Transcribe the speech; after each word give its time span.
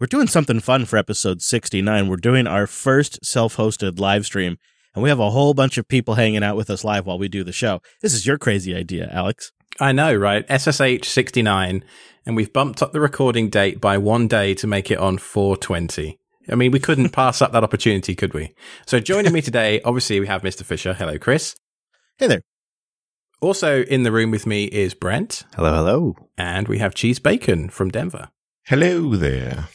we're 0.00 0.06
doing 0.06 0.26
something 0.26 0.60
fun 0.60 0.86
for 0.86 0.96
episode 0.96 1.42
69. 1.42 2.08
We're 2.08 2.16
doing 2.16 2.46
our 2.46 2.66
first 2.66 3.22
self 3.22 3.56
hosted 3.56 4.00
live 4.00 4.24
stream, 4.24 4.56
and 4.94 5.02
we 5.02 5.10
have 5.10 5.20
a 5.20 5.30
whole 5.30 5.52
bunch 5.52 5.76
of 5.76 5.86
people 5.86 6.14
hanging 6.14 6.42
out 6.42 6.56
with 6.56 6.70
us 6.70 6.82
live 6.82 7.04
while 7.04 7.18
we 7.18 7.28
do 7.28 7.44
the 7.44 7.52
show. 7.52 7.82
This 8.00 8.14
is 8.14 8.26
your 8.26 8.38
crazy 8.38 8.74
idea, 8.74 9.10
Alex. 9.12 9.52
I 9.78 9.92
know, 9.92 10.14
right? 10.14 10.46
SSH 10.50 11.06
69, 11.06 11.84
and 12.24 12.34
we've 12.34 12.52
bumped 12.52 12.82
up 12.82 12.92
the 12.92 13.00
recording 13.00 13.50
date 13.50 13.78
by 13.78 13.98
one 13.98 14.26
day 14.26 14.54
to 14.54 14.66
make 14.66 14.90
it 14.90 14.98
on 14.98 15.18
420. 15.18 16.18
I 16.50 16.54
mean, 16.54 16.70
we 16.70 16.80
couldn't 16.80 17.10
pass 17.12 17.42
up 17.42 17.52
that 17.52 17.62
opportunity, 17.62 18.14
could 18.14 18.32
we? 18.32 18.54
So 18.86 19.00
joining 19.00 19.34
me 19.34 19.42
today, 19.42 19.82
obviously, 19.84 20.18
we 20.18 20.26
have 20.28 20.40
Mr. 20.40 20.64
Fisher. 20.64 20.94
Hello, 20.94 21.18
Chris. 21.18 21.54
Hey 22.16 22.26
there. 22.26 22.42
Also 23.42 23.82
in 23.82 24.02
the 24.02 24.12
room 24.12 24.30
with 24.30 24.46
me 24.46 24.64
is 24.64 24.94
Brent. 24.94 25.44
Hello, 25.56 25.74
hello. 25.74 26.16
And 26.38 26.68
we 26.68 26.78
have 26.78 26.94
Cheese 26.94 27.18
Bacon 27.18 27.68
from 27.68 27.90
Denver. 27.90 28.28
Hello 28.64 29.14
there. 29.16 29.68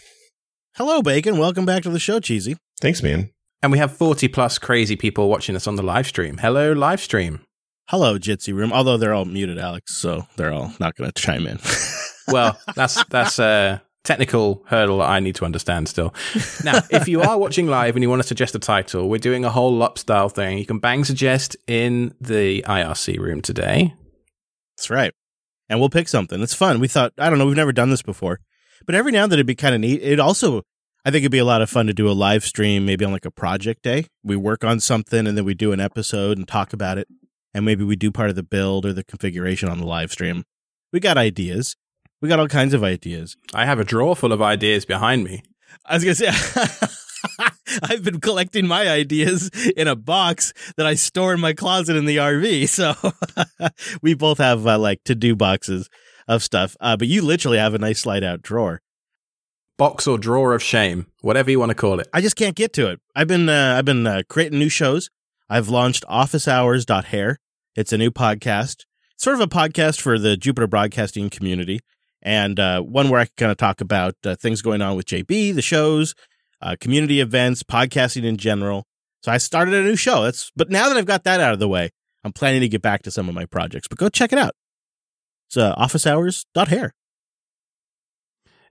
Hello, 0.77 1.01
Bacon. 1.01 1.37
Welcome 1.37 1.65
back 1.65 1.83
to 1.83 1.89
the 1.89 2.01
show, 2.01 2.19
Cheesy. 2.19 2.57
Thanks, 2.81 3.01
man. 3.01 3.29
And 3.63 3.71
we 3.71 3.77
have 3.77 3.95
40 3.95 4.27
plus 4.27 4.57
crazy 4.57 4.97
people 4.97 5.29
watching 5.29 5.55
us 5.55 5.67
on 5.67 5.77
the 5.77 5.81
live 5.81 6.05
stream. 6.05 6.37
Hello, 6.39 6.73
live 6.73 6.99
stream. 6.99 7.39
Hello, 7.87 8.17
Jitsi 8.17 8.53
Room. 8.53 8.73
Although 8.73 8.97
they're 8.97 9.13
all 9.13 9.23
muted, 9.23 9.57
Alex, 9.57 9.95
so 9.95 10.27
they're 10.35 10.51
all 10.51 10.73
not 10.77 10.95
going 10.95 11.09
to 11.09 11.21
chime 11.21 11.47
in. 11.47 11.59
well, 12.27 12.59
that's 12.75 13.01
that's 13.05 13.39
a 13.39 13.81
technical 14.03 14.65
hurdle 14.67 14.97
that 14.97 15.09
I 15.09 15.21
need 15.21 15.35
to 15.35 15.45
understand 15.45 15.87
still. 15.87 16.13
Now, 16.65 16.81
if 16.89 17.07
you 17.07 17.21
are 17.21 17.37
watching 17.37 17.67
live 17.67 17.95
and 17.95 18.03
you 18.03 18.09
want 18.09 18.21
to 18.21 18.27
suggest 18.27 18.53
a 18.53 18.59
title, 18.59 19.07
we're 19.07 19.17
doing 19.17 19.45
a 19.45 19.49
whole 19.49 19.73
LUP 19.73 19.97
style 19.97 20.27
thing. 20.27 20.57
You 20.57 20.65
can 20.65 20.79
bang 20.79 21.05
suggest 21.05 21.55
in 21.67 22.13
the 22.19 22.63
IRC 22.63 23.17
room 23.17 23.41
today. 23.41 23.93
That's 24.75 24.89
right. 24.89 25.13
And 25.69 25.79
we'll 25.79 25.89
pick 25.89 26.09
something. 26.09 26.41
It's 26.41 26.53
fun. 26.53 26.81
We 26.81 26.89
thought, 26.89 27.13
I 27.17 27.29
don't 27.29 27.39
know, 27.39 27.45
we've 27.45 27.55
never 27.55 27.71
done 27.71 27.91
this 27.91 28.01
before. 28.01 28.41
But 28.85 28.95
every 28.95 29.11
now 29.11 29.23
and 29.23 29.31
then 29.31 29.37
it'd 29.37 29.47
be 29.47 29.55
kind 29.55 29.75
of 29.75 29.81
neat. 29.81 30.01
It 30.01 30.19
also, 30.19 30.63
I 31.03 31.11
think 31.11 31.21
it'd 31.21 31.31
be 31.31 31.37
a 31.37 31.45
lot 31.45 31.61
of 31.61 31.69
fun 31.69 31.87
to 31.87 31.93
do 31.93 32.09
a 32.09 32.13
live 32.13 32.43
stream, 32.43 32.85
maybe 32.85 33.05
on 33.05 33.11
like 33.11 33.25
a 33.25 33.31
project 33.31 33.83
day. 33.83 34.07
We 34.23 34.35
work 34.35 34.63
on 34.63 34.79
something 34.79 35.27
and 35.27 35.37
then 35.37 35.45
we 35.45 35.53
do 35.53 35.71
an 35.71 35.79
episode 35.79 36.37
and 36.37 36.47
talk 36.47 36.73
about 36.73 36.97
it. 36.97 37.07
And 37.53 37.65
maybe 37.65 37.83
we 37.83 37.95
do 37.95 38.11
part 38.11 38.29
of 38.29 38.35
the 38.35 38.43
build 38.43 38.85
or 38.85 38.93
the 38.93 39.03
configuration 39.03 39.69
on 39.69 39.79
the 39.79 39.85
live 39.85 40.11
stream. 40.11 40.43
We 40.91 40.99
got 40.99 41.17
ideas. 41.17 41.75
We 42.21 42.29
got 42.29 42.39
all 42.39 42.47
kinds 42.47 42.73
of 42.73 42.83
ideas. 42.83 43.35
I 43.53 43.65
have 43.65 43.79
a 43.79 43.83
drawer 43.83 44.15
full 44.15 44.33
of 44.33 44.41
ideas 44.41 44.85
behind 44.85 45.23
me. 45.23 45.43
I 45.85 45.95
was 45.95 46.03
going 46.03 46.15
to 46.15 46.31
say, 46.31 46.87
I've 47.83 48.03
been 48.03 48.19
collecting 48.19 48.67
my 48.67 48.89
ideas 48.89 49.49
in 49.75 49.87
a 49.87 49.95
box 49.95 50.53
that 50.77 50.85
I 50.85 50.95
store 50.95 51.33
in 51.33 51.39
my 51.39 51.53
closet 51.53 51.95
in 51.95 52.05
the 52.05 52.17
RV. 52.17 52.69
So 52.69 52.95
we 54.01 54.13
both 54.13 54.37
have 54.37 54.65
uh, 54.65 54.77
like 54.77 55.03
to 55.05 55.15
do 55.15 55.35
boxes 55.35 55.89
of 56.27 56.43
stuff. 56.43 56.75
Uh, 56.79 56.97
but 56.97 57.07
you 57.07 57.21
literally 57.21 57.57
have 57.57 57.73
a 57.73 57.79
nice 57.79 57.99
slide 57.99 58.23
out 58.23 58.41
drawer. 58.41 58.81
Box 59.77 60.07
or 60.07 60.17
drawer 60.17 60.53
of 60.53 60.63
shame, 60.63 61.07
whatever 61.21 61.51
you 61.51 61.59
want 61.59 61.69
to 61.69 61.75
call 61.75 61.99
it. 61.99 62.07
I 62.13 62.21
just 62.21 62.37
can't 62.37 62.55
get 62.55 62.71
to 62.73 62.89
it. 62.89 63.01
I've 63.13 63.27
been 63.27 63.49
uh, 63.49 63.75
I've 63.77 63.85
been 63.85 64.07
uh, 64.07 64.23
creating 64.29 64.59
new 64.59 64.69
shows. 64.69 65.09
I've 65.49 65.69
launched 65.69 66.05
officehours.hair. 66.09 67.39
It's 67.75 67.91
a 67.91 67.97
new 67.97 68.09
podcast. 68.09 68.85
It's 69.13 69.23
sort 69.23 69.35
of 69.35 69.41
a 69.41 69.47
podcast 69.47 69.99
for 69.99 70.17
the 70.17 70.37
Jupiter 70.37 70.67
broadcasting 70.67 71.29
community 71.29 71.81
and 72.21 72.59
uh, 72.59 72.81
one 72.81 73.09
where 73.09 73.19
I 73.19 73.25
can 73.25 73.33
kind 73.37 73.51
of 73.51 73.57
talk 73.57 73.81
about 73.81 74.15
uh, 74.25 74.35
things 74.35 74.61
going 74.61 74.81
on 74.81 74.95
with 74.95 75.05
JB, 75.05 75.53
the 75.53 75.61
shows, 75.61 76.15
uh, 76.61 76.75
community 76.79 77.21
events, 77.21 77.61
podcasting 77.61 78.23
in 78.23 78.37
general. 78.37 78.85
So 79.21 79.31
I 79.31 79.37
started 79.37 79.73
a 79.73 79.83
new 79.83 79.95
show. 79.95 80.23
That's 80.23 80.51
but 80.55 80.69
now 80.69 80.87
that 80.87 80.97
I've 80.97 81.05
got 81.05 81.23
that 81.25 81.39
out 81.39 81.53
of 81.53 81.59
the 81.59 81.67
way, 81.67 81.91
I'm 82.23 82.33
planning 82.33 82.61
to 82.61 82.67
get 82.67 82.81
back 82.81 83.03
to 83.03 83.11
some 83.11 83.29
of 83.29 83.35
my 83.35 83.45
projects. 83.45 83.87
But 83.87 83.99
go 83.99 84.09
check 84.09 84.33
it 84.33 84.39
out. 84.39 84.55
It's 85.55 85.57
uh, 85.57 85.75
officehours.hair. 85.75 86.91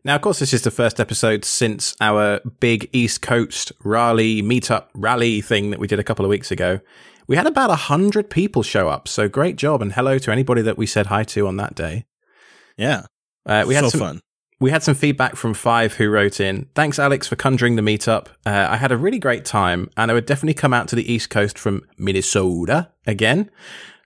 Now, 0.05 0.17
of 0.17 0.21
course, 0.21 0.39
this 0.39 0.53
is 0.53 0.63
the 0.63 0.71
first 0.71 1.01
episode 1.01 1.45
since 1.47 1.97
our 1.99 2.41
big 2.61 2.91
East 2.93 3.23
Coast 3.23 3.73
Raleigh 3.83 4.43
meetup 4.43 4.89
rally 4.95 5.41
thing 5.41 5.71
that 5.71 5.81
we 5.81 5.87
did 5.87 5.99
a 5.99 6.05
couple 6.05 6.27
of 6.27 6.29
weeks 6.29 6.51
ago. 6.51 6.81
We 7.27 7.37
had 7.37 7.47
about 7.47 7.71
a 7.71 7.77
hundred 7.77 8.29
people 8.29 8.63
show 8.63 8.91
up, 8.91 9.09
so 9.09 9.31
great 9.31 9.57
job 9.57 9.81
and 9.81 9.95
hello 9.95 10.19
to 10.19 10.31
anybody 10.31 10.61
that 10.61 10.77
we 10.77 10.85
said 10.85 11.07
hi 11.07 11.25
to 11.25 11.49
on 11.49 11.57
that 11.57 11.75
day. 11.75 12.05
Yeah, 12.77 13.07
uh, 13.47 13.65
we 13.67 13.75
had 13.75 13.85
so 13.85 13.91
some, 13.91 14.01
fun. 14.01 14.21
We 14.61 14.71
had 14.71 14.83
some 14.83 14.95
feedback 14.95 15.37
from 15.37 15.55
Five 15.55 15.95
who 15.95 16.11
wrote 16.11 16.39
in. 16.39 16.69
Thanks, 16.75 16.99
Alex, 16.99 17.27
for 17.27 17.37
conjuring 17.37 17.77
the 17.77 17.83
meetup. 17.83 18.27
Uh, 18.45 18.67
I 18.69 18.77
had 18.77 18.93
a 18.93 18.99
really 18.99 19.19
great 19.19 19.47
time, 19.47 19.89
and 19.97 20.11
I 20.11 20.15
would 20.15 20.27
definitely 20.27 20.53
come 20.53 20.75
out 20.75 20.89
to 20.89 20.97
the 20.97 21.11
East 21.11 21.31
Coast 21.31 21.59
from 21.59 21.81
Minnesota 21.97 22.91
again. 23.07 23.51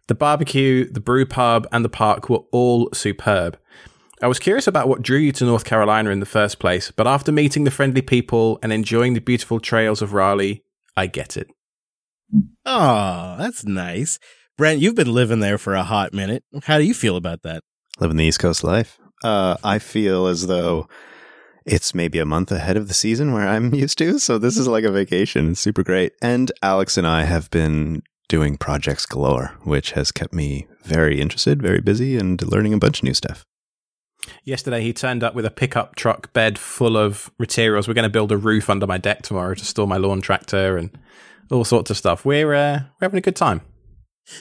The 0.09 0.15
barbecue, 0.15 0.91
the 0.91 1.01
brew 1.01 1.27
pub, 1.27 1.67
and 1.71 1.85
the 1.85 1.91
park 1.91 2.29
were 2.29 2.43
all 2.51 2.89
superb. 2.93 3.59
I 4.21 4.27
was 4.27 4.39
curious 4.39 4.67
about 4.67 4.89
what 4.89 5.03
drew 5.03 5.19
you 5.19 5.33
to 5.33 5.45
North 5.45 5.65
Carolina 5.65 6.11
in 6.11 6.19
the 6.19 6.27
first 6.27 6.59
place, 6.59 6.91
but 6.91 7.07
after 7.07 7.31
meeting 7.31 7.65
the 7.65 7.71
friendly 7.71 8.03
people 8.03 8.59
and 8.63 8.73
enjoying 8.73 9.15
the 9.15 9.21
beautiful 9.21 9.61
trails 9.61 10.03
of 10.03 10.13
Raleigh, 10.13 10.65
I 10.97 11.07
get 11.07 11.37
it. 11.37 11.49
Oh, 12.65 13.37
that's 13.39 13.65
nice. 13.65 14.19
Brent, 14.57 14.81
you've 14.81 14.97
been 14.97 15.13
living 15.13 15.41
there 15.41 15.59
for 15.59 15.75
a 15.75 15.85
hot 15.85 16.13
minute. 16.13 16.43
How 16.65 16.79
do 16.79 16.85
you 16.85 16.95
feel 16.95 17.17
about 17.17 17.43
that? 17.43 17.63
Living 18.01 18.17
the 18.17 18.25
East 18.25 18.41
Coast 18.41 18.65
life. 18.65 18.99
Uh, 19.23 19.57
I 19.63 19.79
feel 19.79 20.27
as 20.27 20.47
though 20.47 20.89
it's 21.65 21.95
maybe 21.95 22.19
a 22.19 22.27
month 22.27 22.51
ahead 22.51 22.77
of 22.77 22.89
the 22.89 22.95
season 22.95 23.33
where 23.33 23.47
I'm 23.47 23.75
used 23.75 23.99
to. 23.99 24.19
So 24.19 24.39
this 24.39 24.57
is 24.57 24.67
like 24.67 24.85
a 24.85 24.91
vacation. 24.91 25.53
It's 25.53 25.61
super 25.61 25.85
great. 25.85 26.13
And 26.23 26.51
Alex 26.63 26.97
and 26.97 27.07
I 27.07 27.25
have 27.25 27.51
been 27.51 28.03
doing 28.29 28.57
projects 28.57 29.07
galore, 29.07 29.55
which 29.65 29.93
has 29.93 30.13
kept 30.13 30.33
me 30.33 30.67
very 30.85 31.21
interested, 31.21 31.63
very 31.63 31.81
busy, 31.81 32.17
and 32.17 32.41
learning 32.43 32.75
a 32.75 32.79
bunch 32.79 32.99
of 32.99 33.05
new 33.05 33.15
stuff. 33.15 33.45
Yesterday, 34.45 34.83
he 34.83 34.93
turned 34.93 35.25
up 35.25 35.35
with 35.35 35.47
a 35.47 35.51
pickup 35.51 35.97
truck 35.97 36.33
bed 36.33 36.59
full 36.59 36.97
of 36.97 37.31
materials. 37.39 37.89
We're 37.89 37.95
going 37.95 38.03
to 38.05 38.11
build 38.11 38.33
a 38.33 38.37
roof 38.37 38.69
under 38.69 38.87
my 38.87 38.99
deck 38.99 39.23
tomorrow 39.23 39.55
to 39.55 39.65
store 39.65 39.87
my 39.87 39.97
lawn 39.97 40.21
tractor 40.21 40.77
and 40.77 40.91
all 41.51 41.65
sorts 41.65 41.91
of 41.91 41.97
stuff. 41.97 42.25
We're 42.25 42.55
uh, 42.55 42.81
we're 43.01 43.07
having 43.07 43.19
a 43.19 43.23
good 43.23 43.37
time. 43.37 43.63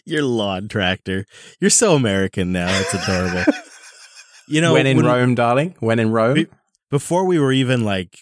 Your 0.06 0.24
lawn 0.24 0.68
tractor. 0.68 1.26
You're 1.62 1.70
so 1.70 1.96
American 1.96 2.52
now. 2.52 2.68
It's 2.82 2.94
adorable. 2.94 3.46
you 4.50 4.60
know, 4.60 4.74
when 4.74 4.86
in 4.86 4.98
when, 4.98 5.06
Rome, 5.06 5.36
darling. 5.36 5.76
When 5.80 6.00
in 6.00 6.12
Rome. 6.12 6.34
Be, 6.34 6.48
before 6.90 7.26
we 7.26 7.40
were 7.40 7.54
even 7.54 7.86
like 7.86 8.20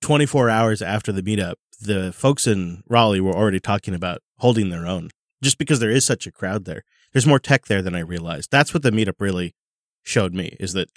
24 0.00 0.48
hours 0.48 0.80
after 0.80 1.12
the 1.12 1.22
meetup, 1.22 1.54
the 1.80 2.12
folks 2.12 2.46
in 2.46 2.82
Raleigh 2.88 3.20
were 3.20 3.34
already 3.34 3.60
talking 3.60 3.94
about 3.94 4.20
holding 4.38 4.70
their 4.70 4.86
own. 4.86 5.10
Just 5.42 5.58
because 5.58 5.78
there 5.78 5.90
is 5.90 6.04
such 6.04 6.26
a 6.26 6.32
crowd 6.32 6.64
there, 6.64 6.82
there's 7.12 7.26
more 7.26 7.38
tech 7.38 7.66
there 7.66 7.82
than 7.82 7.94
I 7.94 8.00
realized. 8.00 8.50
That's 8.50 8.74
what 8.74 8.82
the 8.82 8.90
meetup 8.90 9.20
really 9.20 9.54
showed 10.02 10.34
me 10.34 10.56
is 10.58 10.72
that 10.72 10.88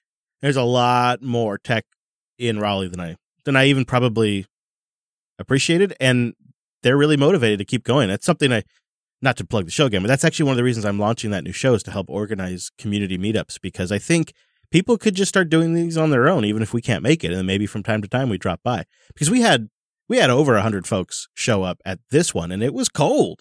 there's 0.41 0.57
a 0.57 0.63
lot 0.63 1.21
more 1.21 1.57
tech 1.57 1.85
in 2.37 2.59
Raleigh 2.59 2.87
than 2.87 2.99
I 2.99 3.17
than 3.43 3.55
I 3.55 3.65
even 3.65 3.85
probably 3.85 4.45
appreciated, 5.37 5.95
and 5.99 6.33
they're 6.83 6.97
really 6.97 7.17
motivated 7.17 7.59
to 7.59 7.65
keep 7.65 7.83
going. 7.83 8.09
That's 8.09 8.25
something 8.25 8.51
I 8.51 8.63
not 9.21 9.37
to 9.37 9.45
plug 9.45 9.65
the 9.65 9.71
show 9.71 9.85
again, 9.85 10.01
but 10.01 10.07
that's 10.07 10.25
actually 10.25 10.45
one 10.45 10.53
of 10.53 10.57
the 10.57 10.63
reasons 10.63 10.85
I'm 10.85 10.97
launching 10.97 11.29
that 11.31 11.43
new 11.43 11.51
show 11.51 11.75
is 11.75 11.83
to 11.83 11.91
help 11.91 12.09
organize 12.09 12.71
community 12.77 13.17
meetups 13.19 13.61
because 13.61 13.91
I 13.91 13.99
think 13.99 14.33
people 14.71 14.97
could 14.97 15.15
just 15.15 15.29
start 15.29 15.49
doing 15.49 15.73
these 15.73 15.97
on 15.97 16.09
their 16.09 16.27
own, 16.27 16.43
even 16.43 16.63
if 16.63 16.73
we 16.73 16.81
can't 16.81 17.03
make 17.03 17.23
it, 17.23 17.31
and 17.31 17.45
maybe 17.45 17.67
from 17.67 17.83
time 17.83 18.01
to 18.01 18.07
time 18.07 18.29
we 18.29 18.39
drop 18.39 18.61
by 18.63 18.85
because 19.13 19.29
we 19.29 19.41
had 19.41 19.69
we 20.11 20.17
had 20.17 20.29
over 20.29 20.59
hundred 20.59 20.85
folks 20.85 21.29
show 21.33 21.63
up 21.63 21.79
at 21.85 21.99
this 22.09 22.33
one, 22.33 22.51
and 22.51 22.61
it 22.61 22.73
was 22.73 22.89
cold. 22.89 23.39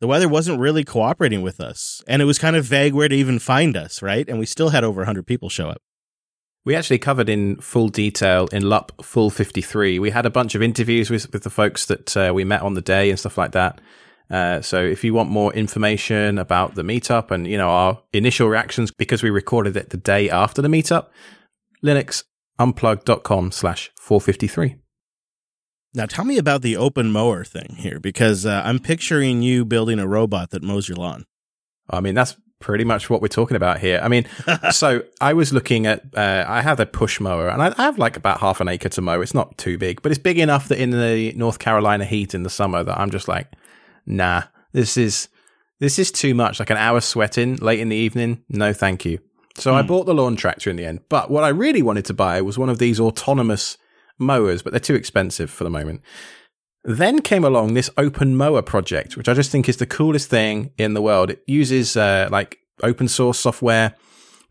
The 0.00 0.06
weather 0.06 0.28
wasn't 0.28 0.60
really 0.60 0.84
cooperating 0.84 1.42
with 1.42 1.58
us 1.60 2.02
and 2.06 2.22
it 2.22 2.24
was 2.24 2.38
kind 2.38 2.54
of 2.54 2.64
vague 2.64 2.94
where 2.94 3.08
to 3.08 3.14
even 3.16 3.38
find 3.38 3.76
us 3.76 4.00
right? 4.02 4.28
And 4.28 4.38
we 4.38 4.46
still 4.46 4.68
had 4.68 4.84
over 4.84 5.00
100 5.00 5.26
people 5.26 5.48
show 5.48 5.70
up. 5.70 5.80
We 6.64 6.76
actually 6.76 6.98
covered 6.98 7.28
in 7.28 7.56
full 7.56 7.88
detail 7.88 8.46
in 8.52 8.68
lup 8.68 8.92
full 9.02 9.30
53 9.30 9.98
we 9.98 10.10
had 10.10 10.26
a 10.26 10.30
bunch 10.30 10.54
of 10.54 10.62
interviews 10.62 11.10
with, 11.10 11.32
with 11.32 11.42
the 11.42 11.50
folks 11.50 11.86
that 11.86 12.16
uh, 12.16 12.32
we 12.34 12.44
met 12.44 12.62
on 12.62 12.74
the 12.74 12.82
day 12.82 13.08
and 13.08 13.18
stuff 13.18 13.38
like 13.38 13.52
that. 13.52 13.80
Uh, 14.30 14.60
so 14.60 14.84
if 14.84 15.04
you 15.04 15.14
want 15.14 15.30
more 15.30 15.52
information 15.54 16.38
about 16.38 16.74
the 16.74 16.82
meetup 16.82 17.30
and 17.30 17.46
you 17.46 17.56
know 17.56 17.70
our 17.70 18.02
initial 18.12 18.48
reactions 18.48 18.90
because 18.90 19.22
we 19.22 19.30
recorded 19.30 19.76
it 19.76 19.90
the 19.90 19.96
day 19.96 20.28
after 20.28 20.60
the 20.60 20.68
meetup 20.68 21.06
linuxunplugged.com 21.82 23.50
slash 23.52 23.90
453 23.98 24.83
now, 25.94 26.06
tell 26.06 26.24
me 26.24 26.38
about 26.38 26.62
the 26.62 26.76
open 26.76 27.12
mower 27.12 27.44
thing 27.44 27.76
here, 27.78 28.00
because 28.00 28.44
uh, 28.44 28.62
I'm 28.64 28.80
picturing 28.80 29.42
you 29.42 29.64
building 29.64 30.00
a 30.00 30.08
robot 30.08 30.50
that 30.50 30.62
mows 30.62 30.88
your 30.88 30.96
lawn. 30.96 31.24
I 31.88 32.00
mean, 32.00 32.14
that's 32.14 32.36
pretty 32.58 32.82
much 32.82 33.08
what 33.08 33.22
we're 33.22 33.28
talking 33.28 33.56
about 33.56 33.78
here. 33.78 34.00
I 34.02 34.08
mean, 34.08 34.26
so 34.72 35.02
I 35.20 35.34
was 35.34 35.52
looking 35.52 35.86
at, 35.86 36.02
uh, 36.16 36.44
I 36.48 36.62
have 36.62 36.80
a 36.80 36.86
push 36.86 37.20
mower 37.20 37.48
and 37.48 37.62
I, 37.62 37.74
I, 37.78 37.84
have 37.84 37.98
like 37.98 38.16
about 38.16 38.40
half 38.40 38.60
an 38.60 38.68
acre 38.68 38.88
to 38.88 39.02
mow. 39.02 39.20
It's 39.20 39.34
not 39.34 39.56
too 39.56 39.78
big, 39.78 40.02
but 40.02 40.10
it's 40.10 40.18
big 40.18 40.38
enough 40.38 40.68
that 40.68 40.80
in 40.80 40.90
the 40.90 41.32
North 41.34 41.58
Carolina 41.58 42.04
heat 42.04 42.34
in 42.34 42.42
the 42.42 42.50
summer 42.50 42.82
that 42.82 42.98
I'm 42.98 43.10
just 43.10 43.28
like, 43.28 43.52
nah, 44.06 44.44
this 44.72 44.96
is, 44.96 45.28
this 45.78 45.98
is 45.98 46.10
too 46.10 46.34
much. 46.34 46.58
Like 46.58 46.70
an 46.70 46.76
hour 46.76 47.00
sweating 47.00 47.56
late 47.56 47.80
in 47.80 47.90
the 47.90 47.96
evening. 47.96 48.42
No, 48.48 48.72
thank 48.72 49.04
you. 49.04 49.20
So 49.56 49.72
mm. 49.72 49.74
I 49.74 49.82
hmm. 49.82 49.88
bought 49.88 50.06
the 50.06 50.14
lawn 50.14 50.34
tractor 50.34 50.70
in 50.70 50.76
the 50.76 50.86
end. 50.86 51.00
But 51.08 51.30
what 51.30 51.44
I 51.44 51.48
really 51.48 51.82
wanted 51.82 52.06
to 52.06 52.14
buy 52.14 52.40
was 52.40 52.58
one 52.58 52.70
of 52.70 52.78
these 52.78 52.98
autonomous 52.98 53.76
mowers, 54.18 54.62
but 54.62 54.72
they're 54.72 54.80
too 54.80 54.94
expensive 54.94 55.50
for 55.50 55.64
the 55.64 55.70
moment. 55.70 56.02
Then 56.84 57.22
came 57.22 57.44
along 57.44 57.74
this 57.74 57.90
open 57.96 58.36
mower 58.36 58.62
project, 58.62 59.16
which 59.16 59.28
I 59.28 59.34
just 59.34 59.50
think 59.50 59.68
is 59.68 59.78
the 59.78 59.86
coolest 59.86 60.28
thing 60.28 60.72
in 60.76 60.94
the 60.94 61.00
world. 61.00 61.30
It 61.30 61.42
uses 61.46 61.96
uh, 61.96 62.28
like 62.30 62.58
open 62.82 63.08
source 63.08 63.38
software 63.38 63.94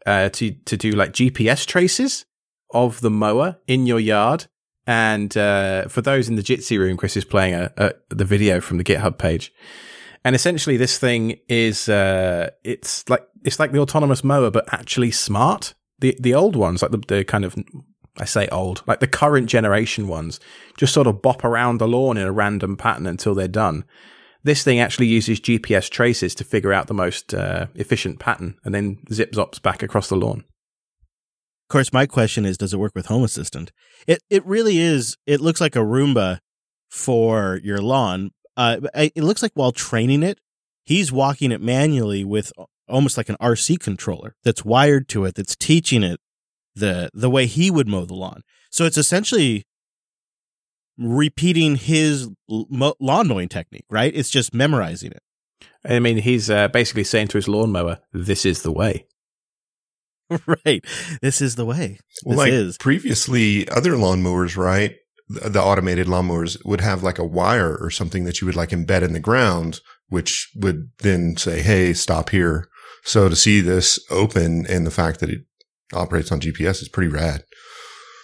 uh, 0.06 0.30
to 0.30 0.51
to 0.51 0.77
do 0.77 0.92
like 0.92 1.13
GPS 1.13 1.65
traces 1.65 2.25
of 2.71 3.01
the 3.01 3.12
mower 3.12 3.57
in 3.68 3.86
your 3.86 4.00
yard. 4.00 4.48
And 4.86 5.36
uh, 5.38 5.88
for 5.88 6.01
those 6.01 6.27
in 6.27 6.36
the 6.36 6.42
Jitsi 6.42 6.77
room, 6.77 6.98
Chris 6.98 7.15
is 7.15 7.24
playing 7.24 7.54
a, 7.54 7.71
a, 7.77 7.94
the 8.10 8.25
video 8.25 8.60
from 8.60 8.77
the 8.77 8.83
GitHub 8.83 9.18
page. 9.18 9.54
And 10.25 10.36
essentially, 10.36 10.75
this 10.77 10.98
thing 10.98 11.39
is 11.48 11.88
uh, 11.88 12.50
it's 12.63 13.07
like 13.10 13.25
it's 13.44 13.60
like 13.60 13.71
the 13.71 13.80
autonomous 13.80 14.24
mower, 14.24 14.50
but 14.51 14.74
actually 14.74 15.12
smart. 15.12 15.74
The 16.00 16.18
the 16.19 16.33
old 16.33 16.56
ones, 16.56 16.81
like 16.81 16.92
the, 16.92 17.04
the 17.07 17.24
kind 17.24 17.45
of 17.45 17.56
I 18.18 18.25
say 18.25 18.48
old, 18.50 18.83
like 18.86 19.00
the 19.00 19.07
current 19.07 19.50
generation 19.50 20.07
ones, 20.07 20.39
just 20.77 20.94
sort 20.94 21.07
of 21.07 21.21
bop 21.21 21.44
around 21.44 21.80
the 21.80 21.88
lawn 21.88 22.18
in 22.18 22.27
a 22.27 22.31
random 22.31 22.77
pattern 22.77 23.07
until 23.07 23.33
they're 23.33 23.48
done. 23.48 23.86
This 24.44 24.63
thing 24.63 24.80
actually 24.80 25.07
uses 25.07 25.39
GPS 25.39 25.89
traces 25.89 26.36
to 26.36 26.44
figure 26.44 26.74
out 26.74 26.88
the 26.88 26.94
most 26.94 27.33
uh, 27.33 27.68
efficient 27.75 28.19
pattern 28.19 28.57
and 28.63 28.75
then 28.75 29.00
zip 29.12 29.31
zops 29.31 29.62
back 29.62 29.81
across 29.81 30.10
the 30.10 30.15
lawn. 30.15 30.44
Of 31.63 31.69
course, 31.69 31.94
my 31.94 32.06
question 32.06 32.45
is, 32.45 32.57
does 32.57 32.74
it 32.74 32.80
work 32.80 32.92
with 32.94 33.07
Home 33.07 33.24
Assistant? 33.24 33.71
It 34.06 34.21
it 34.30 34.45
really 34.45 34.77
is. 34.77 35.18
It 35.25 35.42
looks 35.42 35.62
like 35.62 35.75
a 35.75 35.80
Roomba 35.80 36.39
for 36.89 37.60
your 37.63 37.80
lawn. 37.80 38.31
Uh, 38.56 38.81
it 38.94 39.24
looks 39.24 39.42
like 39.42 39.54
while 39.56 39.71
training 39.71 40.21
it, 40.21 40.39
he's 40.83 41.12
walking 41.12 41.51
it 41.51 41.62
manually 41.62 42.24
with 42.24 42.51
almost 42.88 43.18
like 43.18 43.30
an 43.30 43.38
RC 43.42 43.80
controller 43.80 44.36
that's 44.44 44.63
wired 44.65 45.07
to 45.10 45.25
it, 45.25 45.36
that's 45.36 45.56
teaching 45.56 46.04
it 46.04 46.19
the 46.75 47.10
the 47.14 47.30
way 47.30 47.46
he 47.46 47.70
would 47.72 47.88
mow 47.88 48.06
the 48.06 48.14
lawn. 48.14 48.44
So 48.70 48.86
it's 48.86 48.98
essentially 48.98 49.66
repeating 50.98 51.75
his 51.75 52.30
lawn 52.48 53.28
mowing 53.28 53.50
technique, 53.50 53.86
right? 53.90 54.14
It's 54.16 54.30
just 54.30 54.54
memorizing 54.54 55.12
it. 55.12 55.22
I 55.86 56.00
mean, 56.00 56.18
he's 56.18 56.50
uh, 56.50 56.70
basically 56.70 57.04
saying 57.04 57.28
to 57.30 57.38
his 57.38 57.48
lawnmower, 57.48 58.00
"This 58.12 58.46
is 58.46 58.62
the 58.62 58.72
way." 58.72 59.08
right. 60.66 60.84
This 61.22 61.42
is 61.42 61.56
the 61.56 61.66
way. 61.66 62.00
Well, 62.24 62.38
this 62.38 62.46
like 62.46 62.54
is. 62.54 62.78
previously, 62.78 63.68
other 63.70 63.94
lawnmowers, 63.94 64.56
right? 64.58 64.96
The 65.30 65.62
automated 65.62 66.08
lawnmowers 66.08 66.64
would 66.66 66.81
have 66.81 67.04
like 67.04 67.18
a 67.20 67.25
wire 67.25 67.78
or 67.78 67.90
something 67.90 68.24
that 68.25 68.42
you 68.42 68.46
would 68.46 68.56
like 68.56 68.70
embed 68.70 69.02
in 69.02 69.14
the 69.14 69.20
ground, 69.20 69.80
which 70.08 70.50
would 70.56 70.90
then 71.00 71.38
say, 71.38 71.62
"Hey, 71.62 71.94
stop 71.94 72.30
here." 72.30 72.68
So 73.06 73.28
to 73.28 73.36
see 73.36 73.60
this 73.60 74.00
open 74.10 74.66
and 74.68 74.88
the 74.88 74.92
fact 74.92 75.20
that 75.20 75.30
it 75.30 75.42
operates 75.94 76.32
on 76.32 76.40
GPS 76.40 76.82
is 76.82 76.90
pretty 76.90 77.12
rad. 77.12 77.44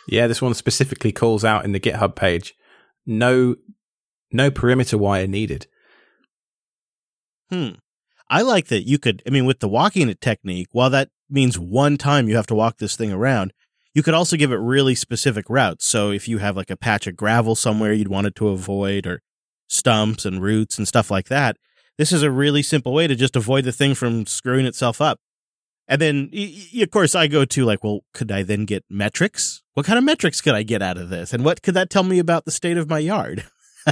Yeah, 0.07 0.27
this 0.27 0.41
one 0.41 0.53
specifically 0.53 1.11
calls 1.11 1.43
out 1.43 1.65
in 1.65 1.71
the 1.71 1.79
GitHub 1.79 2.15
page 2.15 2.55
no 3.05 3.55
no 4.31 4.51
perimeter 4.51 4.97
wire 4.97 5.27
needed. 5.27 5.67
Hmm. 7.49 7.71
I 8.29 8.43
like 8.43 8.67
that 8.67 8.87
you 8.87 8.99
could 8.99 9.23
I 9.27 9.31
mean 9.31 9.45
with 9.45 9.59
the 9.59 9.67
walking 9.67 10.13
technique, 10.21 10.67
while 10.71 10.89
that 10.91 11.09
means 11.29 11.57
one 11.57 11.97
time 11.97 12.27
you 12.27 12.35
have 12.35 12.47
to 12.47 12.55
walk 12.55 12.77
this 12.77 12.95
thing 12.95 13.11
around, 13.11 13.53
you 13.93 14.03
could 14.03 14.13
also 14.13 14.37
give 14.37 14.51
it 14.51 14.57
really 14.57 14.95
specific 14.95 15.49
routes. 15.49 15.85
So 15.85 16.11
if 16.11 16.27
you 16.27 16.37
have 16.37 16.55
like 16.55 16.69
a 16.69 16.77
patch 16.77 17.07
of 17.07 17.15
gravel 17.15 17.55
somewhere 17.55 17.93
you'd 17.93 18.07
want 18.07 18.27
it 18.27 18.35
to 18.35 18.49
avoid 18.49 19.07
or 19.07 19.21
stumps 19.67 20.25
and 20.25 20.41
roots 20.41 20.77
and 20.77 20.87
stuff 20.87 21.09
like 21.09 21.27
that, 21.27 21.57
this 21.97 22.11
is 22.11 22.23
a 22.23 22.31
really 22.31 22.61
simple 22.61 22.93
way 22.93 23.07
to 23.07 23.15
just 23.15 23.35
avoid 23.35 23.65
the 23.65 23.71
thing 23.71 23.95
from 23.95 24.25
screwing 24.25 24.65
itself 24.65 25.01
up. 25.01 25.19
And 25.89 25.99
then, 25.99 26.31
of 26.81 26.91
course, 26.91 27.15
I 27.15 27.25
go 27.25 27.45
to 27.45 27.65
like, 27.65 27.83
well, 27.83 28.01
could 28.13 28.31
I 28.31 28.43
then 28.43 28.65
get 28.65 28.85
metrics? 28.89 29.63
What 29.73 29.87
kind 29.87 29.97
of 29.97 30.05
metrics 30.05 30.39
could 30.39 30.53
I 30.53 30.61
get 30.61 30.83
out 30.83 30.97
of 30.97 31.09
this? 31.09 31.33
And 31.33 31.43
what 31.43 31.63
could 31.63 31.73
that 31.73 31.89
tell 31.89 32.03
me 32.03 32.19
about 32.19 32.45
the 32.45 32.51
state 32.51 32.77
of 32.77 32.87
my 32.87 32.99
yard? 32.99 33.45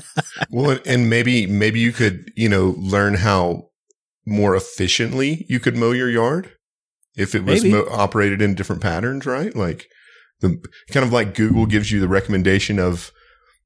well, 0.51 0.77
and 0.85 1.09
maybe, 1.09 1.47
maybe 1.47 1.79
you 1.79 1.91
could, 1.91 2.31
you 2.35 2.49
know, 2.49 2.75
learn 2.77 3.15
how 3.15 3.69
more 4.27 4.55
efficiently 4.55 5.47
you 5.49 5.59
could 5.59 5.75
mow 5.75 5.91
your 5.91 6.09
yard 6.09 6.51
if 7.15 7.33
it 7.33 7.44
was 7.44 7.65
mo- 7.65 7.88
operated 7.89 8.44
in 8.44 8.53
different 8.53 8.81
patterns, 8.81 9.25
right? 9.25 9.55
Like 9.55 9.88
the 10.41 10.61
kind 10.91 11.03
of 11.03 11.11
like 11.11 11.33
Google 11.33 11.65
gives 11.65 11.91
you 11.91 11.99
the 11.99 12.07
recommendation 12.07 12.77
of 12.77 13.11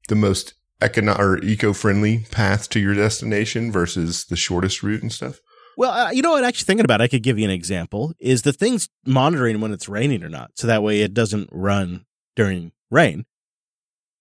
the 0.08 0.14
most 0.14 0.54
econo- 0.80 1.18
or 1.18 1.38
eco-friendly 1.44 2.26
path 2.30 2.70
to 2.70 2.80
your 2.80 2.94
destination 2.94 3.70
versus 3.70 4.24
the 4.24 4.36
shortest 4.36 4.82
route 4.82 5.02
and 5.02 5.12
stuff. 5.12 5.38
Well, 5.76 5.90
uh, 5.90 6.10
you 6.10 6.22
know 6.22 6.32
what? 6.32 6.44
Actually, 6.44 6.66
thinking 6.66 6.84
about, 6.84 7.00
it, 7.00 7.04
I 7.04 7.08
could 7.08 7.22
give 7.22 7.38
you 7.38 7.44
an 7.44 7.50
example. 7.50 8.12
Is 8.18 8.42
the 8.42 8.52
thing's 8.52 8.88
monitoring 9.06 9.60
when 9.60 9.72
it's 9.72 9.88
raining 9.88 10.22
or 10.22 10.28
not, 10.28 10.52
so 10.56 10.66
that 10.66 10.82
way 10.82 11.00
it 11.00 11.14
doesn't 11.14 11.48
run 11.52 12.04
during 12.36 12.72
rain. 12.90 13.24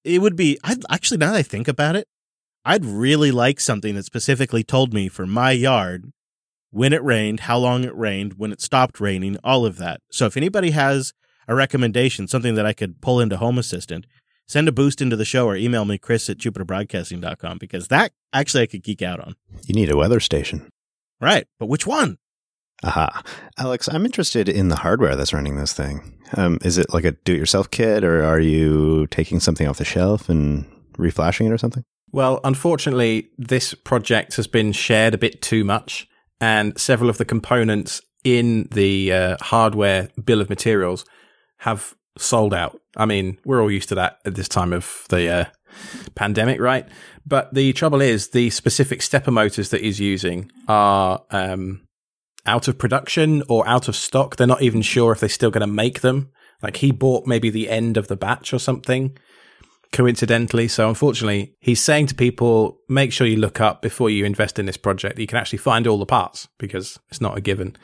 It 0.04 0.22
would 0.22 0.36
be. 0.36 0.58
I'd 0.64 0.84
actually 0.90 1.18
now 1.18 1.32
that 1.32 1.38
I 1.38 1.44
think 1.44 1.68
about 1.68 1.96
it, 1.96 2.08
I'd 2.64 2.86
really 2.86 3.32
like 3.32 3.60
something 3.60 3.96
that 3.96 4.06
specifically 4.06 4.64
told 4.64 4.94
me 4.94 5.08
for 5.08 5.26
my 5.26 5.52
yard 5.52 6.12
when 6.72 6.94
it 6.94 7.04
rained, 7.04 7.42
how 7.42 7.58
long 7.58 7.84
it 7.84 7.96
rained, 7.96 8.34
when 8.34 8.52
it 8.52 8.62
stopped 8.62 9.00
raining, 9.00 9.38
all 9.44 9.66
of 9.66 9.78
that. 9.78 10.02
So 10.12 10.26
if 10.26 10.38
anybody 10.38 10.72
has 10.72 11.14
a 11.48 11.56
recommendation, 11.56 12.28
something 12.28 12.56
that 12.56 12.66
I 12.66 12.74
could 12.74 13.02
pull 13.02 13.20
into 13.20 13.38
Home 13.38 13.58
Assistant, 13.58 14.06
send 14.48 14.68
a 14.68 14.72
boost 14.72 15.02
into 15.02 15.16
the 15.16 15.26
show 15.26 15.48
or 15.48 15.56
email 15.56 15.86
me, 15.86 15.98
Chris 15.98 16.30
at 16.30 16.38
JupiterBroadcasting.com, 16.38 17.58
because 17.58 17.90
that 17.90 18.14
actually 18.32 18.64
I 18.64 18.68
could 18.68 18.84
geek 18.84 19.02
out 19.02 19.20
on. 19.20 19.36
You 19.66 19.76
need 19.76 19.92
a 19.92 19.98
weather 19.98 20.20
station. 20.20 20.70
Right. 21.22 21.46
But 21.60 21.68
which 21.68 21.86
one? 21.86 22.18
Aha. 22.84 23.22
Alex, 23.60 23.88
I'm 23.88 24.06
interested 24.06 24.50
in 24.50 24.70
the 24.70 24.78
hardware 24.78 25.16
that's 25.16 25.34
running 25.34 25.56
this 25.56 25.74
thing. 25.74 26.18
Um, 26.36 26.58
is 26.64 26.78
it 26.78 26.94
like 26.94 27.06
a 27.06 27.12
do 27.12 27.34
it 27.34 27.38
yourself 27.38 27.70
kit 27.70 28.04
or 28.04 28.24
are 28.24 28.40
you 28.40 29.06
taking 29.08 29.40
something 29.40 29.68
off 29.68 29.78
the 29.78 29.86
shelf 29.86 30.30
and 30.30 30.66
reflashing 30.98 31.46
it 31.46 31.52
or 31.52 31.58
something? 31.58 31.84
Well, 32.12 32.42
unfortunately, 32.44 33.30
this 33.38 33.74
project 33.74 34.36
has 34.36 34.48
been 34.48 34.72
shared 34.74 35.14
a 35.14 35.18
bit 35.18 35.42
too 35.42 35.64
much, 35.64 36.08
and 36.42 36.78
several 36.78 37.10
of 37.10 37.18
the 37.18 37.26
components 37.26 38.02
in 38.24 38.68
the 38.72 39.14
uh, 39.14 39.38
hardware 39.40 40.10
bill 40.22 40.42
of 40.42 40.50
materials 40.50 41.06
have 41.60 41.96
sold 42.18 42.54
out. 42.54 42.80
I 42.98 43.06
mean, 43.06 43.38
we're 43.46 43.62
all 43.62 43.72
used 43.72 43.90
to 43.90 43.96
that 43.96 44.20
at 44.26 44.36
this 44.36 44.50
time 44.50 44.74
of 44.74 45.06
the 45.10 45.30
uh, 45.30 45.46
pandemic, 46.16 46.60
right? 46.60 46.86
But 47.26 47.54
the 47.54 47.74
trouble 47.74 48.02
is, 48.02 48.30
the 48.30 48.50
specific 48.50 49.02
stepper 49.02 49.32
motors 49.32 49.70
that 49.70 49.82
he's 49.82 50.00
using 50.00 50.52
are 50.68 51.24
um, 51.30 51.88
out 52.46 52.68
of 52.68 52.78
production 52.78 53.44
or 53.48 53.68
out 53.68 53.88
of 53.88 53.96
stock. 53.96 54.36
They're 54.36 54.48
not 54.48 54.62
even 54.62 54.82
sure 54.82 55.12
if 55.12 55.20
they're 55.20 55.30
still 55.30 55.52
going 55.52 55.62
to 55.62 55.68
make 55.68 56.02
them. 56.02 56.32
Like 56.62 56.78
he 56.78 56.92
bought 56.92 57.28
maybe 57.28 57.50
the 57.50 57.70
end 57.70 57.98
of 57.98 58.08
the 58.08 58.16
batch 58.16 58.54
or 58.54 58.60
something 58.60 59.18
coincidentally. 59.92 60.68
So 60.68 60.88
unfortunately, 60.88 61.56
he's 61.60 61.84
saying 61.84 62.08
to 62.08 62.16
people, 62.16 62.80
make 62.88 63.12
sure 63.12 63.28
you 63.28 63.38
look 63.38 63.60
up 63.60 63.82
before 63.82 64.10
you 64.10 64.26
invest 64.26 64.58
in 64.58 64.66
this 64.66 64.78
project. 64.78 65.20
You 65.20 65.28
can 65.28 65.38
actually 65.38 65.60
find 65.60 65.86
all 65.86 65.98
the 65.98 66.06
parts 66.06 66.48
because 66.58 66.98
it's 67.10 67.22
not 67.22 67.38
a 67.38 67.42
given. 67.42 67.76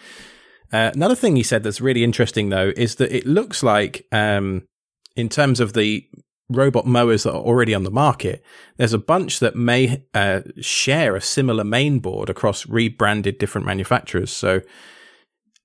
Uh, 0.72 0.92
another 0.94 1.16
thing 1.16 1.36
he 1.36 1.44
said 1.44 1.64
that's 1.64 1.82
really 1.82 2.04
interesting 2.04 2.50
though 2.50 2.72
is 2.76 2.96
that 2.96 3.16
it 3.16 3.26
looks 3.26 3.64
like, 3.64 4.06
um, 4.12 4.64
in 5.16 5.30
terms 5.30 5.60
of 5.60 5.74
the 5.74 6.08
robot 6.50 6.86
mowers 6.86 7.24
that 7.24 7.34
are 7.34 7.42
already 7.42 7.74
on 7.74 7.84
the 7.84 7.92
market, 7.92 8.44
there's 8.78 8.94
a 8.94 8.98
bunch 9.00 9.40
that 9.40 9.56
may 9.56 10.04
uh, 10.14 10.42
share 10.60 11.16
a 11.16 11.22
similar 11.22 11.64
main 11.64 12.00
board 12.00 12.30
across 12.30 12.68
rebranded 12.68 13.38
different 13.38 13.68
manufacturers. 13.68 14.32
So 14.32 14.62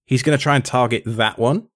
he's 0.05 0.23
going 0.23 0.37
to 0.37 0.43
try 0.43 0.57
and 0.57 0.65
target 0.65 1.03
that 1.07 1.39
one 1.39 1.69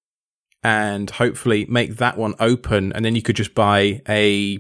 and 0.63 1.11
hopefully 1.11 1.67
make 1.69 1.97
that 1.97 2.19
one 2.19 2.35
open. 2.41 2.93
And 2.93 3.05
then 3.05 3.15
you 3.15 3.23
could 3.23 3.37
just 3.37 3.55
buy 3.55 4.03
a 4.09 4.59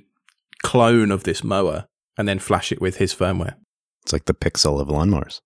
clone 0.63 1.11
of 1.11 1.25
this 1.25 1.43
mower 1.43 1.87
and 2.17 2.29
then 2.29 2.39
flash 2.39 2.73
it 2.73 2.81
with 2.81 2.97
his 2.97 3.15
firmware. 3.15 3.57
It's 4.03 4.13
like 4.13 4.27
the 4.27 4.35
pixel 4.35 4.81
of 4.81 4.89
lawnmowers. 4.89 5.41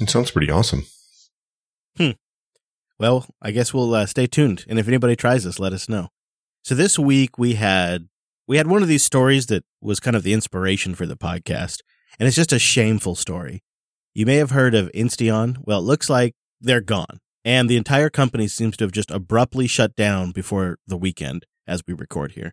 It 0.00 0.10
sounds 0.10 0.32
pretty 0.32 0.50
awesome. 0.50 0.84
Hmm. 1.96 2.10
Well, 2.98 3.26
I 3.40 3.52
guess 3.52 3.72
we'll 3.72 3.94
uh, 3.94 4.06
stay 4.06 4.26
tuned. 4.26 4.64
And 4.68 4.78
if 4.78 4.88
anybody 4.88 5.16
tries 5.16 5.44
this, 5.44 5.60
let 5.60 5.72
us 5.72 5.88
know. 5.88 6.08
So 6.64 6.76
this 6.76 6.96
week 6.96 7.38
we 7.38 7.54
had 7.54 8.08
we 8.46 8.56
had 8.56 8.68
one 8.68 8.82
of 8.82 8.88
these 8.88 9.02
stories 9.02 9.46
that 9.46 9.64
was 9.80 9.98
kind 9.98 10.14
of 10.14 10.22
the 10.22 10.32
inspiration 10.32 10.94
for 10.94 11.06
the 11.06 11.16
podcast, 11.16 11.80
and 12.18 12.26
it's 12.26 12.36
just 12.36 12.52
a 12.52 12.58
shameful 12.58 13.16
story. 13.16 13.64
You 14.14 14.26
may 14.26 14.36
have 14.36 14.50
heard 14.50 14.74
of 14.74 14.90
Insteon. 14.92 15.56
Well, 15.62 15.80
it 15.80 15.82
looks 15.82 16.08
like 16.08 16.34
they're 16.60 16.80
gone, 16.80 17.18
and 17.44 17.68
the 17.68 17.76
entire 17.76 18.10
company 18.10 18.46
seems 18.46 18.76
to 18.76 18.84
have 18.84 18.92
just 18.92 19.10
abruptly 19.10 19.66
shut 19.66 19.96
down 19.96 20.30
before 20.30 20.78
the 20.86 20.96
weekend 20.96 21.46
as 21.66 21.82
we 21.86 21.94
record 21.94 22.32
here. 22.32 22.52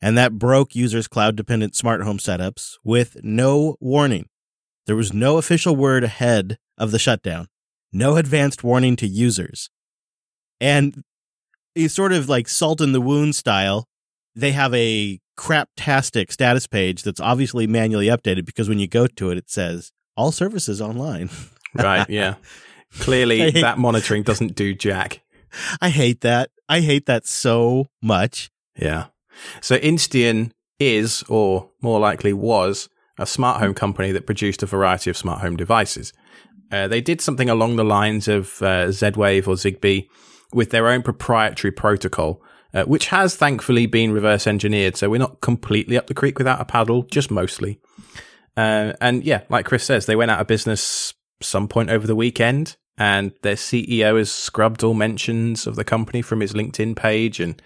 And 0.00 0.16
that 0.16 0.38
broke 0.38 0.74
users' 0.74 1.08
cloud 1.08 1.36
dependent 1.36 1.74
smart 1.76 2.02
home 2.02 2.18
setups 2.18 2.76
with 2.82 3.18
no 3.22 3.76
warning. 3.78 4.28
There 4.86 4.96
was 4.96 5.12
no 5.12 5.36
official 5.36 5.76
word 5.76 6.04
ahead 6.04 6.56
of 6.78 6.92
the 6.92 6.98
shutdown, 6.98 7.48
no 7.92 8.16
advanced 8.16 8.64
warning 8.64 8.96
to 8.96 9.06
users. 9.06 9.68
And 10.60 11.04
he's 11.74 11.94
sort 11.94 12.12
of 12.12 12.28
like 12.28 12.48
salt 12.48 12.80
in 12.80 12.92
the 12.92 13.00
wound 13.00 13.34
style. 13.34 13.88
They 14.34 14.52
have 14.52 14.74
a 14.74 15.20
craptastic 15.36 16.32
status 16.32 16.66
page 16.66 17.02
that's 17.02 17.20
obviously 17.20 17.66
manually 17.66 18.06
updated 18.06 18.44
because 18.44 18.68
when 18.68 18.78
you 18.78 18.86
go 18.86 19.06
to 19.06 19.30
it, 19.30 19.38
it 19.38 19.50
says 19.50 19.92
all 20.16 20.32
services 20.32 20.80
online. 20.80 21.30
right. 21.74 22.08
Yeah. 22.08 22.36
Clearly, 23.00 23.38
hate, 23.38 23.60
that 23.60 23.78
monitoring 23.78 24.22
doesn't 24.22 24.54
do 24.54 24.74
jack. 24.74 25.20
I 25.80 25.88
hate 25.90 26.20
that. 26.20 26.50
I 26.68 26.80
hate 26.80 27.06
that 27.06 27.26
so 27.26 27.88
much. 28.00 28.50
Yeah. 28.76 29.06
So 29.60 29.76
Insteon 29.78 30.52
is, 30.78 31.24
or 31.28 31.70
more 31.82 31.98
likely 31.98 32.32
was, 32.32 32.88
a 33.18 33.26
smart 33.26 33.60
home 33.60 33.74
company 33.74 34.12
that 34.12 34.26
produced 34.26 34.62
a 34.62 34.66
variety 34.66 35.10
of 35.10 35.16
smart 35.16 35.40
home 35.40 35.56
devices. 35.56 36.12
Uh, 36.70 36.88
they 36.88 37.00
did 37.00 37.20
something 37.20 37.48
along 37.50 37.76
the 37.76 37.84
lines 37.84 38.26
of 38.28 38.62
uh, 38.62 38.90
Z 38.90 39.10
Wave 39.16 39.46
or 39.46 39.54
Zigbee 39.54 40.08
with 40.54 40.70
their 40.70 40.88
own 40.88 41.02
proprietary 41.02 41.72
protocol. 41.72 42.42
uh, 42.74 42.84
which 42.84 43.06
has 43.06 43.36
thankfully 43.36 43.86
been 43.86 44.12
reverse 44.12 44.46
engineered. 44.46 44.96
So 44.96 45.08
we're 45.08 45.18
not 45.18 45.40
completely 45.40 45.96
up 45.96 46.08
the 46.08 46.14
creek 46.14 46.38
without 46.38 46.60
a 46.60 46.64
paddle, 46.64 47.04
just 47.04 47.30
mostly. 47.30 47.78
Uh, 48.56 48.92
and 49.00 49.24
yeah, 49.24 49.42
like 49.48 49.64
Chris 49.64 49.84
says, 49.84 50.06
they 50.06 50.16
went 50.16 50.32
out 50.32 50.40
of 50.40 50.48
business 50.48 51.14
some 51.40 51.68
point 51.68 51.90
over 51.90 52.06
the 52.06 52.16
weekend, 52.16 52.76
and 52.98 53.32
their 53.42 53.54
CEO 53.54 54.18
has 54.18 54.30
scrubbed 54.30 54.82
all 54.82 54.94
mentions 54.94 55.66
of 55.66 55.76
the 55.76 55.84
company 55.84 56.20
from 56.20 56.40
his 56.40 56.52
LinkedIn 56.52 56.96
page. 56.96 57.38
And 57.38 57.60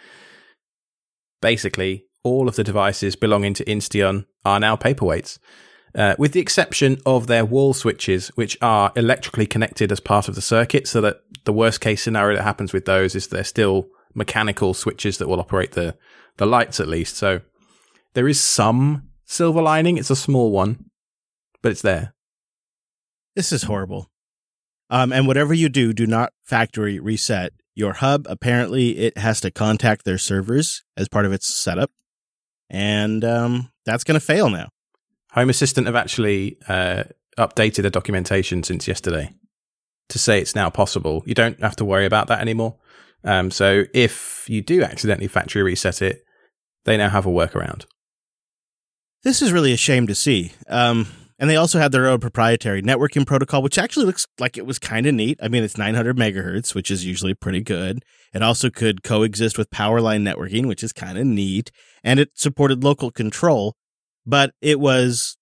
basically, 1.40 2.04
all 2.23 2.49
of 2.49 2.57
the 2.57 2.64
devices 2.64 3.16
belonging 3.16 3.54
to 3.54 3.64
Insteon 3.64 4.26
are 4.45 4.61
now 4.61 4.76
paperweights. 4.76 5.38
Uh, 5.99 6.14
with 6.17 6.31
the 6.31 6.38
exception 6.38 6.97
of 7.05 7.26
their 7.26 7.45
wall 7.45 7.75
switches, 7.75 8.28
which 8.37 8.57
are 8.62 8.93
electrically 8.95 9.47
connected 9.47 9.90
as 9.90 9.99
part 9.99 10.28
of 10.28 10.37
the 10.37 10.40
circuit, 10.40 10.87
so 10.87 11.00
that 11.00 11.23
the 11.43 11.52
worst 11.52 11.81
case 11.81 12.00
scenario 12.00 12.37
that 12.37 12.45
happens 12.45 12.73
with 12.73 12.85
those 12.85 13.17
is 13.17 13.26
they're 13.26 13.43
still 13.43 13.88
mechanical 14.14 14.75
switches 14.75 15.19
that 15.19 15.26
will 15.26 15.40
operate 15.40 15.73
the, 15.73 15.97
the 16.37 16.47
lights 16.47 16.78
at 16.78 16.87
least. 16.87 17.17
So 17.17 17.40
there 18.14 18.28
is 18.28 18.40
some 18.40 19.09
silver 19.25 19.61
lining. 19.61 19.99
It's 19.99 20.09
a 20.09 20.14
small 20.14 20.52
one, 20.52 20.85
but 21.62 21.73
it's 21.73 21.83
there. 21.83 22.14
This 23.35 23.50
is 23.50 23.64
horrible. 23.64 24.09
Um, 24.90 25.12
and 25.12 25.26
whatever 25.26 25.52
you 25.52 25.69
do, 25.69 25.93
do 25.93 26.07
not 26.07 26.33
factory 26.45 27.00
reset 27.00 27.55
your 27.75 27.95
hub. 27.95 28.25
Apparently, 28.31 28.99
it 28.99 29.19
has 29.19 29.40
to 29.40 29.50
contact 29.50 30.05
their 30.05 30.19
servers 30.19 30.85
as 30.97 31.09
part 31.09 31.26
of 31.26 31.33
its 31.33 31.52
setup, 31.52 31.90
and 32.71 33.25
um, 33.25 33.73
that's 33.85 34.05
going 34.05 34.19
to 34.19 34.25
fail 34.25 34.49
now. 34.49 34.69
Home 35.38 35.50
Assistant 35.50 35.87
have 35.87 35.97
actually 35.97 36.59
uh, 36.68 37.04
updated 37.38 37.83
the 37.83 37.90
documentation 37.90 38.64
since 38.64 38.88
yesterday 38.88 39.33
to 40.09 40.18
say 40.18 40.40
it's 40.40 40.57
now 40.57 40.68
possible. 40.68 41.23
You 41.26 41.35
don't 41.35 41.61
have 41.61 41.76
to 41.76 41.85
worry 41.85 42.07
about 42.07 42.26
that 42.26 42.40
anymore. 42.40 42.76
Um, 43.23 43.50
so 43.52 43.85
if 43.95 44.47
you 44.49 44.62
do 44.62 44.83
accidentally 44.83 45.28
factory 45.28 45.62
reset 45.62 46.02
it, 46.02 46.25
they 46.87 46.97
now 46.97 47.09
have 47.09 47.25
a 47.25 47.30
workaround. 47.30 47.85
This 49.23 49.40
is 49.40 49.52
really 49.52 49.73
a 49.73 49.76
shame 49.76 50.09
to 50.09 50.14
see. 50.14 50.52
Um, 50.68 51.07
and 51.38 51.49
they 51.49 51.57
also 51.57 51.78
had 51.78 51.92
their 51.92 52.09
own 52.09 52.18
proprietary 52.18 52.83
networking 52.83 53.25
protocol, 53.25 53.62
which 53.62 53.78
actually 53.78 54.07
looks 54.07 54.26
like 54.40 54.59
it 54.59 54.66
was 54.66 54.80
kind 54.80 55.07
of 55.07 55.14
neat. 55.14 55.38
I 55.40 55.47
mean, 55.47 55.62
it's 55.62 55.78
900 55.78 56.16
megahertz, 56.16 56.75
which 56.75 56.90
is 56.90 57.04
usually 57.04 57.35
pretty 57.35 57.61
good. 57.61 58.02
It 58.35 58.42
also 58.42 58.71
could 58.71 59.04
coexist 59.04 59.57
with 59.57 59.71
powerline 59.71 60.23
networking, 60.28 60.66
which 60.66 60.83
is 60.83 60.92
kind 60.92 61.16
of 61.16 61.26
neat. 61.26 61.71
And 62.02 62.18
it 62.18 62.30
supported 62.35 62.83
local 62.83 63.12
control, 63.12 63.76
but 64.29 64.53
it 64.61 64.79
was 64.79 65.37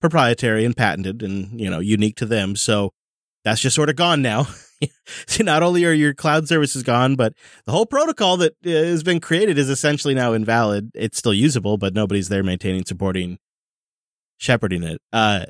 proprietary 0.00 0.64
and 0.64 0.76
patented 0.76 1.22
and, 1.22 1.58
you 1.60 1.70
know, 1.70 1.78
unique 1.78 2.16
to 2.16 2.26
them. 2.26 2.56
So 2.56 2.90
that's 3.44 3.60
just 3.60 3.76
sort 3.76 3.88
of 3.88 3.96
gone 3.96 4.22
now. 4.22 4.48
See, 5.26 5.42
not 5.42 5.62
only 5.62 5.84
are 5.84 5.92
your 5.92 6.14
cloud 6.14 6.48
services 6.48 6.82
gone, 6.82 7.16
but 7.16 7.32
the 7.64 7.72
whole 7.72 7.86
protocol 7.86 8.36
that 8.38 8.54
uh, 8.66 8.70
has 8.70 9.02
been 9.02 9.20
created 9.20 9.56
is 9.56 9.70
essentially 9.70 10.14
now 10.14 10.32
invalid. 10.32 10.90
It's 10.94 11.18
still 11.18 11.34
usable, 11.34 11.78
but 11.78 11.94
nobody's 11.94 12.28
there 12.28 12.42
maintaining, 12.42 12.84
supporting, 12.84 13.38
shepherding 14.36 14.82
it. 14.82 15.00
Uh, 15.12 15.46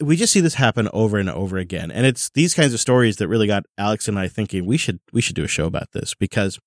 we 0.00 0.16
just 0.16 0.32
see 0.32 0.40
this 0.40 0.54
happen 0.54 0.88
over 0.92 1.18
and 1.18 1.30
over 1.30 1.58
again, 1.58 1.90
and 1.90 2.04
it's 2.04 2.30
these 2.30 2.54
kinds 2.54 2.74
of 2.74 2.80
stories 2.80 3.16
that 3.16 3.28
really 3.28 3.46
got 3.46 3.64
Alex 3.78 4.08
and 4.08 4.18
I 4.18 4.26
thinking 4.26 4.66
we 4.66 4.76
should 4.76 4.98
we 5.12 5.20
should 5.20 5.36
do 5.36 5.44
a 5.44 5.48
show 5.48 5.66
about 5.66 5.92
this 5.92 6.12
because 6.14 6.58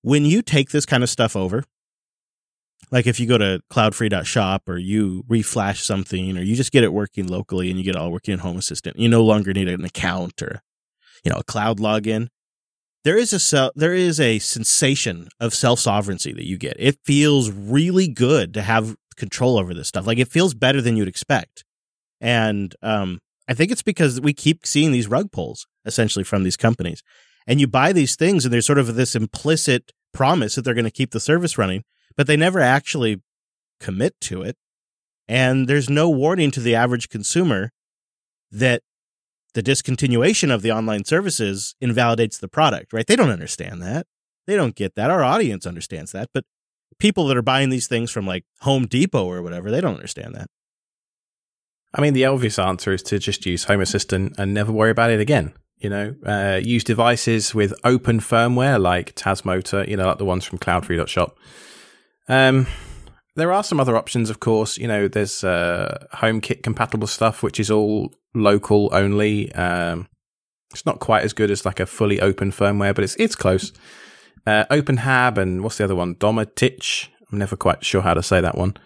when 0.00 0.24
you 0.24 0.40
take 0.40 0.70
this 0.70 0.86
kind 0.86 1.02
of 1.02 1.10
stuff 1.10 1.36
over, 1.36 1.64
like 2.90 3.06
if 3.06 3.18
you 3.18 3.26
go 3.26 3.38
to 3.38 3.60
cloudfree.shop 3.70 4.68
or 4.68 4.76
you 4.76 5.24
reflash 5.28 5.78
something 5.78 6.36
or 6.36 6.42
you 6.42 6.54
just 6.54 6.72
get 6.72 6.84
it 6.84 6.92
working 6.92 7.26
locally 7.26 7.70
and 7.70 7.78
you 7.78 7.84
get 7.84 7.94
it 7.94 8.00
all 8.00 8.12
working 8.12 8.34
in 8.34 8.40
Home 8.40 8.58
Assistant, 8.58 8.98
you 8.98 9.08
no 9.08 9.22
longer 9.22 9.52
need 9.52 9.68
an 9.68 9.84
account 9.84 10.42
or 10.42 10.62
you 11.24 11.30
know, 11.30 11.38
a 11.38 11.44
cloud 11.44 11.78
login. 11.78 12.28
There 13.04 13.16
is 13.16 13.32
a 13.52 13.72
there 13.74 13.94
is 13.94 14.20
a 14.20 14.38
sensation 14.38 15.28
of 15.40 15.54
self 15.54 15.80
sovereignty 15.80 16.32
that 16.32 16.46
you 16.46 16.56
get. 16.56 16.76
It 16.78 16.98
feels 17.04 17.50
really 17.50 18.08
good 18.08 18.54
to 18.54 18.62
have 18.62 18.94
control 19.16 19.58
over 19.58 19.74
this 19.74 19.88
stuff. 19.88 20.06
Like 20.06 20.18
it 20.18 20.28
feels 20.28 20.54
better 20.54 20.80
than 20.80 20.96
you'd 20.96 21.08
expect. 21.08 21.64
And 22.20 22.74
um, 22.82 23.18
I 23.48 23.54
think 23.54 23.72
it's 23.72 23.82
because 23.82 24.20
we 24.20 24.32
keep 24.32 24.66
seeing 24.66 24.92
these 24.92 25.08
rug 25.08 25.32
pulls 25.32 25.66
essentially 25.84 26.24
from 26.24 26.44
these 26.44 26.56
companies. 26.56 27.02
And 27.46 27.60
you 27.60 27.66
buy 27.66 27.92
these 27.92 28.14
things 28.14 28.44
and 28.44 28.54
there's 28.54 28.66
sort 28.66 28.78
of 28.78 28.94
this 28.94 29.16
implicit 29.16 29.90
promise 30.14 30.54
that 30.54 30.62
they're 30.62 30.74
going 30.74 30.84
to 30.84 30.90
keep 30.90 31.10
the 31.10 31.18
service 31.18 31.58
running, 31.58 31.82
but 32.16 32.26
they 32.26 32.36
never 32.36 32.60
actually 32.60 33.22
commit 33.80 34.14
to 34.22 34.42
it. 34.42 34.56
And 35.28 35.68
there's 35.68 35.88
no 35.88 36.08
warning 36.10 36.50
to 36.52 36.60
the 36.60 36.74
average 36.74 37.08
consumer 37.08 37.70
that 38.50 38.82
the 39.54 39.62
discontinuation 39.62 40.52
of 40.52 40.62
the 40.62 40.72
online 40.72 41.04
services 41.04 41.74
invalidates 41.80 42.38
the 42.38 42.48
product, 42.48 42.92
right? 42.92 43.06
They 43.06 43.16
don't 43.16 43.30
understand 43.30 43.82
that. 43.82 44.06
They 44.46 44.56
don't 44.56 44.74
get 44.74 44.94
that. 44.94 45.10
Our 45.10 45.22
audience 45.22 45.66
understands 45.66 46.12
that, 46.12 46.30
but 46.34 46.44
people 46.98 47.26
that 47.26 47.36
are 47.36 47.42
buying 47.42 47.70
these 47.70 47.86
things 47.86 48.10
from 48.10 48.26
like 48.26 48.44
Home 48.60 48.86
Depot 48.86 49.24
or 49.24 49.42
whatever, 49.42 49.70
they 49.70 49.80
don't 49.80 49.94
understand 49.94 50.34
that. 50.34 50.48
I 51.94 52.00
mean, 52.00 52.14
the 52.14 52.24
obvious 52.24 52.58
answer 52.58 52.92
is 52.92 53.02
to 53.04 53.18
just 53.18 53.44
use 53.44 53.64
Home 53.64 53.80
Assistant 53.80 54.34
and 54.38 54.54
never 54.54 54.72
worry 54.72 54.90
about 54.90 55.10
it 55.10 55.20
again. 55.20 55.52
You 55.78 55.90
know, 55.90 56.14
uh, 56.24 56.60
use 56.62 56.84
devices 56.84 57.54
with 57.54 57.74
open 57.84 58.20
firmware 58.20 58.80
like 58.80 59.14
Tasmota, 59.14 59.86
you 59.88 59.96
know, 59.96 60.06
like 60.06 60.18
the 60.18 60.24
ones 60.24 60.44
from 60.44 60.58
cloudfree.shop. 60.58 61.36
Um, 62.28 62.66
there 63.36 63.52
are 63.52 63.64
some 63.64 63.80
other 63.80 63.96
options, 63.96 64.30
of 64.30 64.40
course. 64.40 64.76
You 64.78 64.88
know, 64.88 65.08
there's 65.08 65.42
uh, 65.42 66.06
HomeKit 66.14 66.62
compatible 66.62 67.06
stuff, 67.06 67.42
which 67.42 67.58
is 67.58 67.70
all 67.70 68.12
local 68.34 68.90
only. 68.92 69.52
Um, 69.52 70.08
it's 70.70 70.86
not 70.86 71.00
quite 71.00 71.24
as 71.24 71.32
good 71.32 71.50
as 71.50 71.64
like 71.64 71.80
a 71.80 71.86
fully 71.86 72.20
open 72.20 72.50
firmware, 72.50 72.94
but 72.94 73.04
it's 73.04 73.16
it's 73.16 73.36
close. 73.36 73.72
Uh, 74.46 74.64
OpenHAB 74.70 75.38
and 75.38 75.62
what's 75.62 75.78
the 75.78 75.84
other 75.84 75.94
one? 75.94 76.14
Domoticz. 76.16 77.08
I'm 77.30 77.38
never 77.38 77.56
quite 77.56 77.84
sure 77.84 78.02
how 78.02 78.14
to 78.14 78.22
say 78.22 78.40
that 78.40 78.58
one. 78.58 78.76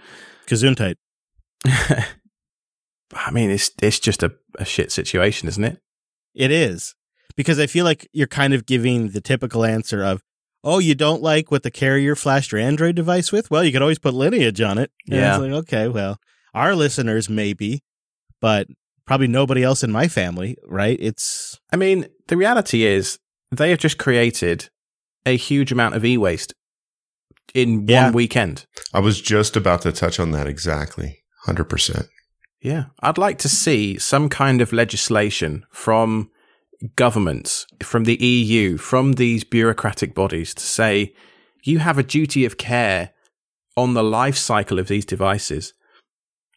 Gesundheit. 0.46 0.96
I 1.64 3.30
mean, 3.32 3.50
it's 3.50 3.70
it's 3.82 3.98
just 3.98 4.22
a, 4.22 4.32
a 4.58 4.64
shit 4.64 4.92
situation, 4.92 5.48
isn't 5.48 5.64
it? 5.64 5.78
It 6.34 6.50
is 6.50 6.94
because 7.36 7.58
I 7.58 7.66
feel 7.66 7.84
like 7.84 8.08
you're 8.12 8.26
kind 8.26 8.54
of 8.54 8.66
giving 8.66 9.10
the 9.10 9.20
typical 9.20 9.64
answer 9.64 10.02
of, 10.02 10.22
"Oh, 10.66 10.78
you 10.80 10.94
don't 10.94 11.22
like 11.22 11.50
what 11.50 11.62
the 11.62 11.70
carrier 11.70 12.14
flashed 12.14 12.52
your 12.52 12.60
Android 12.60 12.96
device 12.96 13.32
with? 13.32 13.50
Well, 13.50 13.64
you 13.64 13.72
could 13.72 13.80
always 13.82 13.98
put 13.98 14.12
Lineage 14.14 14.60
on 14.60 14.76
it." 14.78 14.90
And 15.08 15.16
yeah. 15.16 15.36
like, 15.38 15.52
okay, 15.52 15.88
well, 15.88 16.18
our 16.52 16.74
listeners 16.74 17.30
maybe, 17.30 17.82
but 18.40 18.66
probably 19.06 19.28
nobody 19.28 19.62
else 19.62 19.82
in 19.82 19.92
my 19.92 20.08
family, 20.08 20.56
right? 20.66 20.98
It's. 21.00 21.58
I 21.72 21.76
mean, 21.76 22.06
the 22.28 22.36
reality 22.36 22.84
is 22.84 23.18
they 23.50 23.70
have 23.70 23.78
just 23.78 23.96
created 23.98 24.68
a 25.24 25.36
huge 25.36 25.72
amount 25.72 25.94
of 25.94 26.04
e 26.04 26.18
waste 26.18 26.52
in 27.54 27.86
Yeah. 27.88 28.04
one 28.06 28.12
weekend. 28.12 28.66
I 28.92 29.00
was 29.00 29.20
just 29.20 29.56
about 29.56 29.82
to 29.82 29.92
touch 29.92 30.18
on 30.20 30.30
that 30.32 30.46
exactly. 30.46 31.22
100%. 31.46 32.08
Yeah. 32.60 32.86
I'd 33.00 33.18
like 33.18 33.38
to 33.38 33.48
see 33.48 33.98
some 33.98 34.28
kind 34.28 34.60
of 34.60 34.72
legislation 34.72 35.64
from 35.70 36.30
governments, 36.94 37.66
from 37.82 38.04
the 38.04 38.16
EU, 38.16 38.76
from 38.76 39.14
these 39.14 39.44
bureaucratic 39.44 40.14
bodies 40.14 40.54
to 40.54 40.62
say 40.62 41.14
you 41.62 41.78
have 41.80 41.98
a 41.98 42.02
duty 42.02 42.44
of 42.44 42.58
care 42.58 43.10
on 43.76 43.94
the 43.94 44.04
life 44.04 44.36
cycle 44.36 44.78
of 44.78 44.88
these 44.88 45.04
devices. 45.04 45.72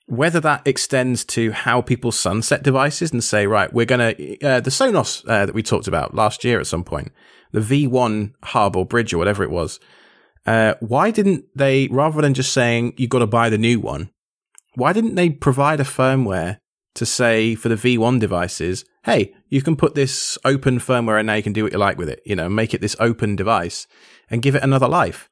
Whether 0.05 0.39
that 0.39 0.65
extends 0.65 1.23
to 1.25 1.51
how 1.51 1.81
people 1.81 2.11
sunset 2.11 2.63
devices 2.63 3.11
and 3.11 3.23
say, 3.23 3.45
right, 3.45 3.71
we're 3.71 3.85
going 3.85 4.15
to, 4.15 4.39
uh, 4.41 4.59
the 4.59 4.71
Sonos 4.71 5.23
uh, 5.27 5.45
that 5.45 5.53
we 5.53 5.61
talked 5.61 5.87
about 5.87 6.15
last 6.15 6.43
year 6.43 6.59
at 6.59 6.67
some 6.67 6.83
point, 6.83 7.11
the 7.51 7.59
V1 7.59 8.33
hub 8.43 8.75
or 8.75 8.85
bridge 8.85 9.13
or 9.13 9.17
whatever 9.17 9.43
it 9.43 9.51
was, 9.51 9.79
uh, 10.45 10.73
why 10.79 11.11
didn't 11.11 11.45
they, 11.55 11.87
rather 11.89 12.21
than 12.21 12.33
just 12.33 12.53
saying 12.53 12.93
you've 12.97 13.09
got 13.09 13.19
to 13.19 13.27
buy 13.27 13.49
the 13.49 13.57
new 13.57 13.79
one, 13.79 14.09
why 14.75 14.93
didn't 14.93 15.15
they 15.15 15.29
provide 15.29 15.79
a 15.79 15.83
firmware 15.83 16.57
to 16.95 17.05
say 17.05 17.55
for 17.55 17.69
the 17.69 17.75
V1 17.75 18.19
devices, 18.19 18.85
hey, 19.03 19.33
you 19.47 19.61
can 19.61 19.75
put 19.75 19.95
this 19.95 20.37
open 20.43 20.79
firmware 20.79 21.19
and 21.19 21.27
now 21.27 21.35
you 21.35 21.43
can 21.43 21.53
do 21.53 21.63
what 21.63 21.71
you 21.73 21.79
like 21.79 21.97
with 21.97 22.09
it, 22.09 22.21
you 22.25 22.35
know, 22.35 22.49
make 22.49 22.73
it 22.73 22.81
this 22.81 22.95
open 22.99 23.35
device 23.35 23.87
and 24.29 24.41
give 24.41 24.55
it 24.55 24.63
another 24.63 24.87
life. 24.87 25.29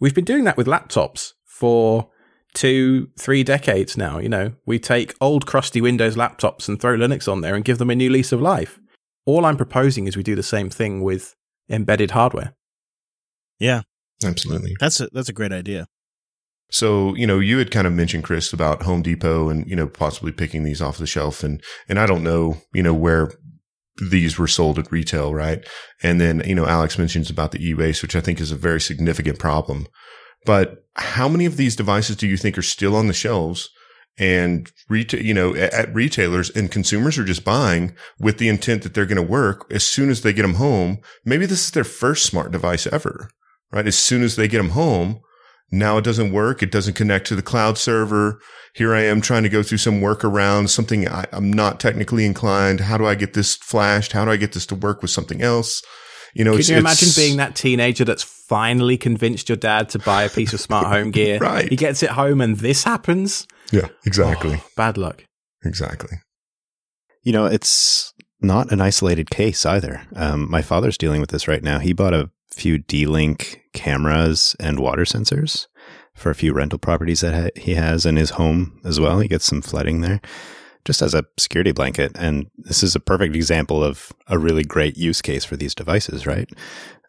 We've 0.00 0.14
been 0.14 0.24
doing 0.24 0.44
that 0.44 0.56
with 0.56 0.66
laptops 0.66 1.32
for 1.44 2.10
two, 2.54 3.08
three 3.18 3.42
decades 3.42 3.96
now. 3.96 4.18
You 4.18 4.28
know, 4.28 4.52
we 4.66 4.78
take 4.78 5.14
old 5.20 5.46
crusty 5.46 5.80
Windows 5.80 6.16
laptops 6.16 6.68
and 6.68 6.80
throw 6.80 6.96
Linux 6.96 7.30
on 7.30 7.40
there 7.40 7.54
and 7.54 7.64
give 7.64 7.78
them 7.78 7.90
a 7.90 7.94
new 7.94 8.10
lease 8.10 8.32
of 8.32 8.42
life. 8.42 8.78
All 9.24 9.44
I'm 9.44 9.56
proposing 9.56 10.06
is 10.06 10.16
we 10.16 10.22
do 10.22 10.34
the 10.34 10.42
same 10.42 10.70
thing 10.70 11.02
with 11.02 11.34
embedded 11.68 12.12
hardware. 12.12 12.54
Yeah, 13.58 13.82
Absolutely. 14.24 14.76
that's 14.80 15.00
a, 15.00 15.08
that's 15.12 15.28
a 15.28 15.32
great 15.32 15.52
idea. 15.52 15.86
So, 16.70 17.14
you 17.14 17.26
know, 17.26 17.38
you 17.38 17.58
had 17.58 17.70
kind 17.70 17.86
of 17.86 17.92
mentioned 17.92 18.24
Chris 18.24 18.52
about 18.52 18.82
Home 18.82 19.02
Depot 19.02 19.48
and, 19.48 19.68
you 19.68 19.76
know, 19.76 19.86
possibly 19.86 20.32
picking 20.32 20.64
these 20.64 20.82
off 20.82 20.98
the 20.98 21.06
shelf 21.06 21.42
and 21.42 21.62
and 21.88 21.98
I 21.98 22.06
don't 22.06 22.24
know, 22.24 22.58
you 22.72 22.82
know, 22.82 22.94
where 22.94 23.30
these 24.10 24.38
were 24.38 24.48
sold 24.48 24.78
at 24.78 24.92
retail, 24.92 25.34
right? 25.34 25.66
And 26.02 26.20
then, 26.20 26.42
you 26.44 26.54
know, 26.54 26.66
Alex 26.66 26.98
mentions 26.98 27.30
about 27.30 27.52
the 27.52 27.66
e-waste, 27.66 28.02
which 28.02 28.16
I 28.16 28.20
think 28.20 28.40
is 28.40 28.52
a 28.52 28.56
very 28.56 28.80
significant 28.80 29.38
problem. 29.38 29.86
But 30.44 30.84
how 30.96 31.28
many 31.28 31.46
of 31.46 31.56
these 31.56 31.76
devices 31.76 32.16
do 32.16 32.26
you 32.26 32.36
think 32.36 32.58
are 32.58 32.62
still 32.62 32.94
on 32.94 33.06
the 33.06 33.14
shelves 33.14 33.70
and 34.18 34.70
retail, 34.88 35.22
you 35.22 35.32
know, 35.32 35.54
at, 35.54 35.72
at 35.72 35.94
retailers 35.94 36.50
and 36.50 36.70
consumers 36.70 37.16
are 37.16 37.24
just 37.24 37.44
buying 37.44 37.94
with 38.18 38.38
the 38.38 38.48
intent 38.48 38.82
that 38.82 38.92
they're 38.92 39.06
going 39.06 39.16
to 39.16 39.22
work 39.22 39.66
as 39.70 39.84
soon 39.84 40.10
as 40.10 40.20
they 40.20 40.32
get 40.32 40.42
them 40.42 40.54
home? 40.54 40.98
Maybe 41.24 41.46
this 41.46 41.64
is 41.66 41.70
their 41.70 41.84
first 41.84 42.26
smart 42.26 42.52
device 42.52 42.86
ever 42.88 43.30
right? 43.72 43.86
As 43.86 43.98
soon 43.98 44.22
as 44.22 44.36
they 44.36 44.48
get 44.48 44.58
them 44.58 44.70
home, 44.70 45.20
now 45.70 45.98
it 45.98 46.04
doesn't 46.04 46.32
work. 46.32 46.62
It 46.62 46.70
doesn't 46.70 46.94
connect 46.94 47.26
to 47.28 47.36
the 47.36 47.42
cloud 47.42 47.78
server. 47.78 48.40
Here 48.74 48.94
I 48.94 49.02
am 49.02 49.20
trying 49.20 49.42
to 49.42 49.48
go 49.48 49.62
through 49.62 49.78
some 49.78 50.00
workaround, 50.00 50.68
something 50.68 51.08
I, 51.08 51.24
am 51.32 51.52
not 51.52 51.80
technically 51.80 52.24
inclined. 52.24 52.80
How 52.80 52.98
do 52.98 53.06
I 53.06 53.14
get 53.14 53.34
this 53.34 53.56
flashed? 53.56 54.12
How 54.12 54.24
do 54.24 54.30
I 54.30 54.36
get 54.36 54.52
this 54.52 54.66
to 54.66 54.74
work 54.74 55.02
with 55.02 55.10
something 55.10 55.42
else? 55.42 55.82
You 56.34 56.44
know, 56.44 56.56
can 56.56 56.64
you 56.66 56.76
imagine 56.76 57.08
being 57.16 57.38
that 57.38 57.56
teenager 57.56 58.04
that's 58.04 58.22
finally 58.22 58.98
convinced 58.98 59.48
your 59.48 59.56
dad 59.56 59.88
to 59.90 59.98
buy 59.98 60.24
a 60.24 60.28
piece 60.28 60.52
of 60.52 60.60
smart 60.60 60.86
home 60.92 61.10
gear? 61.10 61.38
right. 61.38 61.68
He 61.68 61.76
gets 61.76 62.02
it 62.02 62.10
home 62.10 62.40
and 62.40 62.58
this 62.58 62.84
happens. 62.84 63.46
Yeah, 63.72 63.88
exactly. 64.04 64.60
Oh, 64.62 64.68
bad 64.76 64.98
luck. 64.98 65.24
Exactly. 65.64 66.18
You 67.22 67.32
know, 67.32 67.46
it's 67.46 68.12
not 68.40 68.70
an 68.70 68.80
isolated 68.80 69.30
case 69.30 69.64
either. 69.64 70.02
Um, 70.14 70.50
my 70.50 70.62
father's 70.62 70.98
dealing 70.98 71.20
with 71.20 71.30
this 71.30 71.48
right 71.48 71.62
now. 71.62 71.78
He 71.78 71.92
bought 71.92 72.14
a 72.14 72.30
few 72.56 72.78
D-Link 72.78 73.62
cameras 73.72 74.56
and 74.58 74.80
water 74.80 75.04
sensors 75.04 75.66
for 76.14 76.30
a 76.30 76.34
few 76.34 76.52
rental 76.52 76.78
properties 76.78 77.20
that 77.20 77.34
ha- 77.34 77.60
he 77.60 77.74
has 77.74 78.06
in 78.06 78.16
his 78.16 78.30
home 78.30 78.80
as 78.84 78.98
well. 78.98 79.20
He 79.20 79.28
gets 79.28 79.44
some 79.44 79.60
flooding 79.60 80.00
there 80.00 80.20
just 80.86 81.02
as 81.02 81.14
a 81.14 81.24
security 81.36 81.72
blanket. 81.72 82.12
And 82.14 82.46
this 82.56 82.82
is 82.82 82.94
a 82.94 83.00
perfect 83.00 83.34
example 83.34 83.84
of 83.84 84.12
a 84.28 84.38
really 84.38 84.64
great 84.64 84.96
use 84.96 85.20
case 85.20 85.44
for 85.44 85.56
these 85.56 85.74
devices, 85.74 86.26
right? 86.26 86.48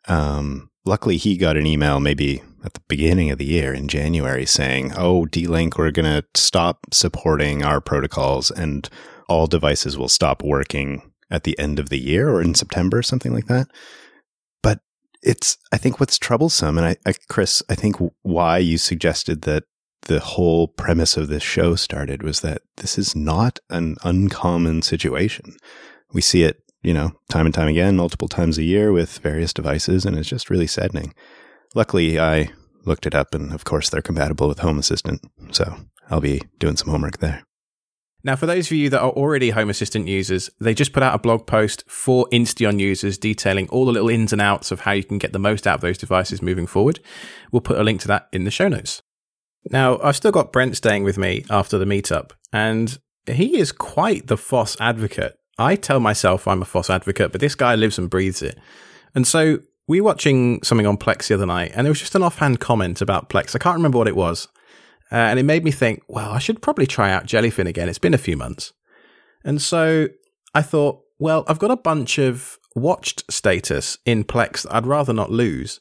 Um, 0.07 0.69
luckily, 0.83 1.17
he 1.17 1.37
got 1.37 1.57
an 1.57 1.65
email 1.65 1.99
maybe 1.99 2.43
at 2.65 2.73
the 2.73 2.81
beginning 2.87 3.31
of 3.31 3.37
the 3.37 3.45
year 3.45 3.73
in 3.73 3.87
January 3.87 4.45
saying, 4.45 4.93
Oh, 4.97 5.25
D 5.25 5.47
Link, 5.47 5.77
we're 5.77 5.91
going 5.91 6.21
to 6.21 6.25
stop 6.35 6.93
supporting 6.93 7.63
our 7.63 7.79
protocols 7.79 8.51
and 8.51 8.89
all 9.29 9.47
devices 9.47 9.97
will 9.97 10.09
stop 10.09 10.43
working 10.43 11.11
at 11.29 11.43
the 11.43 11.57
end 11.59 11.79
of 11.79 11.89
the 11.89 11.99
year 11.99 12.29
or 12.29 12.41
in 12.41 12.55
September, 12.55 13.01
something 13.01 13.33
like 13.33 13.47
that. 13.47 13.67
It's, 15.23 15.57
I 15.71 15.77
think, 15.77 15.99
what's 15.99 16.17
troublesome. 16.17 16.77
And 16.77 16.87
I, 16.87 16.95
I 17.05 17.13
Chris, 17.27 17.63
I 17.69 17.75
think 17.75 17.97
why 18.21 18.57
you 18.59 18.77
suggested 18.77 19.43
that 19.43 19.63
the 20.03 20.19
whole 20.19 20.67
premise 20.67 21.17
of 21.17 21.27
this 21.27 21.43
show 21.43 21.75
started 21.75 22.23
was 22.23 22.41
that 22.41 22.61
this 22.77 22.97
is 22.97 23.15
not 23.15 23.59
an 23.69 23.97
uncommon 24.03 24.81
situation. 24.81 25.55
We 26.13 26.21
see 26.21 26.43
it, 26.43 26.61
you 26.81 26.93
know, 26.93 27.11
time 27.29 27.45
and 27.45 27.53
time 27.53 27.67
again, 27.67 27.97
multiple 27.97 28.27
times 28.27 28.57
a 28.57 28.63
year 28.63 28.91
with 28.91 29.19
various 29.19 29.53
devices, 29.53 30.05
and 30.05 30.17
it's 30.17 30.29
just 30.29 30.49
really 30.49 30.67
saddening. 30.67 31.13
Luckily, 31.75 32.19
I 32.19 32.51
looked 32.85 33.05
it 33.05 33.15
up, 33.15 33.33
and 33.33 33.51
of 33.51 33.65
course, 33.65 33.89
they're 33.89 34.01
compatible 34.01 34.47
with 34.47 34.59
Home 34.59 34.79
Assistant. 34.79 35.21
So 35.51 35.75
I'll 36.09 36.21
be 36.21 36.41
doing 36.59 36.77
some 36.77 36.89
homework 36.89 37.17
there. 37.17 37.43
Now, 38.27 38.35
for 38.35 38.45
those 38.45 38.67
of 38.67 38.73
you 38.73 38.89
that 38.89 38.99
are 38.99 39.11
already 39.11 39.51
Home 39.51 39.69
Assistant 39.69 40.05
users, 40.05 40.49
they 40.59 40.73
just 40.73 40.91
put 40.91 41.01
out 41.01 41.15
a 41.15 41.17
blog 41.17 41.47
post 41.47 41.85
for 41.87 42.27
Insteon 42.29 42.77
users 42.77 43.17
detailing 43.17 43.69
all 43.69 43.85
the 43.85 43.93
little 43.93 44.09
ins 44.09 44.33
and 44.33 44.41
outs 44.41 44.69
of 44.69 44.81
how 44.81 44.91
you 44.91 45.05
can 45.05 45.17
get 45.17 45.31
the 45.31 45.39
most 45.39 45.65
out 45.65 45.75
of 45.75 45.81
those 45.81 45.97
devices 45.97 46.41
moving 46.41 46.67
forward. 46.67 46.99
We'll 47.53 47.61
put 47.61 47.79
a 47.79 47.85
link 47.85 48.01
to 48.01 48.07
that 48.09 48.27
in 48.33 48.43
the 48.43 48.51
show 48.51 48.67
notes. 48.67 49.01
Now, 49.71 49.97
I've 50.03 50.17
still 50.17 50.33
got 50.33 50.51
Brent 50.51 50.75
staying 50.75 51.05
with 51.05 51.17
me 51.17 51.45
after 51.49 51.77
the 51.77 51.85
meetup, 51.85 52.31
and 52.51 52.99
he 53.27 53.57
is 53.57 53.71
quite 53.71 54.27
the 54.27 54.35
FOSS 54.35 54.75
advocate. 54.81 55.37
I 55.57 55.77
tell 55.77 56.01
myself 56.01 56.49
I'm 56.49 56.61
a 56.61 56.65
FOSS 56.65 56.89
advocate, 56.89 57.31
but 57.31 57.39
this 57.39 57.55
guy 57.55 57.75
lives 57.75 57.97
and 57.97 58.09
breathes 58.09 58.41
it. 58.41 58.59
And 59.15 59.25
so 59.25 59.59
we 59.87 60.01
were 60.01 60.05
watching 60.05 60.61
something 60.63 60.85
on 60.85 60.97
Plex 60.97 61.29
the 61.29 61.35
other 61.35 61.45
night, 61.45 61.71
and 61.73 61.85
there 61.85 61.91
was 61.91 62.01
just 62.01 62.13
an 62.13 62.23
offhand 62.23 62.59
comment 62.59 62.99
about 63.01 63.29
Plex. 63.29 63.55
I 63.55 63.59
can't 63.59 63.77
remember 63.77 63.99
what 63.99 64.09
it 64.09 64.17
was. 64.17 64.49
Uh, 65.11 65.15
and 65.15 65.39
it 65.39 65.43
made 65.43 65.63
me 65.63 65.71
think, 65.71 66.03
well, 66.07 66.31
I 66.31 66.39
should 66.39 66.61
probably 66.61 66.85
try 66.85 67.11
out 67.11 67.25
Jellyfin 67.25 67.67
again. 67.67 67.89
It's 67.89 67.99
been 67.99 68.13
a 68.13 68.17
few 68.17 68.35
months. 68.35 68.73
And 69.43 69.61
so 69.61 70.07
I 70.53 70.61
thought, 70.61 71.01
well, 71.19 71.45
I've 71.47 71.59
got 71.59 71.71
a 71.71 71.77
bunch 71.77 72.17
of 72.17 72.59
watched 72.75 73.31
status 73.31 73.97
in 74.05 74.23
Plex 74.23 74.63
that 74.63 74.75
I'd 74.75 74.85
rather 74.85 75.13
not 75.13 75.31
lose. 75.31 75.79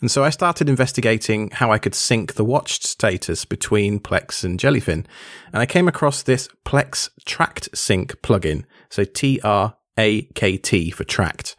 And 0.00 0.10
so 0.10 0.24
I 0.24 0.30
started 0.30 0.68
investigating 0.68 1.50
how 1.50 1.70
I 1.70 1.78
could 1.78 1.94
sync 1.94 2.34
the 2.34 2.44
watched 2.44 2.82
status 2.84 3.44
between 3.44 4.00
Plex 4.00 4.42
and 4.42 4.58
Jellyfin. 4.58 5.06
And 5.52 5.62
I 5.62 5.66
came 5.66 5.86
across 5.86 6.22
this 6.22 6.48
Plex 6.64 7.10
Tracked 7.24 7.68
Sync 7.76 8.20
plugin. 8.20 8.64
So 8.90 9.04
T 9.04 9.40
R 9.44 9.76
A 9.96 10.22
K 10.34 10.56
T 10.56 10.90
for 10.90 11.04
Trakt. 11.04 11.54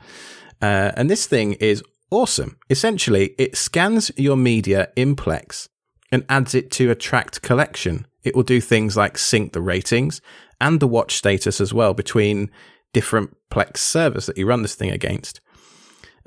Uh, 0.61 0.91
and 0.97 1.09
this 1.09 1.25
thing 1.25 1.53
is 1.53 1.83
awesome. 2.11 2.57
Essentially, 2.69 3.33
it 3.37 3.55
scans 3.55 4.11
your 4.17 4.35
media 4.35 4.89
in 4.97 5.15
Plex 5.15 5.69
and 6.13 6.23
adds 6.29 6.53
it 6.53 6.69
to 6.69 6.91
a 6.91 6.95
Trakt 6.95 7.41
collection. 7.41 8.05
It 8.23 8.35
will 8.35 8.43
do 8.43 8.61
things 8.61 8.95
like 8.95 9.17
sync 9.17 9.51
the 9.51 9.61
ratings 9.61 10.21
and 10.61 10.79
the 10.79 10.87
watch 10.87 11.15
status 11.15 11.59
as 11.59 11.73
well 11.73 11.95
between 11.95 12.51
different 12.93 13.35
Plex 13.49 13.77
servers 13.77 14.27
that 14.27 14.37
you 14.37 14.45
run 14.45 14.61
this 14.61 14.75
thing 14.75 14.91
against. 14.91 15.41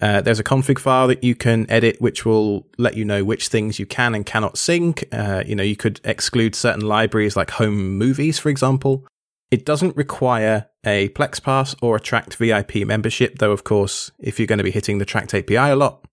Uh, 0.02 0.20
there's 0.20 0.40
a 0.40 0.44
config 0.44 0.80
file 0.80 1.06
that 1.06 1.22
you 1.22 1.36
can 1.36 1.70
edit, 1.70 2.00
which 2.00 2.26
will 2.26 2.66
let 2.76 2.96
you 2.96 3.04
know 3.04 3.24
which 3.24 3.46
things 3.46 3.78
you 3.78 3.86
can 3.86 4.14
and 4.14 4.26
cannot 4.26 4.58
sync. 4.58 5.04
Uh, 5.12 5.44
you 5.46 5.54
know, 5.54 5.62
you 5.62 5.76
could 5.76 6.00
exclude 6.04 6.56
certain 6.56 6.82
libraries 6.82 7.36
like 7.36 7.52
home 7.52 7.96
movies, 7.96 8.40
for 8.40 8.48
example. 8.48 9.06
It 9.52 9.64
doesn't 9.64 9.96
require 9.96 10.66
a 10.84 11.10
Plex 11.10 11.40
Pass 11.40 11.76
or 11.80 11.94
a 11.94 12.00
Trakt 12.00 12.34
VIP 12.34 12.86
membership, 12.86 13.38
though, 13.38 13.52
of 13.52 13.62
course, 13.62 14.10
if 14.18 14.40
you're 14.40 14.48
going 14.48 14.58
to 14.58 14.64
be 14.64 14.72
hitting 14.72 14.98
the 14.98 15.06
Trakt 15.06 15.32
API 15.32 15.70
a 15.70 15.76
lot, 15.76 16.04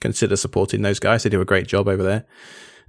consider 0.00 0.36
supporting 0.36 0.82
those 0.82 1.00
guys. 1.00 1.22
They 1.22 1.30
do 1.30 1.40
a 1.40 1.46
great 1.46 1.66
job 1.66 1.88
over 1.88 2.02
there. 2.02 2.26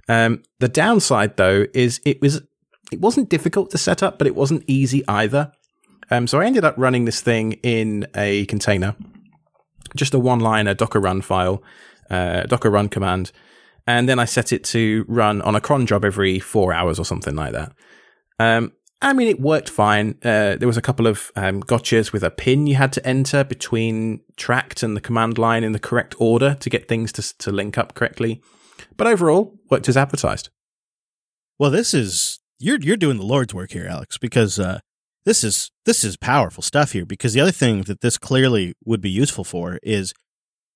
Um, 0.08 0.42
the 0.58 0.68
downside, 0.68 1.36
though, 1.36 1.66
is 1.74 2.00
it 2.04 2.20
was 2.20 2.42
it 2.92 3.00
wasn't 3.00 3.28
difficult 3.28 3.70
to 3.70 3.78
set 3.78 4.02
up, 4.02 4.18
but 4.18 4.26
it 4.26 4.34
wasn't 4.34 4.64
easy 4.66 5.06
either. 5.08 5.52
Um, 6.10 6.26
so 6.26 6.40
I 6.40 6.46
ended 6.46 6.64
up 6.64 6.74
running 6.76 7.06
this 7.06 7.20
thing 7.22 7.52
in 7.62 8.06
a 8.14 8.44
container 8.46 8.94
just 9.96 10.14
a 10.14 10.18
one 10.18 10.40
liner 10.40 10.74
Docker 10.74 11.00
run 11.00 11.20
file, 11.20 11.62
uh, 12.10 12.42
Docker 12.44 12.70
run 12.70 12.88
command. 12.88 13.32
And 13.86 14.08
then 14.08 14.18
I 14.18 14.24
set 14.24 14.52
it 14.52 14.64
to 14.64 15.04
run 15.08 15.42
on 15.42 15.54
a 15.54 15.60
cron 15.60 15.86
job 15.86 16.04
every 16.04 16.38
four 16.38 16.72
hours 16.72 16.98
or 16.98 17.04
something 17.04 17.36
like 17.36 17.52
that. 17.52 17.72
Um, 18.38 18.72
I 19.02 19.12
mean, 19.12 19.28
it 19.28 19.38
worked 19.38 19.68
fine. 19.68 20.18
Uh, 20.24 20.56
there 20.56 20.66
was 20.66 20.78
a 20.78 20.82
couple 20.82 21.06
of 21.06 21.30
um, 21.36 21.62
gotchas 21.62 22.10
with 22.10 22.22
a 22.22 22.30
pin 22.30 22.66
you 22.66 22.76
had 22.76 22.92
to 22.94 23.06
enter 23.06 23.44
between 23.44 24.20
Trakt 24.38 24.82
and 24.82 24.96
the 24.96 25.02
command 25.02 25.36
line 25.36 25.62
in 25.62 25.72
the 25.72 25.78
correct 25.78 26.14
order 26.18 26.54
to 26.54 26.70
get 26.70 26.88
things 26.88 27.12
to, 27.12 27.38
to 27.38 27.52
link 27.52 27.76
up 27.76 27.94
correctly. 27.94 28.40
But 28.96 29.06
overall, 29.06 29.58
worked 29.70 29.88
as 29.88 29.96
advertised. 29.96 30.50
Well, 31.58 31.70
this 31.70 31.94
is 31.94 32.40
you're 32.58 32.80
you're 32.80 32.96
doing 32.96 33.16
the 33.16 33.24
Lord's 33.24 33.54
work 33.54 33.72
here, 33.72 33.86
Alex, 33.88 34.18
because 34.18 34.58
uh, 34.58 34.80
this 35.24 35.42
is 35.42 35.70
this 35.86 36.04
is 36.04 36.16
powerful 36.16 36.62
stuff 36.62 36.92
here 36.92 37.06
because 37.06 37.32
the 37.32 37.40
other 37.40 37.52
thing 37.52 37.82
that 37.82 38.00
this 38.00 38.18
clearly 38.18 38.74
would 38.84 39.00
be 39.00 39.10
useful 39.10 39.44
for 39.44 39.78
is 39.82 40.12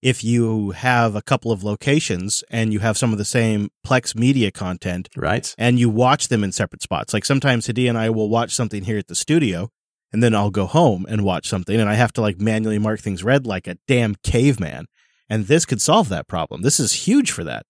if 0.01 0.23
you 0.23 0.71
have 0.71 1.17
a 1.17 1.23
couple 1.23 1.51
of 1.51 1.65
locations 1.65 2.45
and 2.51 2.73
you 2.73 2.79
have 2.79 2.97
some 2.97 3.13
of 3.13 3.19
the 3.19 3.25
same 3.25 3.69
Plex 3.85 4.15
media 4.15 4.51
content, 4.51 5.09
right? 5.17 5.55
And 5.59 5.79
you 5.79 5.91
watch 5.91 6.29
them 6.29 6.45
in 6.45 6.53
separate 6.53 6.83
spots. 6.83 7.13
Like 7.13 7.25
sometimes 7.25 7.67
Hadi 7.67 7.89
and 7.89 7.99
I 7.99 8.11
will 8.11 8.29
watch 8.29 8.55
something 8.55 8.85
here 8.85 8.99
at 8.99 9.09
the 9.09 9.17
studio 9.17 9.71
and 10.13 10.23
then 10.23 10.35
I'll 10.35 10.51
go 10.51 10.67
home 10.67 11.05
and 11.09 11.25
watch 11.25 11.49
something 11.49 11.79
and 11.79 11.91
I 11.91 11.95
have 11.95 12.13
to 12.15 12.21
like 12.21 12.41
manually 12.41 12.79
mark 12.79 13.01
things 13.01 13.25
read 13.25 13.47
like 13.47 13.67
a 13.67 13.77
damn 13.87 14.15
caveman. 14.23 14.87
And 15.29 15.47
this 15.47 15.67
could 15.67 15.83
solve 15.83 16.09
that 16.09 16.29
problem. 16.29 16.63
This 16.63 16.81
is 16.81 17.07
huge 17.07 17.31
for 17.31 17.45
that. 17.45 17.67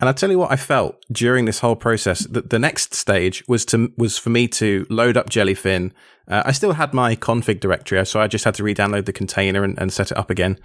And 0.00 0.08
I 0.08 0.12
tell 0.12 0.30
you 0.30 0.38
what, 0.38 0.50
I 0.50 0.56
felt 0.56 1.04
during 1.12 1.44
this 1.44 1.60
whole 1.60 1.76
process 1.76 2.20
that 2.28 2.48
the 2.48 2.58
next 2.58 2.94
stage 2.94 3.44
was 3.46 3.64
to 3.66 3.92
was 3.98 4.16
for 4.16 4.30
me 4.30 4.48
to 4.48 4.86
load 4.88 5.16
up 5.16 5.28
Jellyfin. 5.28 5.92
Uh, 6.26 6.42
I 6.46 6.52
still 6.52 6.72
had 6.72 6.94
my 6.94 7.16
config 7.16 7.60
directory, 7.60 8.04
so 8.06 8.20
I 8.20 8.26
just 8.26 8.44
had 8.44 8.54
to 8.54 8.64
re-download 8.64 9.04
the 9.04 9.12
container 9.12 9.62
and, 9.62 9.78
and 9.78 9.92
set 9.92 10.10
it 10.10 10.16
up 10.16 10.30
again, 10.30 10.58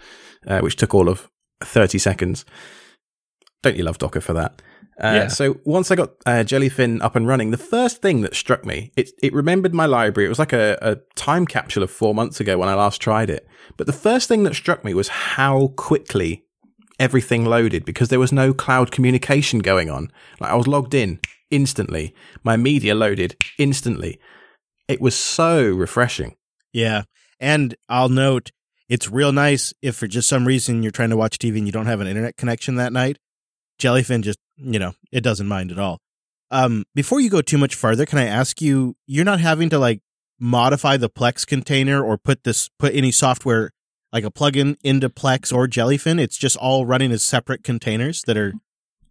uh, 0.48 0.60
which 0.60 0.78
took 0.78 0.94
all 0.94 1.10
of 1.10 1.30
thirty 1.62 1.98
seconds. 2.00 2.46
Don't 3.62 3.76
you 3.76 3.84
love 3.84 3.98
Docker 3.98 4.22
for 4.22 4.34
that? 4.34 4.62
Uh, 4.98 5.24
yeah. 5.24 5.28
So 5.28 5.58
once 5.66 5.92
I 5.92 5.96
got 5.96 6.12
uh, 6.26 6.46
Jellyfin 6.46 7.02
up 7.02 7.18
and 7.18 7.28
running, 7.28 7.52
the 7.52 7.58
first 7.58 8.02
thing 8.02 8.22
that 8.22 8.34
struck 8.34 8.66
me, 8.66 8.94
it, 8.96 9.10
it 9.22 9.34
remembered 9.34 9.74
my 9.74 9.86
library. 9.86 10.28
It 10.28 10.30
was 10.30 10.40
like 10.40 10.54
a, 10.54 10.78
a 10.82 10.98
time 11.16 11.46
capsule 11.46 11.84
of 11.84 11.92
four 11.92 12.16
months 12.16 12.40
ago 12.40 12.58
when 12.58 12.70
I 12.70 12.76
last 12.76 13.02
tried 13.02 13.30
it. 13.30 13.46
But 13.76 13.88
the 13.88 13.94
first 13.94 14.30
thing 14.30 14.44
that 14.44 14.56
struck 14.56 14.86
me 14.86 14.94
was 14.94 15.10
how 15.10 15.74
quickly 15.76 16.45
everything 17.00 17.46
loaded 17.46 17.86
because 17.86 18.10
there 18.10 18.20
was 18.20 18.32
no 18.32 18.54
cloud 18.54 18.92
communication 18.92 19.60
going 19.60 19.90
on. 19.90 20.12
Like 20.40 20.52
I 20.52 20.56
was 20.56 20.68
logged 20.68 20.94
in 20.94 21.20
instantly. 21.52 22.14
My 22.44 22.58
media 22.58 22.96
loaded 22.96 23.36
instantly. 23.58 24.20
It 24.88 25.02
was 25.02 25.16
so 25.16 25.70
refreshing. 25.72 26.36
Yeah. 26.74 27.04
And 27.40 27.76
I'll 27.90 28.10
note 28.10 28.52
it's 28.88 29.10
real 29.10 29.32
nice 29.32 29.74
if 29.82 29.96
for 29.96 30.08
just 30.08 30.30
some 30.30 30.46
reason 30.46 30.84
you're 30.84 30.92
trying 30.92 31.10
to 31.10 31.18
watch 31.18 31.38
TV 31.38 31.58
and 31.58 31.66
you 31.66 31.72
don't 31.72 31.88
have 31.88 32.02
an 32.02 32.08
internet 32.08 32.38
connection 32.38 32.76
that 32.76 32.94
night. 32.94 33.18
Jellyfin 33.80 34.22
just, 34.22 34.40
you 34.58 34.80
know, 34.80 34.94
it 35.12 35.22
doesn't 35.22 35.48
mind 35.48 35.72
at 35.72 35.80
all. 35.80 36.00
Um, 36.52 36.86
before 36.94 37.20
you 37.20 37.30
go 37.30 37.42
too 37.42 37.58
much 37.58 37.76
farther, 37.76 38.06
can 38.06 38.20
I 38.20 38.26
ask 38.26 38.62
you, 38.62 38.96
you're 39.08 39.26
not 39.26 39.40
having 39.40 39.70
to 39.70 39.80
like 39.80 40.02
modify 40.40 40.98
the 40.98 41.10
Plex 41.10 41.46
container 41.46 42.04
or 42.04 42.18
put 42.18 42.44
this, 42.44 42.70
put 42.80 42.94
any 42.94 43.12
software 43.12 43.72
like 44.12 44.24
a 44.24 44.32
plugin 44.32 44.78
into 44.84 45.10
Plex 45.10 45.54
or 45.54 45.68
Jellyfin? 45.68 46.20
It's 46.20 46.38
just 46.38 46.58
all 46.58 46.86
running 46.86 47.12
as 47.12 47.24
separate 47.24 47.64
containers 47.64 48.22
that 48.24 48.38
are 48.38 48.54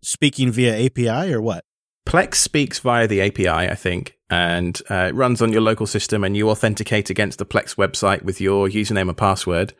speaking 0.02 0.50
via 0.50 0.86
API 0.86 1.32
or 1.32 1.40
what? 1.40 1.64
Plex 2.06 2.36
speaks 2.36 2.78
via 2.80 3.06
the 3.06 3.22
API, 3.22 3.48
I 3.48 3.74
think, 3.74 4.18
and 4.28 4.80
uh, 4.90 5.06
it 5.08 5.14
runs 5.14 5.40
on 5.40 5.52
your 5.52 5.62
local 5.62 5.86
system, 5.86 6.22
and 6.22 6.36
you 6.36 6.50
authenticate 6.50 7.08
against 7.08 7.38
the 7.38 7.46
Plex 7.46 7.76
website 7.76 8.22
with 8.22 8.40
your 8.40 8.68
username 8.68 9.08
and 9.08 9.16
password. 9.16 9.72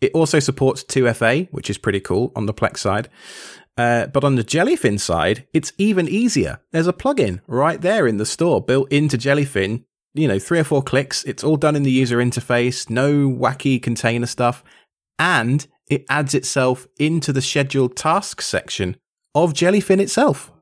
It 0.00 0.12
also 0.12 0.40
supports 0.40 0.82
2FA, 0.84 1.48
which 1.52 1.70
is 1.70 1.78
pretty 1.78 2.00
cool 2.00 2.32
on 2.34 2.46
the 2.46 2.54
Plex 2.54 2.78
side. 2.78 3.08
Uh, 3.76 4.06
but 4.06 4.24
on 4.24 4.36
the 4.36 4.44
Jellyfin 4.44 5.00
side, 5.00 5.46
it's 5.52 5.72
even 5.78 6.08
easier. 6.08 6.60
There's 6.70 6.86
a 6.86 6.92
plugin 6.92 7.40
right 7.46 7.80
there 7.80 8.06
in 8.06 8.18
the 8.18 8.26
store 8.26 8.60
built 8.60 8.90
into 8.92 9.16
Jellyfin. 9.16 9.84
You 10.14 10.28
know, 10.28 10.38
three 10.38 10.60
or 10.60 10.64
four 10.64 10.82
clicks. 10.82 11.24
It's 11.24 11.42
all 11.42 11.56
done 11.56 11.76
in 11.76 11.82
the 11.82 11.90
user 11.90 12.18
interface. 12.18 12.88
No 12.88 13.28
wacky 13.28 13.82
container 13.82 14.26
stuff. 14.26 14.62
And 15.18 15.66
it 15.88 16.04
adds 16.08 16.34
itself 16.34 16.86
into 16.98 17.32
the 17.32 17.42
scheduled 17.42 17.96
tasks 17.96 18.46
section 18.46 18.96
of 19.34 19.52
Jellyfin 19.52 20.00
itself. 20.00 20.52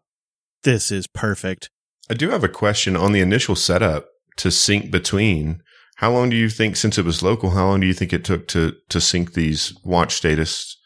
This 0.65 0.91
is 0.91 1.07
perfect. 1.07 1.69
I 2.11 2.15
do 2.15 2.31
have 2.31 2.45
a 2.45 2.49
question 2.49 2.97
on 2.97 3.13
the 3.13 3.21
initial 3.21 3.55
setup 3.55 4.07
to 4.39 4.51
sync 4.51 4.91
between. 4.91 5.61
How 5.97 6.11
long 6.11 6.31
do 6.31 6.37
you 6.37 6.49
think, 6.49 6.77
since 6.77 6.99
it 6.99 7.05
was 7.05 7.23
local, 7.23 7.51
how 7.51 7.67
long 7.67 7.81
do 7.81 7.87
you 7.87 7.95
think 7.95 8.13
it 8.13 8.25
took 8.25 8.49
to 8.49 8.75
to 8.89 9.01
sync 9.01 9.35
these 9.35 9.73
watch 9.85 10.15
status 10.15 10.77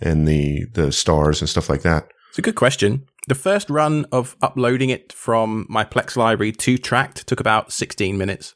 and 0.00 0.26
the 0.26 0.66
the 0.74 0.92
stars 0.92 1.40
and 1.40 1.48
stuff 1.48 1.68
like 1.68 1.82
that? 1.82 2.08
It's 2.30 2.38
a 2.38 2.42
good 2.42 2.56
question. 2.56 3.06
The 3.28 3.34
first 3.34 3.68
run 3.68 4.06
of 4.10 4.38
uploading 4.40 4.88
it 4.88 5.12
from 5.12 5.66
my 5.68 5.84
Plex 5.84 6.16
library 6.16 6.50
to 6.52 6.78
Trakt 6.78 7.24
took 7.24 7.40
about 7.40 7.70
16 7.70 8.16
minutes. 8.16 8.54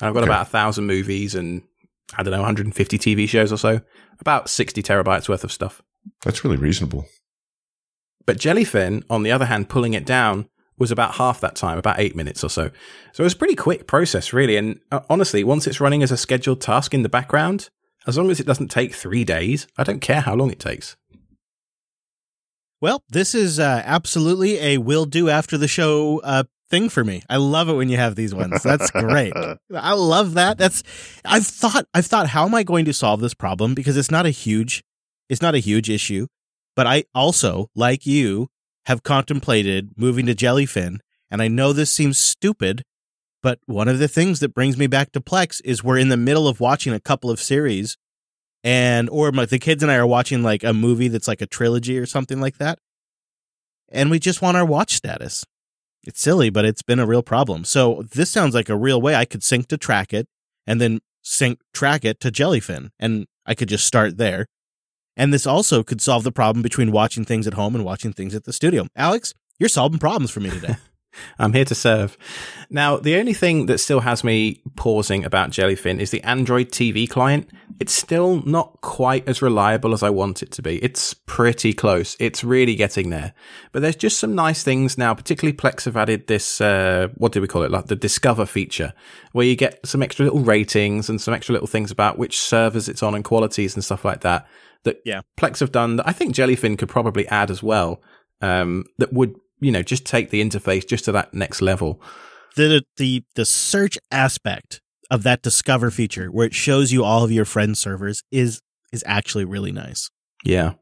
And 0.00 0.08
I've 0.08 0.14
got 0.14 0.24
okay. 0.24 0.32
about 0.32 0.48
a 0.48 0.50
thousand 0.50 0.88
movies 0.88 1.36
and 1.36 1.62
I 2.18 2.24
don't 2.24 2.32
know, 2.32 2.38
150 2.38 2.98
TV 2.98 3.28
shows 3.28 3.52
or 3.52 3.56
so. 3.56 3.80
About 4.18 4.50
60 4.50 4.82
terabytes 4.82 5.28
worth 5.28 5.44
of 5.44 5.52
stuff. 5.52 5.82
That's 6.24 6.42
really 6.42 6.56
reasonable. 6.56 7.06
But 8.26 8.38
Jellyfin, 8.38 9.04
on 9.08 9.22
the 9.22 9.30
other 9.30 9.44
hand, 9.44 9.68
pulling 9.68 9.94
it 9.94 10.04
down 10.04 10.48
was 10.76 10.90
about 10.90 11.14
half 11.14 11.40
that 11.40 11.54
time, 11.54 11.78
about 11.78 12.00
eight 12.00 12.16
minutes 12.16 12.42
or 12.42 12.48
so. 12.48 12.70
So 13.12 13.22
it 13.22 13.24
was 13.24 13.34
a 13.34 13.38
pretty 13.38 13.54
quick 13.54 13.86
process, 13.86 14.32
really. 14.32 14.56
And 14.56 14.80
uh, 14.90 15.02
honestly, 15.08 15.44
once 15.44 15.68
it's 15.68 15.80
running 15.80 16.02
as 16.02 16.10
a 16.10 16.16
scheduled 16.16 16.60
task 16.60 16.92
in 16.92 17.04
the 17.04 17.08
background, 17.08 17.70
as 18.08 18.18
long 18.18 18.32
as 18.32 18.40
it 18.40 18.46
doesn't 18.48 18.72
take 18.72 18.94
three 18.94 19.22
days, 19.22 19.68
I 19.78 19.84
don't 19.84 20.00
care 20.00 20.22
how 20.22 20.34
long 20.34 20.50
it 20.50 20.58
takes. 20.58 20.96
Well, 22.82 23.04
this 23.08 23.32
is 23.32 23.60
uh, 23.60 23.80
absolutely 23.84 24.58
a 24.58 24.78
will 24.78 25.04
do 25.04 25.28
after 25.28 25.56
the 25.56 25.68
show 25.68 26.20
uh, 26.24 26.42
thing 26.68 26.88
for 26.88 27.04
me. 27.04 27.22
I 27.30 27.36
love 27.36 27.68
it 27.68 27.74
when 27.74 27.88
you 27.88 27.96
have 27.96 28.16
these 28.16 28.34
ones. 28.34 28.60
That's 28.60 28.90
great. 28.90 29.32
I 29.74 29.92
love 29.92 30.34
that. 30.34 30.58
That's 30.58 30.82
I've 31.24 31.46
thought 31.46 31.86
I've 31.94 32.06
thought 32.06 32.30
how 32.30 32.44
am 32.44 32.56
I 32.56 32.64
going 32.64 32.84
to 32.86 32.92
solve 32.92 33.20
this 33.20 33.34
problem 33.34 33.74
because 33.74 33.96
it's 33.96 34.10
not 34.10 34.26
a 34.26 34.30
huge 34.30 34.82
it's 35.28 35.40
not 35.40 35.54
a 35.54 35.58
huge 35.58 35.88
issue, 35.88 36.26
but 36.74 36.88
I 36.88 37.04
also 37.14 37.70
like 37.76 38.04
you 38.04 38.48
have 38.86 39.04
contemplated 39.04 39.92
moving 39.96 40.26
to 40.26 40.34
Jellyfin, 40.34 40.98
and 41.30 41.40
I 41.40 41.46
know 41.46 41.72
this 41.72 41.92
seems 41.92 42.18
stupid, 42.18 42.82
but 43.44 43.60
one 43.66 43.86
of 43.86 44.00
the 44.00 44.08
things 44.08 44.40
that 44.40 44.54
brings 44.54 44.76
me 44.76 44.88
back 44.88 45.12
to 45.12 45.20
Plex 45.20 45.60
is 45.64 45.84
we're 45.84 45.98
in 45.98 46.08
the 46.08 46.16
middle 46.16 46.48
of 46.48 46.58
watching 46.58 46.92
a 46.92 46.98
couple 46.98 47.30
of 47.30 47.40
series, 47.40 47.96
and 48.64 49.08
or 49.10 49.30
the 49.30 49.58
kids 49.58 49.82
and 49.82 49.90
I 49.90 49.96
are 49.96 50.06
watching 50.06 50.42
like 50.42 50.64
a 50.64 50.72
movie 50.72 51.08
that's 51.08 51.28
like 51.28 51.40
a 51.40 51.46
trilogy 51.46 51.98
or 51.98 52.06
something 52.06 52.40
like 52.40 52.58
that, 52.58 52.78
and 53.90 54.10
we 54.10 54.18
just 54.18 54.42
want 54.42 54.56
our 54.56 54.64
watch 54.64 54.94
status. 54.94 55.44
It's 56.04 56.20
silly, 56.20 56.50
but 56.50 56.64
it's 56.64 56.82
been 56.82 56.98
a 56.98 57.06
real 57.06 57.22
problem. 57.22 57.64
So 57.64 58.02
this 58.12 58.30
sounds 58.30 58.54
like 58.54 58.68
a 58.68 58.76
real 58.76 59.00
way 59.00 59.14
I 59.14 59.24
could 59.24 59.44
sync 59.44 59.68
to 59.68 59.78
Trakt, 59.78 60.24
and 60.66 60.80
then 60.80 61.00
sync 61.22 61.60
Trakt 61.74 62.18
to 62.18 62.30
Jellyfin, 62.30 62.90
and 62.98 63.26
I 63.46 63.54
could 63.54 63.68
just 63.68 63.86
start 63.86 64.16
there. 64.16 64.46
And 65.16 65.32
this 65.32 65.46
also 65.46 65.82
could 65.82 66.00
solve 66.00 66.24
the 66.24 66.32
problem 66.32 66.62
between 66.62 66.90
watching 66.90 67.24
things 67.24 67.46
at 67.46 67.54
home 67.54 67.74
and 67.74 67.84
watching 67.84 68.12
things 68.12 68.34
at 68.34 68.44
the 68.44 68.52
studio. 68.52 68.86
Alex, 68.96 69.34
you're 69.58 69.68
solving 69.68 69.98
problems 69.98 70.30
for 70.30 70.40
me 70.40 70.50
today. 70.50 70.76
I'm 71.38 71.52
here 71.52 71.64
to 71.64 71.74
serve. 71.74 72.16
Now, 72.70 72.96
the 72.96 73.16
only 73.16 73.34
thing 73.34 73.66
that 73.66 73.78
still 73.78 74.00
has 74.00 74.24
me 74.24 74.62
pausing 74.76 75.24
about 75.24 75.50
Jellyfin 75.50 75.98
is 75.98 76.10
the 76.10 76.22
Android 76.22 76.70
TV 76.70 77.08
client. 77.08 77.50
It's 77.80 77.92
still 77.92 78.42
not 78.46 78.80
quite 78.80 79.28
as 79.28 79.42
reliable 79.42 79.92
as 79.92 80.02
I 80.02 80.10
want 80.10 80.42
it 80.42 80.52
to 80.52 80.62
be. 80.62 80.82
It's 80.82 81.14
pretty 81.14 81.72
close. 81.72 82.16
It's 82.18 82.44
really 82.44 82.74
getting 82.74 83.10
there. 83.10 83.34
But 83.72 83.82
there's 83.82 83.96
just 83.96 84.18
some 84.18 84.34
nice 84.34 84.62
things 84.62 84.96
now, 84.96 85.14
particularly 85.14 85.56
Plex 85.56 85.84
have 85.84 85.96
added 85.96 86.28
this, 86.28 86.60
uh, 86.60 87.08
what 87.16 87.32
do 87.32 87.40
we 87.40 87.48
call 87.48 87.62
it? 87.62 87.70
Like 87.70 87.86
the 87.86 87.96
Discover 87.96 88.46
feature, 88.46 88.94
where 89.32 89.46
you 89.46 89.56
get 89.56 89.84
some 89.86 90.02
extra 90.02 90.24
little 90.24 90.40
ratings 90.40 91.08
and 91.08 91.20
some 91.20 91.34
extra 91.34 91.52
little 91.52 91.68
things 91.68 91.90
about 91.90 92.18
which 92.18 92.40
servers 92.40 92.88
it's 92.88 93.02
on 93.02 93.14
and 93.14 93.24
qualities 93.24 93.74
and 93.74 93.84
stuff 93.84 94.04
like 94.04 94.20
that. 94.20 94.46
That 94.84 95.00
yeah. 95.04 95.20
Plex 95.36 95.60
have 95.60 95.72
done 95.72 95.96
that 95.96 96.08
I 96.08 96.12
think 96.12 96.34
Jellyfin 96.34 96.78
could 96.78 96.88
probably 96.88 97.28
add 97.28 97.50
as 97.50 97.62
well. 97.62 98.02
Um, 98.40 98.84
that 98.98 99.12
would 99.12 99.36
you 99.62 99.70
know, 99.70 99.82
just 99.82 100.04
take 100.04 100.30
the 100.30 100.42
interface 100.42 100.86
just 100.86 101.04
to 101.06 101.12
that 101.12 101.32
next 101.32 101.62
level. 101.62 102.00
The 102.56 102.82
the 102.96 103.24
the 103.34 103.46
search 103.46 103.96
aspect 104.10 104.80
of 105.10 105.22
that 105.22 105.42
discover 105.42 105.90
feature 105.90 106.26
where 106.26 106.46
it 106.46 106.54
shows 106.54 106.92
you 106.92 107.04
all 107.04 107.24
of 107.24 107.32
your 107.32 107.44
friend 107.44 107.78
servers 107.78 108.22
is 108.30 108.60
is 108.92 109.02
actually 109.06 109.44
really 109.44 109.72
nice. 109.72 110.10
Yeah. 110.44 110.72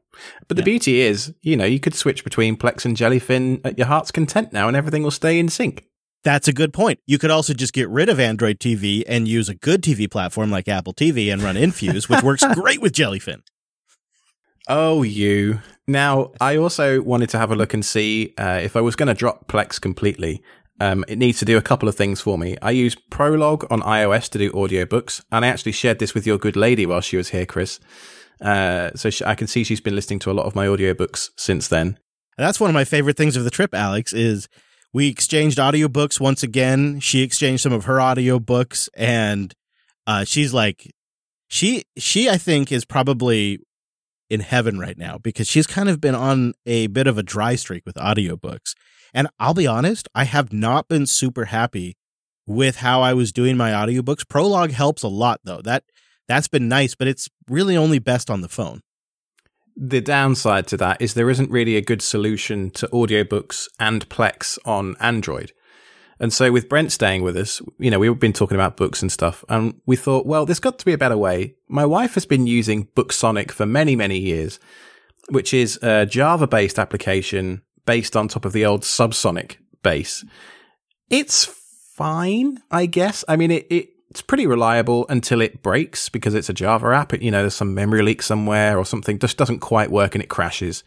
But 0.47 0.57
the 0.57 0.63
yeah. 0.63 0.65
beauty 0.65 1.01
is, 1.01 1.33
you 1.41 1.55
know, 1.55 1.65
you 1.65 1.79
could 1.79 1.95
switch 1.95 2.23
between 2.23 2.57
Plex 2.57 2.83
and 2.83 2.97
Jellyfin 2.97 3.61
at 3.63 3.77
your 3.77 3.87
heart's 3.87 4.11
content 4.11 4.51
now 4.51 4.67
and 4.67 4.75
everything 4.75 5.03
will 5.03 5.11
stay 5.11 5.39
in 5.39 5.47
sync. 5.47 5.85
That's 6.23 6.47
a 6.47 6.53
good 6.53 6.73
point. 6.73 6.99
You 7.07 7.17
could 7.17 7.31
also 7.31 7.53
just 7.53 7.73
get 7.73 7.89
rid 7.89 8.09
of 8.09 8.19
Android 8.19 8.59
TV 8.59 9.03
and 9.07 9.27
use 9.27 9.47
a 9.47 9.55
good 9.55 9.81
TV 9.81 10.11
platform 10.11 10.51
like 10.51 10.67
Apple 10.67 10.93
TV 10.93 11.31
and 11.31 11.41
run 11.41 11.57
Infuse, 11.57 12.09
which 12.09 12.21
works 12.21 12.43
great 12.53 12.81
with 12.81 12.93
Jellyfin. 12.93 13.41
Oh, 14.73 15.03
you. 15.03 15.59
Now, 15.85 16.31
I 16.39 16.55
also 16.55 17.01
wanted 17.01 17.27
to 17.31 17.37
have 17.37 17.51
a 17.51 17.57
look 17.57 17.73
and 17.73 17.83
see 17.83 18.33
uh, 18.37 18.61
if 18.63 18.77
I 18.77 18.81
was 18.81 18.95
going 18.95 19.07
to 19.07 19.13
drop 19.13 19.49
Plex 19.49 19.81
completely. 19.81 20.41
Um, 20.79 21.03
it 21.09 21.17
needs 21.17 21.39
to 21.39 21.45
do 21.45 21.57
a 21.57 21.61
couple 21.61 21.89
of 21.89 21.95
things 21.95 22.21
for 22.21 22.37
me. 22.37 22.55
I 22.61 22.71
use 22.71 22.95
Prologue 22.95 23.69
on 23.69 23.81
iOS 23.81 24.29
to 24.29 24.37
do 24.37 24.49
audiobooks, 24.51 25.25
and 25.29 25.43
I 25.43 25.49
actually 25.49 25.73
shared 25.73 25.99
this 25.99 26.13
with 26.13 26.25
your 26.25 26.37
good 26.37 26.55
lady 26.55 26.85
while 26.85 27.01
she 27.01 27.17
was 27.17 27.29
here, 27.29 27.45
Chris. 27.45 27.81
Uh, 28.39 28.91
so 28.95 29.09
she, 29.09 29.25
I 29.25 29.35
can 29.35 29.47
see 29.47 29.65
she's 29.65 29.81
been 29.81 29.93
listening 29.93 30.19
to 30.19 30.31
a 30.31 30.33
lot 30.33 30.45
of 30.45 30.55
my 30.55 30.67
audiobooks 30.67 31.31
since 31.35 31.67
then. 31.67 31.99
that's 32.37 32.61
one 32.61 32.69
of 32.69 32.73
my 32.73 32.85
favorite 32.85 33.17
things 33.17 33.35
of 33.35 33.43
the 33.43 33.51
trip, 33.51 33.75
Alex, 33.75 34.13
is 34.13 34.47
we 34.93 35.09
exchanged 35.09 35.57
audiobooks 35.57 36.21
once 36.21 36.43
again. 36.43 37.01
She 37.01 37.23
exchanged 37.23 37.61
some 37.61 37.73
of 37.73 37.83
her 37.85 37.97
audiobooks, 37.97 38.87
and 38.95 39.53
uh, 40.07 40.23
she's 40.23 40.53
like, 40.53 40.89
she 41.49 41.83
she 41.97 42.29
I 42.29 42.37
think 42.37 42.71
is 42.71 42.85
probably 42.85 43.59
in 44.31 44.39
heaven 44.39 44.79
right 44.79 44.97
now 44.97 45.17
because 45.17 45.45
she's 45.45 45.67
kind 45.67 45.89
of 45.89 45.99
been 45.99 46.15
on 46.15 46.53
a 46.65 46.87
bit 46.87 47.05
of 47.05 47.17
a 47.17 47.23
dry 47.23 47.55
streak 47.55 47.85
with 47.85 47.95
audiobooks. 47.95 48.73
And 49.13 49.27
I'll 49.37 49.53
be 49.53 49.67
honest, 49.67 50.07
I 50.15 50.23
have 50.23 50.53
not 50.53 50.87
been 50.87 51.05
super 51.05 51.45
happy 51.45 51.97
with 52.47 52.77
how 52.77 53.01
I 53.01 53.13
was 53.13 53.33
doing 53.33 53.57
my 53.57 53.71
audiobooks. 53.71 54.27
Prologue 54.27 54.71
helps 54.71 55.03
a 55.03 55.09
lot 55.09 55.41
though. 55.43 55.61
That 55.61 55.83
that's 56.29 56.47
been 56.47 56.69
nice, 56.69 56.95
but 56.95 57.09
it's 57.09 57.27
really 57.49 57.75
only 57.75 57.99
best 57.99 58.29
on 58.29 58.39
the 58.39 58.47
phone. 58.47 58.81
The 59.75 59.99
downside 59.99 60.65
to 60.67 60.77
that 60.77 61.01
is 61.01 61.13
there 61.13 61.29
isn't 61.29 61.51
really 61.51 61.75
a 61.75 61.81
good 61.81 62.01
solution 62.01 62.71
to 62.71 62.87
audiobooks 62.87 63.67
and 63.79 64.07
Plex 64.07 64.57
on 64.63 64.95
Android. 65.01 65.51
And 66.21 66.31
so 66.31 66.51
with 66.51 66.69
Brent 66.69 66.91
staying 66.91 67.23
with 67.23 67.35
us, 67.35 67.63
you 67.79 67.89
know, 67.89 67.97
we've 67.97 68.19
been 68.19 68.31
talking 68.31 68.53
about 68.53 68.77
books 68.77 69.01
and 69.01 69.11
stuff 69.11 69.43
and 69.49 69.81
we 69.87 69.95
thought, 69.95 70.27
well, 70.27 70.45
there's 70.45 70.59
got 70.59 70.77
to 70.77 70.85
be 70.85 70.93
a 70.93 70.97
better 70.97 71.17
way. 71.17 71.55
My 71.67 71.83
wife 71.83 72.13
has 72.13 72.27
been 72.27 72.45
using 72.45 72.85
BookSonic 72.95 73.49
for 73.49 73.65
many, 73.65 73.95
many 73.95 74.19
years, 74.19 74.59
which 75.29 75.51
is 75.51 75.79
a 75.81 76.05
Java 76.05 76.45
based 76.45 76.77
application 76.77 77.63
based 77.87 78.15
on 78.15 78.27
top 78.27 78.45
of 78.45 78.53
the 78.53 78.67
old 78.67 78.83
Subsonic 78.83 79.57
base. 79.81 80.23
It's 81.09 81.45
fine, 81.95 82.59
I 82.69 82.85
guess. 82.85 83.25
I 83.27 83.35
mean, 83.35 83.49
it, 83.49 83.65
it 83.71 83.89
it's 84.11 84.21
pretty 84.21 84.45
reliable 84.45 85.07
until 85.09 85.41
it 85.41 85.63
breaks 85.63 86.07
because 86.07 86.35
it's 86.35 86.49
a 86.49 86.53
Java 86.53 86.93
app. 86.93 87.19
You 87.19 87.31
know, 87.31 87.41
there's 87.41 87.55
some 87.55 87.73
memory 87.73 88.03
leak 88.03 88.21
somewhere 88.21 88.77
or 88.77 88.85
something 88.85 89.17
just 89.17 89.37
doesn't 89.37 89.59
quite 89.59 89.89
work 89.89 90.13
and 90.13 90.23
it 90.23 90.29
crashes. 90.29 90.83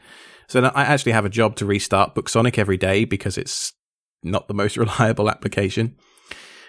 So 0.47 0.63
I 0.63 0.83
actually 0.83 1.13
have 1.13 1.25
a 1.25 1.31
job 1.31 1.57
to 1.57 1.67
restart 1.67 2.15
BookSonic 2.15 2.57
every 2.57 2.77
day 2.77 3.05
because 3.05 3.37
it's 3.37 3.73
not 4.25 4.49
the 4.49 4.55
most 4.55 4.77
reliable 4.85 5.31
application. 5.31 5.97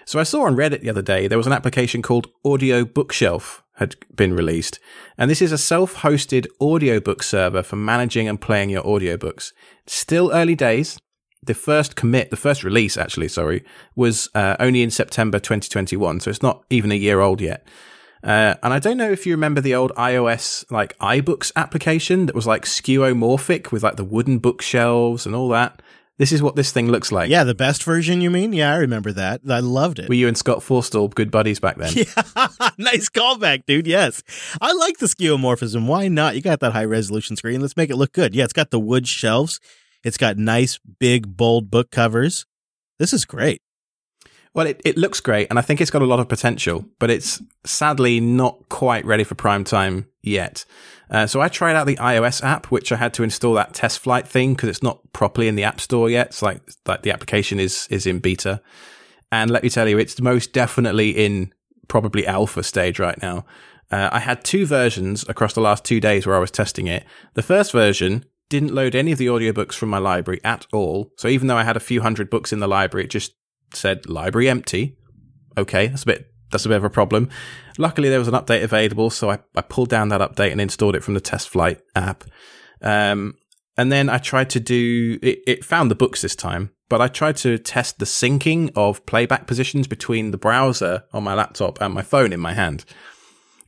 So 0.06 0.20
I 0.20 0.24
saw 0.24 0.46
on 0.46 0.56
Reddit 0.56 0.82
the 0.82 0.90
other 0.90 1.02
day 1.02 1.28
there 1.28 1.38
was 1.38 1.48
an 1.48 1.54
application 1.54 2.02
called 2.02 2.30
Audiobookshelf 2.46 3.62
had 3.78 3.96
been 4.16 4.34
released, 4.34 4.80
and 5.18 5.30
this 5.30 5.42
is 5.42 5.52
a 5.52 5.58
self-hosted 5.58 6.48
audiobook 6.62 7.22
server 7.22 7.62
for 7.62 7.76
managing 7.76 8.28
and 8.28 8.40
playing 8.40 8.70
your 8.70 8.84
audiobooks. 8.84 9.52
Still 9.86 10.32
early 10.32 10.56
days. 10.56 10.98
The 11.44 11.54
first 11.54 11.96
commit, 11.96 12.32
the 12.32 12.38
first 12.38 12.64
release 12.64 12.98
actually, 12.98 13.28
sorry, 13.28 13.64
was 13.96 14.30
uh, 14.34 14.56
only 14.60 14.82
in 14.82 14.90
September 14.90 15.38
2021, 15.38 16.22
so 16.22 16.30
it's 16.32 16.42
not 16.42 16.64
even 16.72 16.92
a 16.92 16.96
year 16.96 17.20
old 17.20 17.40
yet. 17.40 17.68
Uh, 18.24 18.56
and 18.64 18.74
I 18.74 18.80
don't 18.80 18.98
know 18.98 19.12
if 19.12 19.28
you 19.28 19.34
remember 19.34 19.62
the 19.62 19.76
old 19.76 19.94
iOS 19.94 20.66
like 20.72 20.98
iBooks 20.98 21.52
application 21.56 22.26
that 22.26 22.34
was 22.34 22.48
like 22.48 22.66
skeuomorphic 22.66 23.72
with 23.72 23.84
like 23.84 23.98
the 23.98 24.04
wooden 24.04 24.40
bookshelves 24.40 25.28
and 25.28 25.36
all 25.36 25.50
that. 25.50 25.84
This 26.18 26.32
is 26.32 26.42
what 26.42 26.56
this 26.56 26.72
thing 26.72 26.88
looks 26.88 27.12
like. 27.12 27.30
Yeah, 27.30 27.44
the 27.44 27.54
best 27.54 27.84
version, 27.84 28.22
you 28.22 28.30
mean? 28.30 28.54
Yeah, 28.54 28.74
I 28.74 28.78
remember 28.78 29.12
that. 29.12 29.42
I 29.50 29.60
loved 29.60 30.00
it. 30.00 30.08
Were 30.08 30.16
you 30.16 30.30
and 30.30 30.38
Scott 30.38 30.60
Forstall 30.60 31.14
good 31.14 31.30
buddies 31.30 31.60
back 31.60 31.78
then? 31.78 31.92
Yeah, 31.96 32.48
nice 32.78 33.10
callback, 33.10 33.66
dude. 33.66 33.86
Yes. 33.86 34.24
I 34.62 34.72
like 34.72 35.00
the 35.00 35.08
skeuomorphism. 35.08 35.88
Why 35.88 36.08
not? 36.08 36.36
You 36.36 36.42
got 36.42 36.62
that 36.62 36.72
high 36.72 36.86
resolution 36.86 37.36
screen. 37.36 37.60
Let's 37.60 37.76
make 37.76 37.90
it 37.90 37.98
look 37.98 38.14
good. 38.14 38.34
Yeah, 38.34 38.46
it's 38.46 38.54
got 38.54 38.72
the 38.72 38.80
wood 38.80 39.08
shelves, 39.08 39.60
it's 40.04 40.18
got 40.18 40.38
nice, 40.38 40.80
big, 41.00 41.36
bold 41.36 41.70
book 41.70 41.92
covers. 41.92 42.46
This 42.98 43.12
is 43.12 43.26
great. 43.26 43.62
Well, 44.54 44.68
it, 44.68 44.82
it 44.86 44.98
looks 44.98 45.20
great, 45.20 45.48
and 45.50 45.60
I 45.60 45.62
think 45.62 45.82
it's 45.82 45.92
got 45.92 46.02
a 46.02 46.06
lot 46.06 46.22
of 46.22 46.30
potential, 46.30 46.86
but 46.98 47.10
it's 47.10 47.42
sadly 47.66 48.22
not 48.22 48.70
quite 48.70 49.04
ready 49.04 49.26
for 49.26 49.36
prime 49.36 49.66
time 49.66 50.08
yet. 50.22 50.64
Uh, 51.10 51.28
so 51.28 51.42
I 51.42 51.48
tried 51.48 51.76
out 51.76 51.88
the 51.88 51.98
iOS 51.98 52.44
app, 52.44 52.72
which 52.72 52.92
I 52.92 52.96
had 52.96 53.14
to 53.16 53.24
install 53.24 53.54
that 53.54 53.74
test 53.74 54.00
flight 54.00 54.28
thing 54.28 54.56
because 54.56 54.70
it's 54.70 54.84
not 54.84 55.02
properly 55.14 55.48
in 55.48 55.56
the 55.56 55.64
App 55.64 55.80
Store 55.80 56.10
yet. 56.10 56.28
It's 56.28 56.42
like 56.42 56.62
like 56.86 57.04
the 57.04 57.12
application 57.12 57.60
is 57.60 57.88
is 57.90 58.06
in 58.06 58.20
beta, 58.20 58.62
and 59.32 59.52
let 59.52 59.64
me 59.64 59.70
tell 59.70 59.88
you, 59.88 59.98
it's 59.98 60.20
most 60.20 60.54
definitely 60.54 61.12
in 61.12 61.54
probably 61.88 62.26
alpha 62.26 62.64
stage 62.64 63.00
right 63.00 63.22
now. 63.22 63.46
Uh, 63.92 64.10
I 64.12 64.20
had 64.20 64.44
two 64.44 64.66
versions 64.66 65.24
across 65.30 65.54
the 65.54 65.62
last 65.62 65.86
two 65.86 66.00
days 66.00 66.26
where 66.26 66.36
I 66.36 66.40
was 66.40 66.52
testing 66.52 66.88
it. 66.88 67.06
The 67.36 67.44
first 67.44 67.72
version 67.72 68.26
didn't 68.50 68.74
load 68.74 68.96
any 68.96 69.12
of 69.12 69.18
the 69.18 69.28
audiobooks 69.28 69.74
from 69.74 69.90
my 69.90 70.00
library 70.00 70.42
at 70.44 70.66
all. 70.74 71.12
So 71.18 71.28
even 71.28 71.48
though 71.48 71.58
I 71.58 71.64
had 71.64 71.78
a 71.78 71.82
few 71.82 72.02
hundred 72.02 72.30
books 72.30 72.52
in 72.52 72.60
the 72.60 72.68
library, 72.68 73.06
it 73.06 73.12
just 73.12 73.34
said 73.74 74.10
library 74.10 74.50
empty. 74.50 74.98
Okay, 75.58 75.88
that's 75.88 76.04
a 76.04 76.08
bit 76.08 76.32
that's 76.52 76.66
a 76.66 76.70
bit 76.70 76.78
of 76.78 76.84
a 76.84 76.90
problem. 76.90 77.30
Luckily, 77.78 78.10
there 78.10 78.20
was 78.20 78.28
an 78.28 78.34
update 78.34 78.64
available, 78.64 79.10
so 79.10 79.30
I, 79.30 79.40
I 79.56 79.62
pulled 79.62 79.90
down 79.90 80.10
that 80.10 80.22
update 80.22 80.52
and 80.52 80.62
installed 80.62 80.96
it 80.96 81.04
from 81.04 81.14
the 81.14 81.22
Test 81.22 81.50
Flight 81.50 81.82
app. 81.96 82.24
Um, 82.82 83.36
and 83.78 83.92
then 83.92 84.10
I 84.10 84.18
tried 84.18 84.50
to 84.52 84.60
do 84.60 85.20
it, 85.22 85.40
it 85.46 85.66
found 85.66 85.92
the 85.92 85.96
books 85.96 86.22
this 86.22 86.36
time, 86.36 86.72
but 86.88 87.02
I 87.02 87.08
tried 87.08 87.38
to 87.38 87.58
test 87.58 88.00
the 88.00 88.06
syncing 88.06 88.72
of 88.76 89.06
playback 89.06 89.48
positions 89.48 89.88
between 89.88 90.32
the 90.32 90.38
browser 90.38 91.04
on 91.12 91.24
my 91.24 91.34
laptop 91.34 91.82
and 91.82 91.94
my 91.94 92.02
phone 92.02 92.32
in 92.32 92.40
my 92.40 92.54
hand. 92.54 92.86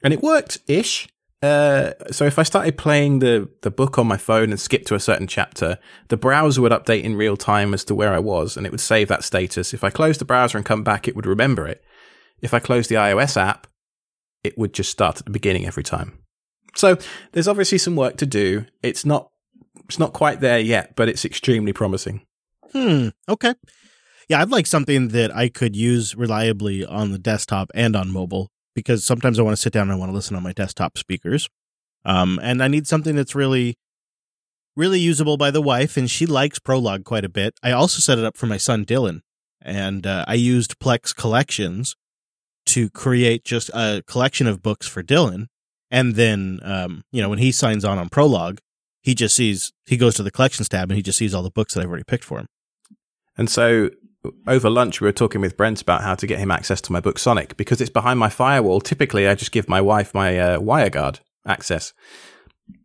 And 0.04 0.14
it 0.14 0.22
worked 0.22 0.60
ish. 0.68 1.10
Uh, 1.42 1.92
so 2.10 2.26
if 2.26 2.40
I 2.40 2.44
started 2.44 2.78
playing 2.78 3.20
the, 3.20 3.50
the 3.62 3.70
book 3.70 4.00
on 4.00 4.08
my 4.08 4.18
phone 4.18 4.50
and 4.50 4.60
skipped 4.60 4.88
to 4.88 4.96
a 4.96 5.00
certain 5.00 5.28
chapter, 5.28 5.78
the 6.08 6.18
browser 6.18 6.62
would 6.62 6.72
update 6.72 7.04
in 7.04 7.16
real 7.16 7.38
time 7.38 7.74
as 7.74 7.84
to 7.86 7.96
where 7.96 8.14
I 8.14 8.20
was 8.20 8.58
and 8.58 8.66
it 8.66 8.72
would 8.72 8.82
save 8.82 9.08
that 9.10 9.24
status. 9.24 9.74
If 9.74 9.84
I 9.84 9.90
closed 9.90 10.20
the 10.20 10.26
browser 10.26 10.58
and 10.58 10.66
come 10.66 10.84
back, 10.84 11.08
it 11.08 11.16
would 11.16 11.28
remember 11.28 11.68
it. 11.68 11.84
If 12.42 12.54
I 12.54 12.60
close 12.60 12.88
the 12.88 12.96
iOS 12.96 13.38
app, 13.38 13.68
it 14.44 14.58
would 14.58 14.74
just 14.74 14.92
start 14.92 15.20
at 15.20 15.26
the 15.26 15.32
beginning 15.32 15.66
every 15.66 15.84
time. 15.84 16.20
So 16.76 16.98
there's 17.32 17.48
obviously 17.48 17.78
some 17.80 17.96
work 17.96 18.18
to 18.18 18.26
do. 18.26 18.66
It's 18.84 19.06
not, 19.06 19.30
it's 19.86 20.00
not 20.00 20.14
quite 20.14 20.42
there 20.42 20.60
yet, 20.60 20.96
but 20.96 21.10
it's 21.10 21.26
extremely 21.26 21.74
promising. 21.74 22.22
Hmm. 22.72 23.10
Okay. 23.28 23.56
Yeah, 24.30 24.42
I'd 24.42 24.52
like 24.52 24.68
something 24.68 25.10
that 25.10 25.36
I 25.36 25.50
could 25.50 25.76
use 25.76 26.16
reliably 26.16 26.86
on 26.86 27.12
the 27.12 27.18
desktop 27.18 27.72
and 27.74 27.96
on 27.96 28.12
mobile 28.12 28.52
because 28.76 29.04
sometimes 29.04 29.40
I 29.40 29.42
want 29.42 29.56
to 29.56 29.62
sit 29.62 29.74
down 29.74 29.84
and 29.84 29.94
I 29.94 29.96
want 29.96 30.12
to 30.12 30.16
listen 30.16 30.36
on 30.36 30.44
my 30.44 30.54
desktop 30.54 30.98
speakers. 30.98 31.50
Um, 32.06 32.40
and 32.44 32.62
I 32.62 32.68
need 32.68 32.88
something 32.88 33.16
that's 33.16 33.34
really, 33.34 33.76
really 34.76 35.00
usable 35.00 35.36
by 35.36 35.50
the 35.50 35.62
wife, 35.62 35.98
and 35.98 36.10
she 36.10 36.26
likes 36.26 36.60
Prologue 36.60 37.04
quite 37.04 37.26
a 37.26 37.30
bit. 37.30 37.56
I 37.64 37.72
also 37.72 38.00
set 38.00 38.20
it 38.20 38.24
up 38.24 38.38
for 38.38 38.46
my 38.46 38.58
son 38.58 38.86
Dylan, 38.86 39.22
and 39.62 40.06
uh, 40.06 40.26
I 40.28 40.36
used 40.36 40.80
Plex 40.80 41.16
Collections 41.16 41.96
to 42.68 42.90
create 42.90 43.44
just 43.44 43.70
a 43.74 44.04
collection 44.08 44.48
of 44.48 44.62
books 44.62 44.88
for 44.88 45.04
Dylan. 45.04 45.48
And 45.90 46.16
then, 46.16 46.60
um, 46.64 47.04
you 47.12 47.22
know, 47.22 47.30
when 47.30 47.40
he 47.40 47.52
signs 47.52 47.86
on 47.86 47.98
on 47.98 48.10
Prologue, 48.10 48.60
he 49.02 49.16
just 49.16 49.36
sees, 49.36 49.72
he 49.86 49.96
goes 49.98 50.16
to 50.16 50.24
the 50.24 50.32
collections 50.32 50.68
tab 50.68 50.90
and 50.90 50.98
he 50.98 51.02
just 51.02 51.18
sees 51.18 51.34
all 51.34 51.44
the 51.44 51.50
books 51.50 51.74
that 51.74 51.82
I've 51.82 51.90
already 51.90 52.04
picked 52.04 52.26
for 52.26 52.40
him. 52.40 52.48
And 53.38 53.50
so 53.50 53.90
over 54.46 54.70
lunch, 54.70 55.00
we 55.00 55.08
were 55.08 55.14
talking 55.14 55.42
with 55.42 55.58
Brent 55.58 55.82
about 55.82 56.02
how 56.02 56.16
to 56.16 56.28
get 56.28 56.40
him 56.40 56.52
access 56.52 56.82
to 56.82 56.92
my 56.92 57.02
BookSonic 57.02 57.56
because 57.58 57.82
it's 57.82 57.90
behind 57.90 58.20
my 58.20 58.30
firewall. 58.30 58.82
Typically, 58.82 59.28
I 59.28 59.36
just 59.36 59.52
give 59.52 59.70
my 59.70 59.82
wife 59.82 60.14
my 60.14 60.38
uh, 60.38 60.60
WireGuard 60.60 61.20
access. 61.46 61.94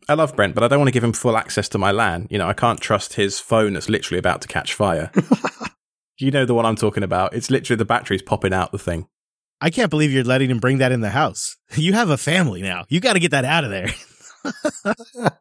I 0.08 0.14
love 0.14 0.36
Brent, 0.36 0.54
but 0.54 0.62
I 0.62 0.68
don't 0.68 0.78
want 0.78 0.88
to 0.88 0.92
give 0.92 1.04
him 1.04 1.12
full 1.12 1.36
access 1.36 1.68
to 1.70 1.78
my 1.78 1.90
LAN. 1.90 2.26
You 2.30 2.38
know, 2.38 2.48
I 2.48 2.52
can't 2.52 2.80
trust 2.80 3.14
his 3.14 3.40
phone 3.40 3.72
that's 3.72 3.88
literally 3.88 4.18
about 4.18 4.42
to 4.42 4.48
catch 4.48 4.74
fire. 4.74 5.10
you 6.18 6.30
know 6.30 6.44
the 6.44 6.54
one 6.54 6.66
I'm 6.66 6.76
talking 6.76 7.02
about. 7.02 7.34
It's 7.34 7.50
literally 7.50 7.78
the 7.78 7.84
battery's 7.84 8.22
popping 8.22 8.52
out 8.52 8.72
the 8.72 8.78
thing. 8.78 9.06
I 9.62 9.70
can't 9.70 9.90
believe 9.90 10.10
you're 10.12 10.24
letting 10.24 10.50
him 10.50 10.58
bring 10.58 10.78
that 10.78 10.90
in 10.90 11.00
the 11.00 11.10
house. 11.10 11.56
You 11.74 11.94
have 11.94 12.10
a 12.10 12.18
family 12.18 12.60
now. 12.60 12.84
You 12.90 13.00
got 13.00 13.14
to 13.14 13.18
get 13.18 13.30
that 13.30 13.46
out 13.46 13.64
of 13.64 13.70
there. 13.70 13.88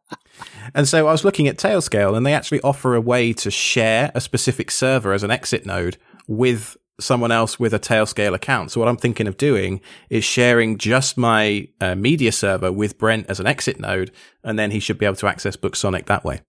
and 0.74 0.88
so 0.88 1.06
I 1.06 1.12
was 1.12 1.26
looking 1.26 1.50
at 1.50 1.58
Tailscale, 1.58 2.16
and 2.16 2.26
they 2.26 2.34
actually 2.34 2.62
offer 2.62 2.96
a 2.96 3.02
way 3.02 3.34
to 3.34 3.52
share 3.52 4.12
a 4.16 4.22
specific 4.22 4.72
server 4.72 5.12
as 5.12 5.24
an 5.24 5.32
exit 5.32 5.66
node 5.66 5.98
with 6.30 6.78
someone 7.02 7.34
else 7.34 7.60
with 7.60 7.74
a 7.74 7.80
Tailscale 7.80 8.34
account. 8.34 8.72
So 8.72 8.80
what 8.80 8.88
I'm 8.88 8.96
thinking 8.96 9.28
of 9.28 9.36
doing 9.36 9.82
is 10.10 10.24
sharing 10.24 10.78
just 10.78 11.18
my 11.18 11.68
uh, 11.82 11.96
media 11.96 12.32
server 12.32 12.72
with 12.72 12.98
Brent 12.98 13.26
as 13.28 13.42
an 13.42 13.48
exit 13.48 13.78
node, 13.78 14.12
and 14.42 14.58
then 14.58 14.72
he 14.72 14.80
should 14.80 15.00
be 15.00 15.06
able 15.06 15.18
to 15.18 15.28
access 15.28 15.58
BookSonic 15.58 16.06
that 16.06 16.24
way. 16.24 16.42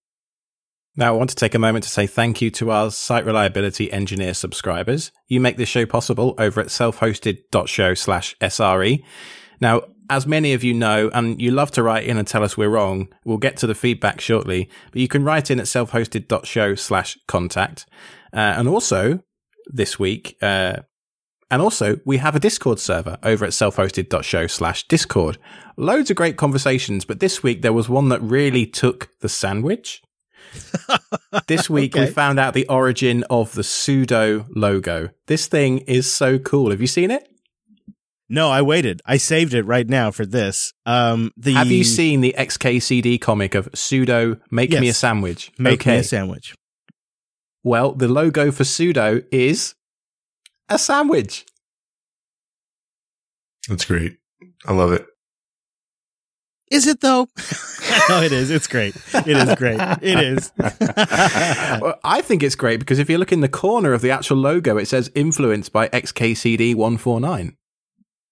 Now, 0.95 1.15
I 1.15 1.17
want 1.17 1.31
to 1.31 1.37
take 1.37 1.55
a 1.55 1.59
moment 1.59 1.85
to 1.85 1.91
say 1.91 2.07
thank 2.07 2.43
you 2.43 2.51
to 2.51 2.71
our 2.71 2.91
site 2.91 3.25
reliability 3.25 3.91
engineer 3.91 4.35
subscribers. 4.35 5.11
You 5.27 5.41
make 5.41 5.57
this 5.57 5.71
show 5.71 5.87
possible 5.87 6.35
over 6.37 6.61
at 6.61 6.71
self-hosted.show 6.71 7.95
slash 7.95 8.37
SRE. 8.43 9.03
Now, 9.59 9.83
as 10.11 10.27
many 10.27 10.53
of 10.53 10.63
you 10.63 10.75
know, 10.75 11.11
and 11.15 11.41
you 11.41 11.51
love 11.51 11.71
to 11.73 11.83
write 11.83 12.05
in 12.05 12.19
and 12.19 12.29
tell 12.29 12.45
us 12.45 12.59
we're 12.59 12.69
wrong, 12.69 13.09
we'll 13.25 13.39
get 13.39 13.57
to 13.59 13.67
the 13.67 13.75
feedback 13.75 14.21
shortly, 14.21 14.69
but 14.91 15.01
you 15.01 15.09
can 15.09 15.25
write 15.25 15.51
in 15.51 15.59
at 15.59 15.69
self-hosted.show 15.69 16.75
slash 16.75 17.17
contact. 17.27 17.87
Uh, 18.35 18.37
and 18.41 18.69
also, 18.69 19.21
this 19.67 19.99
week, 19.99 20.37
uh, 20.43 20.77
and 21.51 21.63
also, 21.63 22.01
we 22.05 22.19
have 22.19 22.37
a 22.37 22.41
Discord 22.41 22.79
server 22.79 23.17
over 23.23 23.47
at 23.47 23.55
self-hosted.show 23.55 24.47
slash 24.47 24.87
Discord. 24.89 25.39
Loads 25.79 26.11
of 26.11 26.17
great 26.17 26.37
conversations, 26.37 27.07
but 27.07 27.21
this 27.21 27.43
week 27.43 27.63
there 27.63 27.73
was 27.73 27.89
one 27.89 28.11
that 28.11 28.21
really 28.21 28.67
took 28.67 29.09
the 29.21 29.29
sandwich. 29.31 30.03
This 31.47 31.71
week 31.71 31.97
okay. 31.97 32.07
we 32.07 32.11
found 32.11 32.39
out 32.39 32.53
the 32.53 32.69
origin 32.69 33.25
of 33.31 33.53
the 33.55 33.63
sudo 33.63 34.47
logo. 34.55 35.09
This 35.27 35.47
thing 35.47 35.79
is 35.79 36.13
so 36.13 36.39
cool. 36.39 36.71
Have 36.71 36.81
you 36.81 36.87
seen 36.87 37.11
it? 37.11 37.27
No, 38.29 38.51
I 38.51 38.63
waited. 38.63 39.01
I 39.05 39.19
saved 39.19 39.53
it 39.53 39.65
right 39.65 39.89
now 39.89 40.11
for 40.11 40.25
this. 40.25 40.73
Um, 40.87 41.33
the 41.37 41.53
Have 41.53 41.71
you 41.71 41.85
seen 41.85 42.21
the 42.23 42.35
XKCD 42.39 43.21
comic 43.21 43.55
of 43.55 43.71
sudo 43.73 44.41
make 44.51 44.71
yes. 44.73 44.81
me 44.81 44.89
a 44.89 44.95
sandwich? 44.95 45.53
Make 45.59 45.81
okay. 45.83 45.93
me 45.93 45.97
a 45.99 46.05
sandwich. 46.05 46.55
Well, 47.63 47.93
the 47.93 48.09
logo 48.09 48.51
for 48.51 48.65
sudo 48.65 49.25
is 49.31 49.75
a 50.69 50.79
sandwich. 50.79 51.45
That's 53.69 53.85
great. 53.85 54.17
I 54.67 54.73
love 54.73 54.93
it. 54.93 55.07
Is 56.73 56.87
it 56.87 57.03
though? 57.03 57.29
no, 58.09 58.23
it 58.23 58.33
is. 58.33 58.51
It's 58.51 58.67
great. 58.67 58.97
It 59.15 59.29
is 59.29 59.55
great. 59.57 59.79
It 60.01 60.19
is. 60.19 60.53
well, 60.59 62.01
I 62.03 62.23
think 62.23 62.43
it's 62.43 62.55
great 62.55 62.81
because 62.81 62.99
if 62.99 63.11
you 63.11 63.19
look 63.19 63.31
in 63.31 63.41
the 63.41 63.49
corner 63.49 63.93
of 63.93 64.01
the 64.01 64.11
actual 64.11 64.39
logo, 64.39 64.79
it 64.79 64.89
says 64.89 65.11
influenced 65.15 65.71
by 65.71 65.89
XKCD 65.89 66.75
149. 66.75 67.57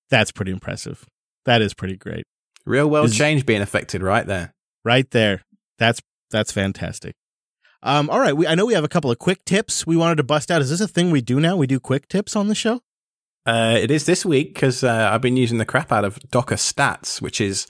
That's 0.09 0.33
pretty 0.33 0.53
impressive. 0.53 1.05
That 1.45 1.61
is 1.61 1.75
pretty 1.75 1.97
great. 1.97 2.25
Real 2.65 2.89
world 2.89 3.07
is, 3.07 3.17
change 3.17 3.45
being 3.45 3.61
affected 3.61 4.03
right 4.03 4.27
there. 4.27 4.55
Right 4.87 5.11
there. 5.11 5.43
That's 5.79 6.01
that's 6.31 6.51
fantastic. 6.51 7.15
Um, 7.83 8.09
all 8.09 8.21
right, 8.21 8.35
we, 8.35 8.47
I 8.47 8.55
know 8.55 8.65
we 8.65 8.75
have 8.75 8.85
a 8.85 8.89
couple 8.89 9.11
of 9.11 9.19
quick 9.19 9.45
tips 9.45 9.87
we 9.87 9.97
wanted 9.99 10.17
to 10.17 10.23
bust 10.23 10.51
out. 10.51 10.63
Is 10.63 10.71
this 10.71 10.81
a 10.81 10.89
thing 10.89 11.11
we 11.11 11.21
do 11.21 11.41
now? 11.41 11.57
We 11.57 11.67
do 11.67 11.79
quick 11.79 12.09
tips 12.09 12.37
on 12.37 12.49
the 12.49 12.55
show? 12.55 12.81
Uh, 13.45 13.77
it 13.79 13.91
is 13.91 14.07
this 14.07 14.25
week 14.25 14.55
because 14.55 14.85
uh, 14.85 15.11
I've 15.13 15.23
been 15.23 15.37
using 15.37 15.59
the 15.59 15.65
crap 15.65 15.93
out 15.93 16.05
of 16.05 16.19
Docker 16.31 16.57
Stats, 16.57 17.21
which 17.21 17.41
is 17.41 17.67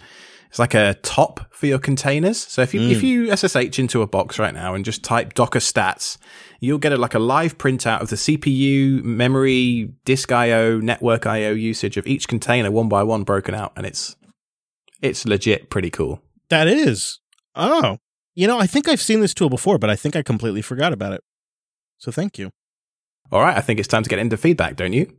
it's 0.51 0.59
like 0.59 0.75
a 0.75 0.95
top 1.03 1.47
for 1.55 1.67
your 1.67 1.79
containers. 1.79 2.37
So 2.37 2.61
if 2.61 2.75
you 2.75 2.81
mm. 2.81 2.91
if 2.91 3.05
you 3.05 3.35
SSH 3.35 3.79
into 3.79 4.03
a 4.03 4.07
box 4.09 4.37
right 4.37 4.53
now 4.53 4.75
and 4.75 4.85
just 4.85 5.05
type 5.05 5.35
Docker 5.35 5.61
Stats, 5.61 6.19
you'll 6.59 6.79
get 6.79 6.93
a, 6.93 6.97
like 6.97 7.15
a 7.15 7.21
live 7.21 7.57
printout 7.57 8.01
of 8.01 8.11
the 8.11 8.17
CPU, 8.17 9.01
memory, 9.05 9.93
disk 10.05 10.33
I/O, 10.33 10.81
network 10.81 11.25
I/O 11.25 11.53
usage 11.53 11.97
of 11.97 12.05
each 12.05 12.27
container 12.27 12.69
one 12.73 12.89
by 12.89 13.05
one 13.05 13.23
broken 13.23 13.55
out, 13.55 13.73
and 13.77 13.87
it's 13.87 14.17
it's 15.01 15.25
legit 15.25 15.71
pretty 15.71 15.89
cool. 15.89 16.21
That 16.49 16.67
is. 16.67 17.21
Oh, 17.55 17.99
you 18.35 18.49
know, 18.49 18.59
I 18.59 18.67
think 18.67 18.89
I've 18.89 19.01
seen 19.01 19.21
this 19.21 19.35
tool 19.35 19.51
before, 19.51 19.79
but 19.79 19.89
I 19.89 19.95
think 19.95 20.17
I 20.17 20.23
completely 20.23 20.63
forgot 20.63 20.93
about 20.93 21.13
it. 21.13 21.23
So 21.99 22.11
thank 22.11 22.39
you. 22.39 22.51
All 23.31 23.41
right, 23.41 23.57
I 23.57 23.61
think 23.61 23.79
it's 23.79 23.89
time 23.89 24.03
to 24.03 24.11
get 24.11 24.19
into 24.19 24.37
feedback, 24.37 24.75
don't 24.75 24.93
you? 24.93 25.17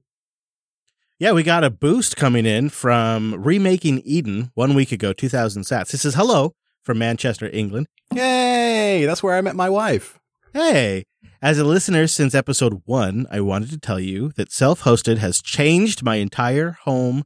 Yeah, 1.21 1.33
we 1.33 1.43
got 1.43 1.63
a 1.63 1.69
boost 1.69 2.17
coming 2.17 2.47
in 2.47 2.69
from 2.69 3.35
Remaking 3.35 4.01
Eden 4.03 4.49
one 4.55 4.73
week 4.73 4.91
ago, 4.91 5.13
2000 5.13 5.61
sats. 5.61 5.91
This 5.91 6.03
is 6.03 6.15
hello 6.15 6.55
from 6.81 6.97
Manchester, 6.97 7.47
England. 7.53 7.85
Yay! 8.11 9.05
That's 9.05 9.21
where 9.21 9.35
I 9.35 9.41
met 9.41 9.55
my 9.55 9.69
wife. 9.69 10.17
Hey, 10.51 11.03
as 11.39 11.59
a 11.59 11.63
listener 11.63 12.07
since 12.07 12.33
episode 12.33 12.81
one, 12.85 13.27
I 13.29 13.39
wanted 13.39 13.69
to 13.69 13.77
tell 13.77 13.99
you 13.99 14.31
that 14.31 14.51
self 14.51 14.81
hosted 14.81 15.19
has 15.19 15.43
changed 15.43 16.01
my 16.01 16.15
entire 16.15 16.71
home 16.85 17.25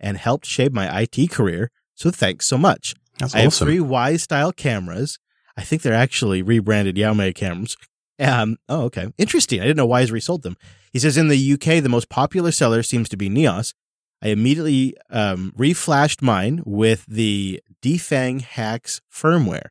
and 0.00 0.16
helped 0.16 0.46
shape 0.46 0.72
my 0.72 1.02
IT 1.02 1.30
career. 1.30 1.70
So 1.94 2.10
thanks 2.10 2.48
so 2.48 2.58
much. 2.58 2.96
That's 3.20 3.32
I 3.32 3.46
awesome. 3.46 3.68
have 3.68 3.74
three 3.74 3.80
Y 3.80 4.16
style 4.16 4.50
cameras. 4.50 5.20
I 5.56 5.62
think 5.62 5.82
they're 5.82 5.94
actually 5.94 6.42
rebranded 6.42 6.96
Yaomei 6.96 7.32
cameras. 7.32 7.76
Um, 8.18 8.56
oh, 8.68 8.86
okay. 8.86 9.06
Interesting. 9.18 9.60
I 9.60 9.64
didn't 9.64 9.76
know 9.76 9.94
he's 9.94 10.10
resold 10.10 10.42
them. 10.42 10.56
He 10.96 11.00
says 11.00 11.18
in 11.18 11.28
the 11.28 11.52
UK, 11.52 11.82
the 11.82 11.90
most 11.90 12.08
popular 12.08 12.50
seller 12.50 12.82
seems 12.82 13.10
to 13.10 13.18
be 13.18 13.28
Neos. 13.28 13.74
I 14.22 14.28
immediately 14.28 14.94
um, 15.10 15.52
reflashed 15.54 16.22
mine 16.22 16.62
with 16.64 17.04
the 17.04 17.60
Dafang 17.82 18.40
Hacks 18.40 19.02
firmware. 19.12 19.66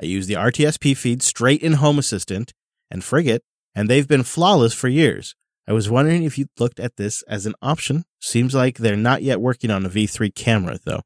I 0.00 0.06
use 0.06 0.28
the 0.28 0.34
RTSP 0.34 0.96
feed 0.96 1.20
straight 1.20 1.62
in 1.62 1.72
Home 1.72 1.98
Assistant 1.98 2.54
and 2.92 3.02
Frigate, 3.02 3.42
and 3.74 3.90
they've 3.90 4.06
been 4.06 4.22
flawless 4.22 4.72
for 4.72 4.86
years. 4.86 5.34
I 5.66 5.72
was 5.72 5.90
wondering 5.90 6.22
if 6.22 6.38
you 6.38 6.46
looked 6.60 6.78
at 6.78 6.94
this 6.94 7.22
as 7.22 7.44
an 7.44 7.56
option. 7.60 8.04
Seems 8.20 8.54
like 8.54 8.78
they're 8.78 8.94
not 8.94 9.24
yet 9.24 9.40
working 9.40 9.72
on 9.72 9.84
a 9.84 9.90
V3 9.90 10.32
camera, 10.32 10.78
though. 10.84 11.02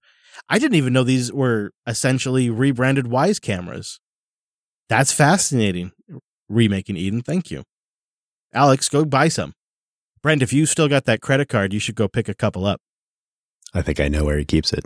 I 0.50 0.58
didn't 0.58 0.76
even 0.76 0.92
know 0.92 1.02
these 1.02 1.32
were 1.32 1.70
essentially 1.86 2.50
rebranded 2.50 3.06
Wyze 3.06 3.40
cameras. 3.40 4.00
That's 4.90 5.12
fascinating. 5.12 5.92
Remaking 6.50 6.98
Eden, 6.98 7.22
thank 7.22 7.50
you. 7.50 7.64
Alex, 8.52 8.90
go 8.90 9.06
buy 9.06 9.28
some. 9.28 9.54
Brent, 10.22 10.42
if 10.42 10.52
you 10.52 10.66
still 10.66 10.88
got 10.88 11.04
that 11.06 11.20
credit 11.20 11.48
card, 11.48 11.72
you 11.72 11.80
should 11.80 11.96
go 11.96 12.06
pick 12.06 12.28
a 12.28 12.34
couple 12.34 12.64
up. 12.64 12.80
I 13.74 13.82
think 13.82 13.98
I 13.98 14.08
know 14.08 14.24
where 14.24 14.38
he 14.38 14.44
keeps 14.44 14.72
it. 14.72 14.84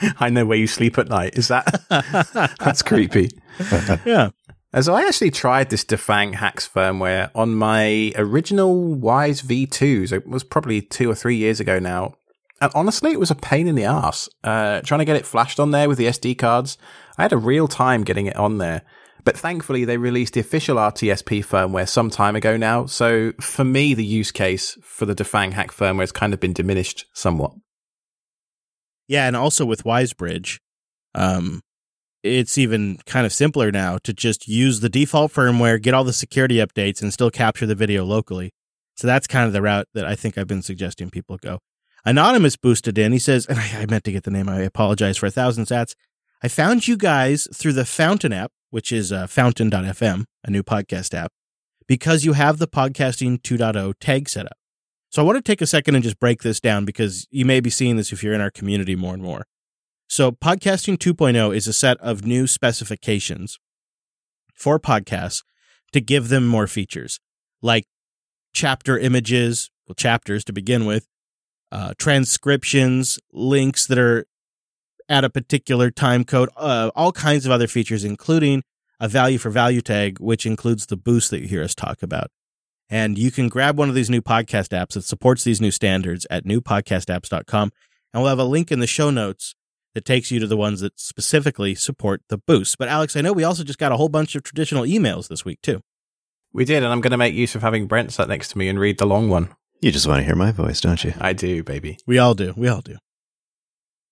I 0.20 0.30
know 0.30 0.46
where 0.46 0.58
you 0.58 0.66
sleep 0.66 0.98
at 0.98 1.08
night. 1.08 1.36
Is 1.36 1.48
that? 1.48 1.84
That's 2.60 2.82
creepy. 2.82 3.30
yeah. 4.04 4.30
As 4.72 4.88
I 4.88 5.04
actually 5.04 5.32
tried 5.32 5.70
this 5.70 5.84
Dafang 5.84 6.34
Hacks 6.34 6.68
firmware 6.68 7.30
on 7.34 7.56
my 7.56 8.12
original 8.14 8.96
Wyze 8.96 9.42
V2s. 9.42 10.12
It 10.12 10.28
was 10.28 10.44
probably 10.44 10.80
two 10.80 11.10
or 11.10 11.16
three 11.16 11.34
years 11.34 11.58
ago 11.58 11.80
now. 11.80 12.14
And 12.60 12.70
honestly, 12.74 13.10
it 13.10 13.18
was 13.18 13.32
a 13.32 13.34
pain 13.34 13.66
in 13.66 13.74
the 13.74 13.84
ass. 13.84 14.28
Uh, 14.44 14.80
trying 14.82 15.00
to 15.00 15.04
get 15.04 15.16
it 15.16 15.26
flashed 15.26 15.58
on 15.58 15.72
there 15.72 15.88
with 15.88 15.98
the 15.98 16.06
SD 16.06 16.38
cards. 16.38 16.78
I 17.18 17.22
had 17.22 17.32
a 17.32 17.38
real 17.38 17.66
time 17.66 18.04
getting 18.04 18.26
it 18.26 18.36
on 18.36 18.58
there. 18.58 18.82
But 19.24 19.36
thankfully, 19.36 19.84
they 19.84 19.96
released 19.96 20.34
the 20.34 20.40
official 20.40 20.76
RTSP 20.76 21.44
firmware 21.44 21.88
some 21.88 22.10
time 22.10 22.36
ago 22.36 22.56
now. 22.56 22.86
So 22.86 23.32
for 23.40 23.64
me, 23.64 23.94
the 23.94 24.04
use 24.04 24.30
case 24.30 24.78
for 24.82 25.06
the 25.06 25.14
Dafang 25.14 25.52
hack 25.52 25.70
firmware 25.70 26.00
has 26.00 26.12
kind 26.12 26.32
of 26.32 26.40
been 26.40 26.52
diminished 26.52 27.06
somewhat. 27.12 27.52
Yeah, 29.08 29.26
and 29.26 29.36
also 29.36 29.64
with 29.64 29.84
WyzeBridge, 29.84 30.58
um, 31.14 31.62
it's 32.22 32.58
even 32.58 32.98
kind 33.06 33.26
of 33.26 33.32
simpler 33.32 33.72
now 33.72 33.98
to 34.04 34.12
just 34.12 34.46
use 34.46 34.80
the 34.80 34.88
default 34.88 35.32
firmware, 35.32 35.80
get 35.80 35.94
all 35.94 36.04
the 36.04 36.12
security 36.12 36.56
updates, 36.56 37.02
and 37.02 37.12
still 37.12 37.30
capture 37.30 37.66
the 37.66 37.74
video 37.74 38.04
locally. 38.04 38.52
So 38.94 39.06
that's 39.06 39.26
kind 39.26 39.46
of 39.46 39.52
the 39.52 39.62
route 39.62 39.88
that 39.94 40.04
I 40.04 40.14
think 40.14 40.36
I've 40.36 40.46
been 40.46 40.62
suggesting 40.62 41.10
people 41.10 41.38
go. 41.38 41.58
Anonymous 42.04 42.56
boosted 42.56 42.98
in. 42.98 43.12
He 43.12 43.18
says, 43.18 43.46
and 43.46 43.58
I, 43.58 43.86
meant 43.86 44.04
to 44.04 44.12
get 44.12 44.24
the 44.24 44.30
name. 44.30 44.48
I 44.48 44.60
apologize 44.60 45.16
for 45.16 45.26
a 45.26 45.30
thousand 45.30 45.64
sats. 45.66 45.94
I 46.42 46.48
found 46.48 46.88
you 46.88 46.96
guys 46.96 47.48
through 47.54 47.74
the 47.74 47.84
Fountain 47.84 48.32
app, 48.32 48.52
which 48.70 48.92
is 48.92 49.12
uh, 49.12 49.26
fountain.fm, 49.26 50.24
a 50.44 50.50
new 50.50 50.62
podcast 50.62 51.14
app, 51.14 51.30
because 51.86 52.24
you 52.24 52.32
have 52.32 52.58
the 52.58 52.68
podcasting 52.68 53.40
2.0 53.42 53.94
tag 54.00 54.28
set 54.28 54.46
up. 54.46 54.56
So 55.10 55.20
I 55.22 55.24
want 55.24 55.36
to 55.36 55.42
take 55.42 55.60
a 55.60 55.66
second 55.66 55.96
and 55.96 56.04
just 56.04 56.20
break 56.20 56.42
this 56.42 56.60
down 56.60 56.84
because 56.84 57.26
you 57.30 57.44
may 57.44 57.60
be 57.60 57.70
seeing 57.70 57.96
this 57.96 58.12
if 58.12 58.22
you're 58.22 58.32
in 58.32 58.40
our 58.40 58.50
community 58.50 58.94
more 58.94 59.14
and 59.14 59.22
more. 59.22 59.44
So 60.08 60.32
Podcasting 60.32 60.98
2.0 60.98 61.54
is 61.54 61.66
a 61.66 61.72
set 61.72 61.96
of 61.98 62.24
new 62.24 62.46
specifications 62.46 63.58
for 64.54 64.78
podcasts 64.78 65.42
to 65.92 66.00
give 66.00 66.28
them 66.28 66.46
more 66.46 66.66
features 66.66 67.20
like 67.62 67.86
chapter 68.52 68.98
images, 68.98 69.70
well, 69.86 69.94
chapters 69.94 70.44
to 70.44 70.52
begin 70.52 70.84
with, 70.84 71.06
uh, 71.72 71.94
transcriptions, 71.98 73.18
links 73.32 73.86
that 73.86 73.98
are 73.98 74.26
at 75.10 75.24
a 75.24 75.28
particular 75.28 75.90
time 75.90 76.24
code, 76.24 76.48
uh, 76.56 76.90
all 76.94 77.12
kinds 77.12 77.44
of 77.44 77.52
other 77.52 77.66
features, 77.66 78.04
including 78.04 78.62
a 79.00 79.08
value 79.08 79.38
for 79.38 79.50
value 79.50 79.80
tag, 79.80 80.18
which 80.20 80.46
includes 80.46 80.86
the 80.86 80.96
boost 80.96 81.30
that 81.30 81.40
you 81.40 81.48
hear 81.48 81.62
us 81.62 81.74
talk 81.74 82.02
about. 82.02 82.30
And 82.88 83.18
you 83.18 83.30
can 83.30 83.48
grab 83.48 83.76
one 83.76 83.88
of 83.88 83.94
these 83.94 84.10
new 84.10 84.22
podcast 84.22 84.68
apps 84.68 84.94
that 84.94 85.04
supports 85.04 85.44
these 85.44 85.60
new 85.60 85.70
standards 85.70 86.26
at 86.30 86.44
newpodcastapps.com. 86.44 87.72
And 88.12 88.22
we'll 88.22 88.30
have 88.30 88.38
a 88.38 88.44
link 88.44 88.72
in 88.72 88.80
the 88.80 88.86
show 88.86 89.10
notes 89.10 89.54
that 89.94 90.04
takes 90.04 90.30
you 90.30 90.38
to 90.40 90.46
the 90.46 90.56
ones 90.56 90.80
that 90.80 90.98
specifically 90.98 91.74
support 91.74 92.22
the 92.28 92.38
boost. 92.38 92.78
But 92.78 92.88
Alex, 92.88 93.16
I 93.16 93.20
know 93.20 93.32
we 93.32 93.44
also 93.44 93.64
just 93.64 93.78
got 93.78 93.92
a 93.92 93.96
whole 93.96 94.08
bunch 94.08 94.34
of 94.34 94.42
traditional 94.42 94.84
emails 94.84 95.28
this 95.28 95.44
week 95.44 95.60
too. 95.62 95.80
We 96.52 96.64
did, 96.64 96.82
and 96.82 96.92
I'm 96.92 97.00
going 97.00 97.12
to 97.12 97.16
make 97.16 97.34
use 97.34 97.54
of 97.54 97.62
having 97.62 97.86
Brent 97.86 98.12
sat 98.12 98.28
next 98.28 98.48
to 98.48 98.58
me 98.58 98.68
and 98.68 98.78
read 98.78 98.98
the 98.98 99.06
long 99.06 99.28
one. 99.28 99.50
You 99.80 99.92
just 99.92 100.06
want 100.06 100.18
to 100.18 100.24
hear 100.24 100.34
my 100.34 100.50
voice, 100.52 100.80
don't 100.80 101.02
you? 101.02 101.14
I 101.20 101.32
do, 101.32 101.62
baby. 101.62 101.98
We 102.06 102.18
all 102.18 102.34
do. 102.34 102.54
We 102.56 102.68
all 102.68 102.80
do. 102.80 102.96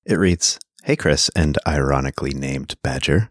It 0.06 0.14
reads 0.14 0.58
Hey, 0.88 0.96
Chris, 0.96 1.28
and 1.36 1.58
ironically 1.66 2.30
named 2.30 2.76
Badger. 2.82 3.28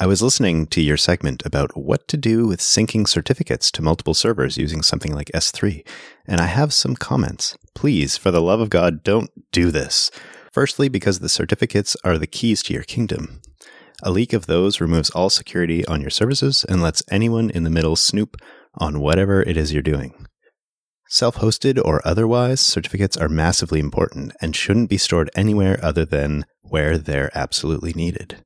I 0.00 0.06
was 0.06 0.22
listening 0.22 0.66
to 0.68 0.80
your 0.80 0.96
segment 0.96 1.44
about 1.44 1.76
what 1.76 2.08
to 2.08 2.16
do 2.16 2.46
with 2.46 2.60
syncing 2.60 3.06
certificates 3.06 3.70
to 3.72 3.82
multiple 3.82 4.14
servers 4.14 4.56
using 4.56 4.80
something 4.80 5.12
like 5.12 5.30
S3, 5.34 5.86
and 6.26 6.40
I 6.40 6.46
have 6.46 6.72
some 6.72 6.96
comments. 6.96 7.54
Please, 7.74 8.16
for 8.16 8.30
the 8.30 8.40
love 8.40 8.60
of 8.60 8.70
God, 8.70 9.02
don't 9.02 9.28
do 9.52 9.70
this. 9.70 10.10
Firstly, 10.50 10.88
because 10.88 11.18
the 11.18 11.28
certificates 11.28 11.98
are 12.02 12.16
the 12.16 12.26
keys 12.26 12.62
to 12.62 12.72
your 12.72 12.82
kingdom. 12.82 13.42
A 14.02 14.10
leak 14.10 14.32
of 14.32 14.46
those 14.46 14.80
removes 14.80 15.10
all 15.10 15.28
security 15.28 15.84
on 15.84 16.00
your 16.00 16.08
services 16.08 16.64
and 16.66 16.80
lets 16.80 17.02
anyone 17.10 17.50
in 17.50 17.64
the 17.64 17.68
middle 17.68 17.96
snoop 17.96 18.38
on 18.76 19.00
whatever 19.00 19.42
it 19.42 19.58
is 19.58 19.70
you're 19.70 19.82
doing. 19.82 20.26
Self 21.08 21.36
hosted 21.36 21.80
or 21.82 22.00
otherwise, 22.04 22.60
certificates 22.60 23.16
are 23.16 23.28
massively 23.28 23.78
important 23.78 24.32
and 24.40 24.56
shouldn't 24.56 24.90
be 24.90 24.98
stored 24.98 25.30
anywhere 25.36 25.78
other 25.82 26.04
than 26.04 26.44
where 26.62 26.98
they're 26.98 27.30
absolutely 27.36 27.92
needed. 27.92 28.42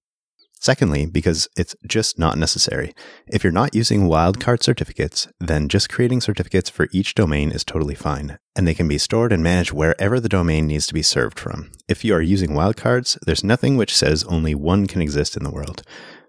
Secondly, 0.63 1.07
because 1.07 1.49
it's 1.57 1.75
just 1.87 2.19
not 2.19 2.37
necessary. 2.37 2.93
If 3.27 3.43
you're 3.43 3.51
not 3.51 3.75
using 3.75 4.03
wildcard 4.03 4.63
certificates, 4.63 5.27
then 5.41 5.71
just 5.71 5.89
creating 5.89 6.21
certificates 6.21 6.69
for 6.69 6.87
each 6.93 7.15
domain 7.15 7.51
is 7.51 7.65
totally 7.65 7.95
fine, 7.95 8.37
and 8.55 8.69
they 8.69 8.75
can 8.75 8.87
be 8.87 8.99
stored 8.99 9.33
and 9.33 9.43
managed 9.43 9.73
wherever 9.73 10.21
the 10.21 10.29
domain 10.29 10.67
needs 10.67 10.87
to 10.89 10.95
be 10.95 11.01
served 11.01 11.39
from. 11.39 11.73
If 11.89 12.05
you 12.05 12.15
are 12.15 12.21
using 12.21 12.51
wildcards, 12.51 13.19
there's 13.25 13.43
nothing 13.43 13.79
which 13.79 13.97
says 13.97 14.23
only 14.25 14.55
one 14.55 14.87
can 14.87 15.01
exist 15.01 15.35
in 15.35 15.45
the 15.45 15.51
world. 15.51 15.83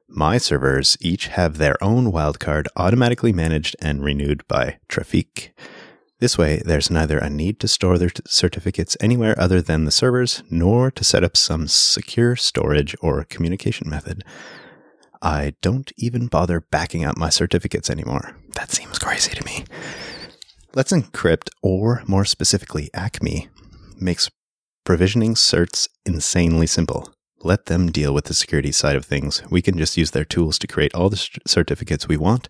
My 0.07 0.37
servers 0.37 0.97
each 1.01 1.27
have 1.27 1.57
their 1.57 1.81
own 1.83 2.13
wildcard 2.13 2.67
automatically 2.77 3.33
managed 3.33 3.75
and 3.81 4.01
renewed 4.01 4.47
by 4.47 4.77
Traefik. 4.87 5.51
This 6.21 6.37
way, 6.37 6.61
there's 6.63 6.91
neither 6.91 7.17
a 7.17 7.31
need 7.31 7.59
to 7.61 7.67
store 7.67 7.97
their 7.97 8.11
certificates 8.27 8.95
anywhere 9.01 9.33
other 9.39 9.59
than 9.59 9.85
the 9.85 9.91
servers, 9.91 10.43
nor 10.51 10.91
to 10.91 11.03
set 11.03 11.23
up 11.23 11.35
some 11.35 11.67
secure 11.67 12.35
storage 12.35 12.95
or 13.01 13.23
communication 13.23 13.89
method. 13.89 14.23
I 15.19 15.55
don't 15.63 15.91
even 15.97 16.27
bother 16.27 16.61
backing 16.61 17.03
up 17.03 17.17
my 17.17 17.29
certificates 17.29 17.89
anymore. 17.89 18.35
That 18.53 18.69
seems 18.69 18.99
crazy 18.99 19.31
to 19.31 19.43
me. 19.43 19.65
Let's 20.75 20.91
Encrypt, 20.91 21.49
or 21.63 22.03
more 22.05 22.25
specifically, 22.25 22.91
Acme, 22.93 23.49
makes 23.99 24.29
provisioning 24.85 25.33
certs 25.33 25.87
insanely 26.05 26.67
simple. 26.67 27.11
Let 27.41 27.65
them 27.65 27.91
deal 27.91 28.13
with 28.13 28.25
the 28.25 28.35
security 28.35 28.71
side 28.71 28.95
of 28.95 29.05
things. 29.05 29.41
We 29.49 29.63
can 29.63 29.75
just 29.75 29.97
use 29.97 30.11
their 30.11 30.25
tools 30.25 30.59
to 30.59 30.67
create 30.67 30.93
all 30.93 31.09
the 31.09 31.27
certificates 31.47 32.07
we 32.07 32.17
want, 32.17 32.47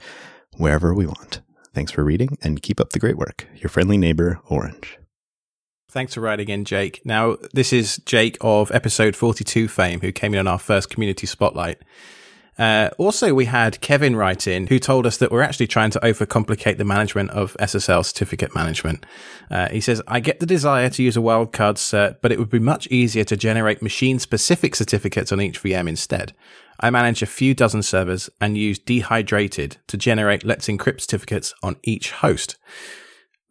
wherever 0.57 0.93
we 0.93 1.05
want. 1.05 1.39
Thanks 1.73 1.91
for 1.91 2.03
reading 2.03 2.37
and 2.41 2.61
keep 2.61 2.79
up 2.79 2.91
the 2.91 2.99
great 2.99 3.17
work. 3.17 3.47
Your 3.55 3.69
friendly 3.69 3.97
neighbor, 3.97 4.39
Orange. 4.47 4.99
Thanks 5.89 6.13
for 6.13 6.21
writing 6.21 6.49
in, 6.49 6.65
Jake. 6.65 7.01
Now, 7.05 7.37
this 7.53 7.73
is 7.73 7.97
Jake 8.05 8.37
of 8.39 8.71
episode 8.71 9.15
42 9.15 9.67
fame, 9.67 9.99
who 10.01 10.11
came 10.11 10.33
in 10.33 10.39
on 10.39 10.47
our 10.47 10.59
first 10.59 10.89
community 10.89 11.27
spotlight. 11.27 11.81
Uh, 12.57 12.89
also, 12.97 13.33
we 13.33 13.45
had 13.45 13.79
Kevin 13.81 14.15
write 14.15 14.47
in 14.47 14.67
who 14.67 14.79
told 14.79 15.05
us 15.05 15.17
that 15.17 15.31
we're 15.31 15.41
actually 15.41 15.67
trying 15.67 15.89
to 15.91 15.99
overcomplicate 15.99 16.77
the 16.77 16.85
management 16.85 17.29
of 17.31 17.55
SSL 17.59 18.05
certificate 18.05 18.53
management. 18.53 19.05
Uh, 19.49 19.69
he 19.69 19.81
says, 19.81 20.01
I 20.07 20.19
get 20.19 20.39
the 20.39 20.45
desire 20.45 20.89
to 20.89 21.03
use 21.03 21.17
a 21.17 21.21
wildcard 21.21 21.75
cert, 21.75 22.17
but 22.21 22.31
it 22.31 22.39
would 22.39 22.49
be 22.49 22.59
much 22.59 22.87
easier 22.87 23.23
to 23.23 23.35
generate 23.37 23.81
machine 23.81 24.19
specific 24.19 24.75
certificates 24.75 25.31
on 25.31 25.41
each 25.41 25.63
VM 25.63 25.87
instead. 25.87 26.33
I 26.81 26.89
manage 26.89 27.21
a 27.21 27.27
few 27.27 27.53
dozen 27.53 27.83
servers 27.83 28.29
and 28.39 28.57
use 28.57 28.79
dehydrated 28.79 29.77
to 29.87 29.97
generate 29.97 30.43
Let's 30.43 30.67
Encrypt 30.67 31.01
certificates 31.01 31.53
on 31.61 31.77
each 31.83 32.11
host. 32.11 32.57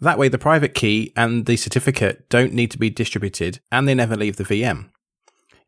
That 0.00 0.18
way, 0.18 0.28
the 0.28 0.38
private 0.38 0.74
key 0.74 1.12
and 1.14 1.46
the 1.46 1.56
certificate 1.56 2.28
don't 2.28 2.52
need 2.52 2.72
to 2.72 2.78
be 2.78 2.90
distributed 2.90 3.60
and 3.70 3.86
they 3.86 3.94
never 3.94 4.16
leave 4.16 4.36
the 4.36 4.44
VM. 4.44 4.90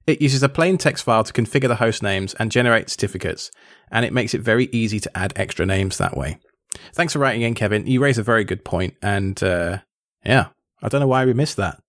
It 0.07 0.21
uses 0.21 0.43
a 0.43 0.49
plain 0.49 0.77
text 0.77 1.05
file 1.05 1.23
to 1.23 1.33
configure 1.33 1.69
the 1.69 1.77
host 1.77 2.03
names 2.03 2.35
and 2.35 2.51
generate 2.51 2.91
certificates, 2.91 3.53
and 3.93 4.05
it 4.05 4.13
makes 4.13 4.35
it 4.35 4.41
very 4.41 4.69
easy 4.73 4.99
to 4.99 5.17
add 5.17 5.33
extra 5.37 5.65
names 5.65 5.99
that 5.99 6.17
way. 6.17 6.39
Thanks 6.93 7.13
for 7.13 7.21
writing 7.21 7.43
in, 7.43 7.55
Kevin. 7.55 7.87
You 7.87 8.03
raise 8.03 8.19
a 8.19 8.25
very 8.25 8.43
good 8.43 8.65
point, 8.65 8.95
and 9.01 9.41
uh, 9.41 9.79
yeah, 10.25 10.49
I 10.83 10.89
don't 10.89 11.01
know 11.01 11.07
why 11.07 11.25
we 11.25 11.35
missed 11.35 11.57
that. 11.59 11.81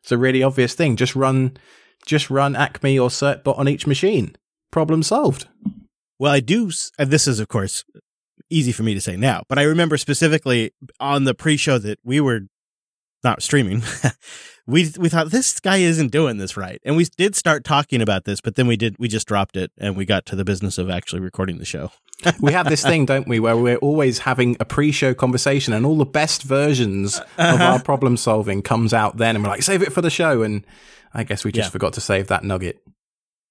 It's 0.00 0.12
a 0.12 0.18
really 0.18 0.44
obvious 0.44 0.74
thing. 0.74 0.94
Just 0.94 1.16
run, 1.16 1.56
just 2.06 2.30
run 2.30 2.54
Acme 2.54 3.00
or 3.00 3.08
Certbot 3.08 3.58
on 3.58 3.66
each 3.66 3.86
machine 3.86 4.36
problem 4.74 5.04
solved. 5.04 5.46
Well, 6.18 6.32
I 6.32 6.40
do. 6.40 6.68
And 6.98 7.08
this 7.08 7.28
is, 7.28 7.38
of 7.38 7.46
course, 7.46 7.84
easy 8.50 8.72
for 8.72 8.82
me 8.82 8.92
to 8.94 9.00
say 9.00 9.16
now, 9.16 9.44
but 9.48 9.56
I 9.56 9.62
remember 9.62 9.96
specifically 9.96 10.72
on 10.98 11.22
the 11.22 11.32
pre-show 11.32 11.78
that 11.78 12.00
we 12.02 12.20
were 12.20 12.40
not 13.22 13.40
streaming. 13.40 13.82
we 14.66 14.92
we 14.98 15.08
thought 15.08 15.30
this 15.30 15.60
guy 15.60 15.76
isn't 15.76 16.10
doing 16.10 16.38
this 16.38 16.56
right, 16.56 16.80
and 16.84 16.96
we 16.96 17.04
did 17.16 17.36
start 17.36 17.62
talking 17.62 18.02
about 18.02 18.24
this, 18.24 18.40
but 18.40 18.56
then 18.56 18.66
we 18.66 18.76
did 18.76 18.96
we 18.98 19.06
just 19.06 19.28
dropped 19.28 19.56
it 19.56 19.70
and 19.78 19.96
we 19.96 20.04
got 20.04 20.26
to 20.26 20.36
the 20.36 20.44
business 20.44 20.76
of 20.76 20.90
actually 20.90 21.20
recording 21.20 21.58
the 21.58 21.64
show. 21.64 21.92
we 22.40 22.52
have 22.52 22.68
this 22.68 22.82
thing, 22.82 23.06
don't 23.06 23.28
we, 23.28 23.38
where 23.38 23.56
we're 23.56 23.76
always 23.76 24.18
having 24.18 24.56
a 24.58 24.64
pre-show 24.64 25.14
conversation, 25.14 25.72
and 25.72 25.86
all 25.86 25.96
the 25.96 26.04
best 26.04 26.42
versions 26.42 27.20
of 27.20 27.26
uh-huh. 27.38 27.64
our 27.64 27.80
problem 27.80 28.16
solving 28.16 28.60
comes 28.60 28.92
out 28.92 29.18
then, 29.18 29.36
and 29.36 29.44
we're 29.44 29.50
like, 29.50 29.62
save 29.62 29.82
it 29.82 29.92
for 29.92 30.02
the 30.02 30.10
show, 30.10 30.42
and 30.42 30.66
I 31.14 31.22
guess 31.22 31.44
we 31.44 31.52
just 31.52 31.68
yeah. 31.68 31.70
forgot 31.70 31.92
to 31.92 32.00
save 32.00 32.26
that 32.26 32.42
nugget. 32.42 32.82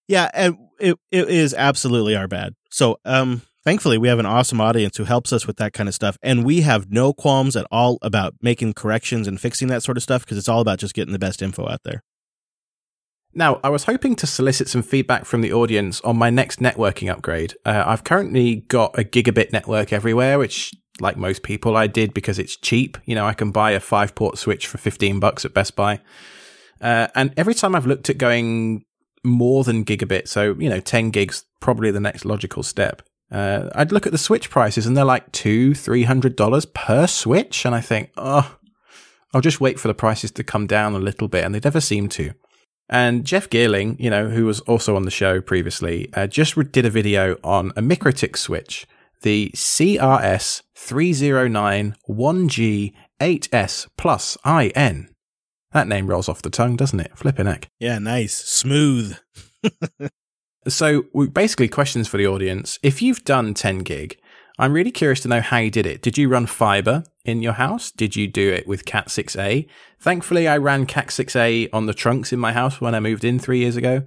Yeah, 0.08 0.30
and 0.34 0.58
it 0.80 0.98
it 1.12 1.30
is 1.30 1.54
absolutely 1.54 2.16
our 2.16 2.28
bad. 2.28 2.54
So, 2.70 2.98
um, 3.06 3.44
thankfully 3.64 3.98
we 3.98 4.08
have 4.08 4.20
an 4.20 4.26
awesome 4.26 4.60
audience 4.60 4.98
who 4.98 5.06
helps 5.06 5.32
us 5.32 5.48
with 5.48 5.58
that 5.58 5.74
kind 5.74 5.88
of 5.88 5.96
stuff 5.96 6.18
and 6.22 6.44
we 6.44 6.62
have 6.62 6.92
no 6.92 7.14
qualms 7.14 7.56
at 7.56 7.66
all 7.72 7.98
about 8.02 8.34
making 8.42 8.74
corrections 8.74 9.28
and 9.28 9.40
fixing 9.40 9.70
that 9.70 9.84
sort 9.84 9.96
of 9.96 10.04
stuff 10.04 10.26
because 10.26 10.38
it's 10.38 10.50
all 10.50 10.60
about 10.60 10.80
just 10.80 10.94
getting 10.94 11.14
the 11.14 11.20
best 11.20 11.42
info 11.42 11.70
out 11.70 11.82
there 11.84 12.04
now, 13.36 13.60
I 13.64 13.70
was 13.70 13.86
hoping 13.86 14.16
to 14.18 14.28
solicit 14.28 14.68
some 14.68 14.84
feedback 14.84 15.26
from 15.26 15.42
the 15.42 15.54
audience 15.54 16.02
on 16.02 16.18
my 16.18 16.30
next 16.30 16.60
networking 16.60 17.12
upgrade. 17.12 17.56
Uh, 17.66 17.84
I've 17.86 18.04
currently 18.04 18.58
got 18.68 18.98
a 18.98 19.04
gigabit 19.04 19.52
network 19.52 19.92
everywhere, 19.92 20.38
which, 20.38 20.72
like 21.00 21.18
most 21.18 21.42
people, 21.42 21.76
I 21.76 21.88
did 21.88 22.14
because 22.14 22.38
it's 22.38 22.56
cheap. 22.56 22.98
You 23.06 23.16
know, 23.16 23.26
I 23.26 23.34
can 23.34 23.52
buy 23.52 23.72
a 23.72 23.80
five 23.80 24.14
port 24.14 24.38
switch 24.38 24.68
for 24.68 24.78
15 24.78 25.20
bucks 25.20 25.46
at 25.46 25.54
Best 25.54 25.76
Buy. 25.76 26.00
Uh, 26.80 27.08
and 27.16 27.34
every 27.36 27.56
time 27.56 27.76
I've 27.76 27.88
looked 27.88 28.10
at 28.10 28.18
going 28.18 28.86
more 29.24 29.64
than 29.64 29.86
gigabit, 29.86 30.28
so, 30.28 30.56
you 30.60 30.70
know, 30.70 30.80
10 30.80 31.12
gigs, 31.12 31.46
probably 31.60 31.92
the 31.92 32.00
next 32.00 32.26
logical 32.26 32.64
step. 32.64 33.02
Uh, 33.32 33.70
I'd 33.74 33.92
look 33.92 34.06
at 34.06 34.12
the 34.12 34.18
switch 34.18 34.52
prices 34.52 34.86
and 34.86 34.96
they're 34.96 35.04
like 35.04 35.32
two, 35.32 35.74
three 35.74 36.04
hundred 36.04 36.36
dollars 36.36 36.66
per 36.66 37.08
switch. 37.08 37.66
And 37.66 37.74
I 37.74 37.82
think, 37.82 38.12
oh, 38.16 38.58
I'll 39.34 39.42
just 39.42 39.60
wait 39.60 39.80
for 39.80 39.88
the 39.88 39.96
prices 39.96 40.30
to 40.32 40.44
come 40.44 40.68
down 40.68 40.94
a 40.94 41.00
little 41.00 41.28
bit. 41.28 41.44
And 41.44 41.56
they 41.56 41.60
never 41.64 41.82
seem 41.82 42.10
to. 42.10 42.34
And 42.90 43.26
Jeff 43.26 43.50
Geerling, 43.50 44.00
you 44.00 44.10
know, 44.10 44.30
who 44.30 44.46
was 44.46 44.60
also 44.62 44.96
on 44.96 45.04
the 45.04 45.12
show 45.12 45.42
previously, 45.42 46.10
uh, 46.14 46.28
just 46.28 46.56
did 46.72 46.86
a 46.86 46.92
video 46.92 47.38
on 47.44 47.72
a 47.76 47.82
MikroTik 47.82 48.38
switch, 48.38 48.86
the 49.24 49.52
CRS 49.56 50.62
309 50.76 51.96
1G 52.08 52.94
8S 53.20 53.88
plus 53.98 54.38
IN. 54.46 55.13
That 55.74 55.88
name 55.88 56.08
rolls 56.08 56.30
off 56.30 56.42
the 56.42 56.50
tongue, 56.50 56.76
doesn't 56.76 57.00
it? 57.00 57.18
Flipping 57.18 57.48
heck. 57.48 57.68
Yeah, 57.80 57.98
nice. 58.00 58.36
Smooth. 58.36 59.18
so, 60.68 61.04
basically, 61.32 61.68
questions 61.68 62.08
for 62.08 62.18
the 62.18 62.28
audience. 62.28 62.78
If 62.84 63.02
you've 63.02 63.26
done 63.26 63.54
10 63.56 63.80
gig, 63.80 64.18
I'm 64.60 64.74
really 64.74 64.92
curious 64.92 65.22
to 65.22 65.28
know 65.28 65.42
how 65.42 65.58
you 65.58 65.72
did 65.72 65.88
it. 65.88 66.04
Did 66.04 66.18
you 66.18 66.30
run 66.30 66.46
fiber 66.46 67.04
in 67.26 67.42
your 67.42 67.54
house? 67.54 67.90
Did 67.90 68.16
you 68.16 68.28
do 68.28 68.52
it 68.52 68.68
with 68.68 68.86
Cat 68.86 69.08
6a? 69.08 69.68
Thankfully, 70.00 70.48
I 70.48 70.58
ran 70.58 70.86
Cat 70.86 71.08
6a 71.08 71.70
on 71.74 71.88
the 71.88 71.94
trunks 71.94 72.32
in 72.32 72.40
my 72.40 72.54
house 72.54 72.80
when 72.80 72.94
I 72.94 73.00
moved 73.00 73.24
in 73.24 73.40
three 73.40 73.60
years 73.60 73.76
ago. 73.76 74.04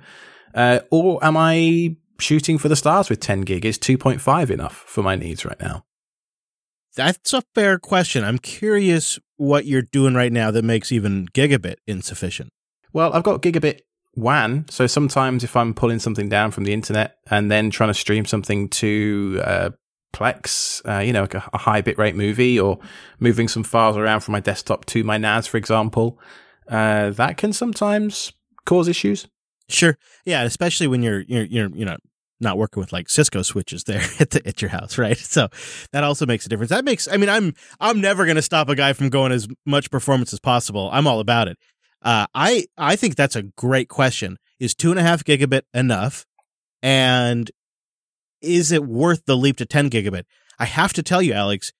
Uh, 0.54 0.80
or 0.90 1.22
am 1.24 1.36
I 1.36 1.96
shooting 2.20 2.58
for 2.58 2.68
the 2.68 2.76
stars 2.76 3.10
with 3.10 3.18
10 3.18 3.40
gig? 3.40 3.64
Is 3.64 3.76
2.5 3.76 4.50
enough 4.50 4.84
for 4.86 5.02
my 5.02 5.16
needs 5.16 5.44
right 5.44 5.60
now? 5.60 5.84
That's 6.94 7.32
a 7.34 7.42
fair 7.54 7.78
question. 7.78 8.24
I'm 8.24 8.38
curious 8.38 9.18
what 9.36 9.66
you're 9.66 9.82
doing 9.82 10.14
right 10.14 10.32
now 10.32 10.50
that 10.50 10.64
makes 10.64 10.92
even 10.92 11.28
gigabit 11.28 11.76
insufficient. 11.86 12.50
Well, 12.92 13.12
I've 13.12 13.22
got 13.22 13.42
gigabit 13.42 13.80
WAN. 14.16 14.66
So 14.70 14.86
sometimes 14.86 15.44
if 15.44 15.56
I'm 15.56 15.74
pulling 15.74 15.98
something 15.98 16.28
down 16.28 16.50
from 16.50 16.64
the 16.64 16.72
internet 16.72 17.18
and 17.30 17.50
then 17.50 17.70
trying 17.70 17.90
to 17.90 17.94
stream 17.94 18.24
something 18.24 18.68
to 18.70 19.40
uh, 19.44 19.70
Plex, 20.14 20.80
uh, 20.88 21.00
you 21.00 21.12
know, 21.12 21.22
like 21.22 21.34
a, 21.34 21.44
a 21.52 21.58
high 21.58 21.82
bitrate 21.82 22.14
movie 22.14 22.58
or 22.58 22.78
moving 23.20 23.48
some 23.48 23.62
files 23.62 23.96
around 23.96 24.20
from 24.20 24.32
my 24.32 24.40
desktop 24.40 24.86
to 24.86 25.04
my 25.04 25.18
NAS, 25.18 25.46
for 25.46 25.58
example, 25.58 26.18
uh, 26.68 27.10
that 27.10 27.36
can 27.36 27.52
sometimes 27.52 28.32
cause 28.64 28.88
issues. 28.88 29.28
Sure. 29.68 29.98
Yeah, 30.24 30.42
especially 30.44 30.86
when 30.86 31.02
you're 31.02 31.20
you're 31.22 31.44
you're 31.44 31.68
you 31.70 31.84
know 31.84 31.96
not 32.40 32.58
working 32.58 32.80
with 32.80 32.92
like 32.92 33.08
Cisco 33.08 33.42
switches 33.42 33.84
there 33.84 34.02
at 34.20 34.30
the, 34.30 34.46
at 34.46 34.60
your 34.62 34.70
house, 34.70 34.98
right? 34.98 35.16
So 35.16 35.48
that 35.92 36.04
also 36.04 36.26
makes 36.26 36.46
a 36.46 36.48
difference. 36.48 36.70
That 36.70 36.84
makes 36.84 37.08
I 37.08 37.16
mean 37.16 37.28
I'm 37.28 37.54
I'm 37.80 38.00
never 38.00 38.24
going 38.24 38.36
to 38.36 38.42
stop 38.42 38.68
a 38.68 38.74
guy 38.74 38.92
from 38.92 39.08
going 39.08 39.32
as 39.32 39.48
much 39.64 39.90
performance 39.90 40.32
as 40.32 40.40
possible. 40.40 40.88
I'm 40.92 41.06
all 41.06 41.20
about 41.20 41.48
it. 41.48 41.58
Uh, 42.02 42.26
I 42.34 42.66
I 42.76 42.96
think 42.96 43.16
that's 43.16 43.36
a 43.36 43.42
great 43.42 43.88
question. 43.88 44.38
Is 44.58 44.74
two 44.74 44.90
and 44.90 44.98
a 44.98 45.02
half 45.02 45.24
gigabit 45.24 45.62
enough? 45.74 46.24
And 46.82 47.50
is 48.40 48.70
it 48.70 48.84
worth 48.84 49.24
the 49.26 49.36
leap 49.36 49.56
to 49.56 49.66
10 49.66 49.90
gigabit? 49.90 50.24
I 50.58 50.66
have 50.66 50.92
to 50.94 51.02
tell 51.02 51.20
you, 51.20 51.32
Alex, 51.32 51.72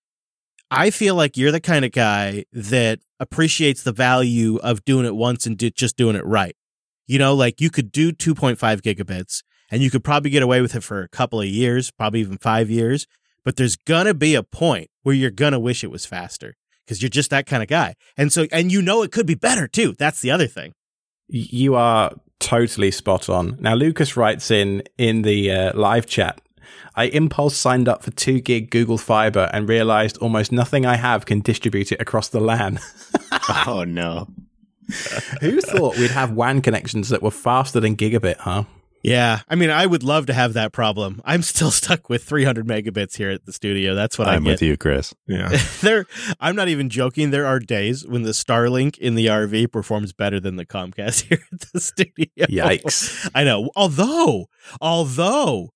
I 0.71 0.91
feel 0.91 1.15
like 1.15 1.37
you're 1.37 1.53
the 1.53 1.61
kind 1.61 1.85
of 1.85 1.93
guy 1.93 2.45
that 2.53 2.99
appreciates 3.21 3.83
the 3.83 3.93
value 3.93 4.57
of 4.57 4.85
doing 4.85 5.07
it 5.07 5.15
once 5.15 5.47
and 5.47 5.59
just 5.59 5.97
doing 5.97 6.17
it 6.17 6.27
right. 6.27 6.57
You 7.07 7.19
know, 7.19 7.35
like 7.35 7.61
you 7.61 7.71
could 7.71 7.93
do 7.93 8.13
2.5 8.13 8.57
gigabits 8.81 9.43
and 9.71 9.83
you 9.83 9.91
could 9.91 10.05
probably 10.05 10.31
get 10.31 10.43
away 10.43 10.61
with 10.61 10.75
it 10.75 10.83
for 10.83 11.03
a 11.03 11.09
couple 11.09 11.41
of 11.41 11.47
years, 11.47 11.91
probably 11.91 12.21
even 12.21 12.39
five 12.39 12.71
years. 12.71 13.07
But 13.45 13.57
there's 13.57 13.77
going 13.77 14.07
to 14.07 14.15
be 14.15 14.35
a 14.35 14.43
point 14.43 14.89
where 15.03 15.15
you're 15.15 15.31
going 15.31 15.53
to 15.53 15.61
wish 15.61 15.85
it 15.85 15.91
was 15.91 16.05
faster 16.05 16.55
because 16.85 17.01
you're 17.01 17.09
just 17.09 17.31
that 17.31 17.47
kind 17.47 17.63
of 17.63 17.69
guy. 17.69 17.95
And 18.17 18.33
so, 18.33 18.47
and 18.51 18.73
you 18.73 18.83
know, 18.83 19.03
it 19.03 19.13
could 19.13 19.27
be 19.27 19.35
better 19.35 19.69
too. 19.69 19.95
That's 19.99 20.21
the 20.21 20.31
other 20.31 20.47
thing. 20.47 20.73
You 21.29 21.75
are 21.75 22.13
totally 22.41 22.91
spot 22.91 23.29
on. 23.29 23.57
Now, 23.61 23.75
Lucas 23.75 24.17
writes 24.17 24.51
in 24.51 24.83
in 24.99 25.23
the 25.23 25.51
uh, 25.51 25.79
live 25.79 26.07
chat 26.07 26.41
I 26.95 27.05
impulse 27.07 27.57
signed 27.57 27.89
up 27.89 28.03
for 28.03 28.11
2 28.11 28.41
gig 28.41 28.71
Google 28.71 28.99
Fiber 28.99 29.51
and 29.53 29.69
realized 29.69 30.17
almost 30.19 30.53
nothing 30.53 30.87
I 30.87 30.97
have 30.97 31.27
can 31.27 31.41
distribute 31.41 31.93
it 31.93 32.01
across 32.01 32.29
the 32.29 32.41
LAN. 32.41 32.81
oh 33.67 33.85
no. 33.87 34.29
Who 35.41 35.61
thought 35.61 35.99
we'd 35.99 36.13
have 36.13 36.33
WAN 36.33 36.63
connections 36.63 37.09
that 37.09 37.23
were 37.23 37.31
faster 37.31 37.81
than 37.81 37.97
gigabit, 37.97 38.39
huh? 38.39 38.65
Yeah, 39.07 39.43
I 39.49 39.55
mean, 39.55 39.71
I 39.71 39.87
would 39.87 40.03
love 40.03 40.27
to 40.27 40.35
have 40.35 40.55
that 40.55 40.73
problem. 40.73 41.23
I'm 41.25 41.43
still 41.43 41.71
stuck 41.83 42.09
with 42.09 42.25
300 42.25 42.67
megabits 42.67 43.17
here 43.17 43.31
at 43.31 43.47
the 43.47 43.53
studio. 43.53 43.95
That's 43.95 44.19
what 44.19 44.27
I'm 44.27 44.45
I 44.45 44.51
with 44.51 44.63
you, 44.63 44.77
Chris. 44.77 45.15
Yeah, 45.29 45.57
there. 45.81 46.07
I'm 46.41 46.57
not 46.57 46.67
even 46.67 46.91
joking. 46.91 47.31
There 47.31 47.47
are 47.47 47.61
days 47.61 48.05
when 48.05 48.23
the 48.23 48.33
Starlink 48.33 48.99
in 48.99 49.15
the 49.15 49.27
RV 49.27 49.71
performs 49.71 50.13
better 50.13 50.41
than 50.41 50.57
the 50.57 50.67
Comcast 50.67 51.23
here 51.29 51.39
at 51.53 51.61
the 51.73 51.79
studio. 51.79 52.27
Yikes! 52.37 53.31
I 53.33 53.45
know. 53.45 53.71
Although, 53.77 54.47
although 54.81 55.71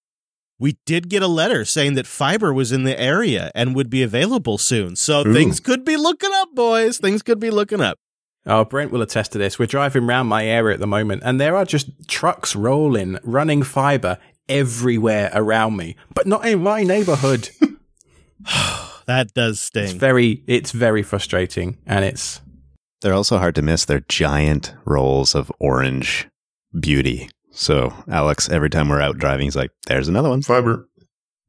we 0.58 0.76
did 0.84 1.08
get 1.08 1.22
a 1.22 1.28
letter 1.28 1.64
saying 1.64 1.94
that 1.94 2.08
fiber 2.08 2.52
was 2.52 2.72
in 2.72 2.82
the 2.82 3.00
area 3.00 3.52
and 3.54 3.76
would 3.76 3.90
be 3.90 4.02
available 4.02 4.58
soon. 4.58 4.96
So 4.96 5.20
Ooh. 5.20 5.32
things 5.32 5.60
could 5.60 5.84
be 5.84 5.96
looking 5.96 6.30
up, 6.34 6.48
boys. 6.52 6.98
Things 6.98 7.22
could 7.22 7.38
be 7.38 7.50
looking 7.50 7.80
up. 7.80 8.00
Oh, 8.46 8.64
Brent 8.64 8.90
will 8.90 9.02
attest 9.02 9.32
to 9.32 9.38
this. 9.38 9.58
We're 9.58 9.66
driving 9.66 10.04
around 10.04 10.28
my 10.28 10.46
area 10.46 10.74
at 10.74 10.80
the 10.80 10.86
moment, 10.86 11.22
and 11.24 11.40
there 11.40 11.56
are 11.56 11.64
just 11.64 11.90
trucks 12.08 12.56
rolling, 12.56 13.18
running 13.22 13.62
fiber 13.62 14.18
everywhere 14.48 15.30
around 15.34 15.76
me, 15.76 15.96
but 16.14 16.26
not 16.26 16.46
in 16.46 16.62
my 16.62 16.82
neighborhood. 16.82 17.50
that 19.06 19.32
does 19.34 19.60
sting. 19.60 19.84
It's 19.84 19.92
very, 19.92 20.42
it's 20.46 20.72
very 20.72 21.02
frustrating, 21.02 21.78
and 21.86 22.04
it's. 22.04 22.40
They're 23.02 23.14
also 23.14 23.38
hard 23.38 23.54
to 23.54 23.62
miss. 23.62 23.84
They're 23.84 24.04
giant 24.08 24.74
rolls 24.84 25.34
of 25.34 25.52
orange 25.58 26.28
beauty 26.78 27.30
so 27.50 27.92
Alex, 28.08 28.48
every 28.48 28.70
time 28.70 28.88
we're 28.88 29.00
out 29.00 29.18
driving, 29.18 29.44
he's 29.44 29.56
like, 29.56 29.70
"There's 29.86 30.08
another 30.08 30.28
one." 30.28 30.42
Fiber. 30.42 30.88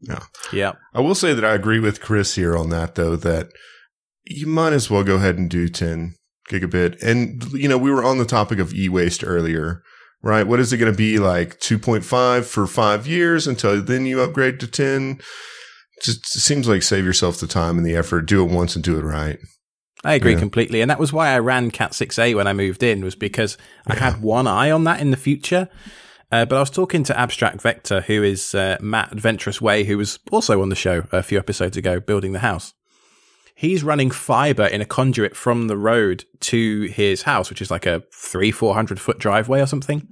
Yeah. 0.01 0.23
Yeah. 0.51 0.73
I 0.93 0.99
will 0.99 1.15
say 1.15 1.33
that 1.33 1.45
I 1.45 1.53
agree 1.53 1.79
with 1.79 2.01
Chris 2.01 2.35
here 2.35 2.57
on 2.57 2.69
that, 2.69 2.95
though. 2.95 3.15
That 3.15 3.49
you 4.25 4.47
might 4.47 4.73
as 4.73 4.89
well 4.89 5.03
go 5.03 5.15
ahead 5.15 5.37
and 5.37 5.49
do 5.49 5.67
10 5.67 6.15
gigabit. 6.51 7.01
And 7.01 7.43
you 7.53 7.67
know, 7.67 7.77
we 7.77 7.91
were 7.91 8.03
on 8.03 8.17
the 8.17 8.25
topic 8.25 8.59
of 8.59 8.73
e-waste 8.73 9.23
earlier, 9.25 9.81
right? 10.21 10.45
What 10.45 10.59
is 10.59 10.71
it 10.71 10.77
going 10.77 10.91
to 10.91 10.97
be 10.97 11.17
like? 11.17 11.59
2.5 11.59 12.45
for 12.45 12.67
five 12.67 13.07
years 13.07 13.47
until 13.47 13.81
then 13.81 14.05
you 14.05 14.21
upgrade 14.21 14.59
to 14.59 14.67
10. 14.67 15.19
Just 16.03 16.25
seems 16.27 16.67
like 16.67 16.83
save 16.83 17.05
yourself 17.05 17.39
the 17.39 17.47
time 17.47 17.77
and 17.77 17.85
the 17.85 17.95
effort. 17.95 18.21
Do 18.21 18.43
it 18.43 18.51
once 18.51 18.75
and 18.75 18.83
do 18.83 18.97
it 18.97 19.03
right. 19.03 19.39
I 20.03 20.15
agree 20.15 20.33
yeah. 20.33 20.39
completely. 20.39 20.81
And 20.81 20.89
that 20.89 20.99
was 20.99 21.13
why 21.13 21.29
I 21.29 21.39
ran 21.39 21.69
Cat 21.69 21.91
6a 21.91 22.35
when 22.35 22.47
I 22.47 22.53
moved 22.53 22.81
in, 22.81 23.03
was 23.03 23.15
because 23.15 23.57
yeah. 23.87 23.93
I 23.93 23.95
had 23.97 24.21
one 24.21 24.47
eye 24.47 24.71
on 24.71 24.83
that 24.85 24.99
in 24.99 25.11
the 25.11 25.17
future. 25.17 25.69
Uh, 26.31 26.45
but 26.45 26.55
I 26.55 26.59
was 26.59 26.69
talking 26.69 27.03
to 27.03 27.19
Abstract 27.19 27.61
Vector, 27.61 28.01
who 28.01 28.23
is 28.23 28.55
uh, 28.55 28.77
Matt 28.79 29.11
Adventurous 29.11 29.61
Way, 29.61 29.83
who 29.83 29.97
was 29.97 30.17
also 30.31 30.61
on 30.61 30.69
the 30.69 30.75
show 30.75 31.03
a 31.11 31.21
few 31.21 31.37
episodes 31.37 31.75
ago, 31.75 31.99
building 31.99 32.31
the 32.31 32.39
house. 32.39 32.73
He's 33.62 33.84
running 33.84 34.09
fiber 34.09 34.66
in 34.66 34.82
a 34.82 34.88
conduit 34.88 35.36
from 35.36 35.68
the 35.68 35.78
road 35.78 36.26
to 36.39 36.82
his 36.86 37.22
house, 37.22 37.51
which 37.51 37.62
is 37.62 37.70
like 37.70 37.86
a 37.86 38.01
three, 38.12 38.49
400 38.49 38.99
foot 38.99 39.20
driveway 39.20 39.62
or 39.62 39.68
something. 39.68 40.07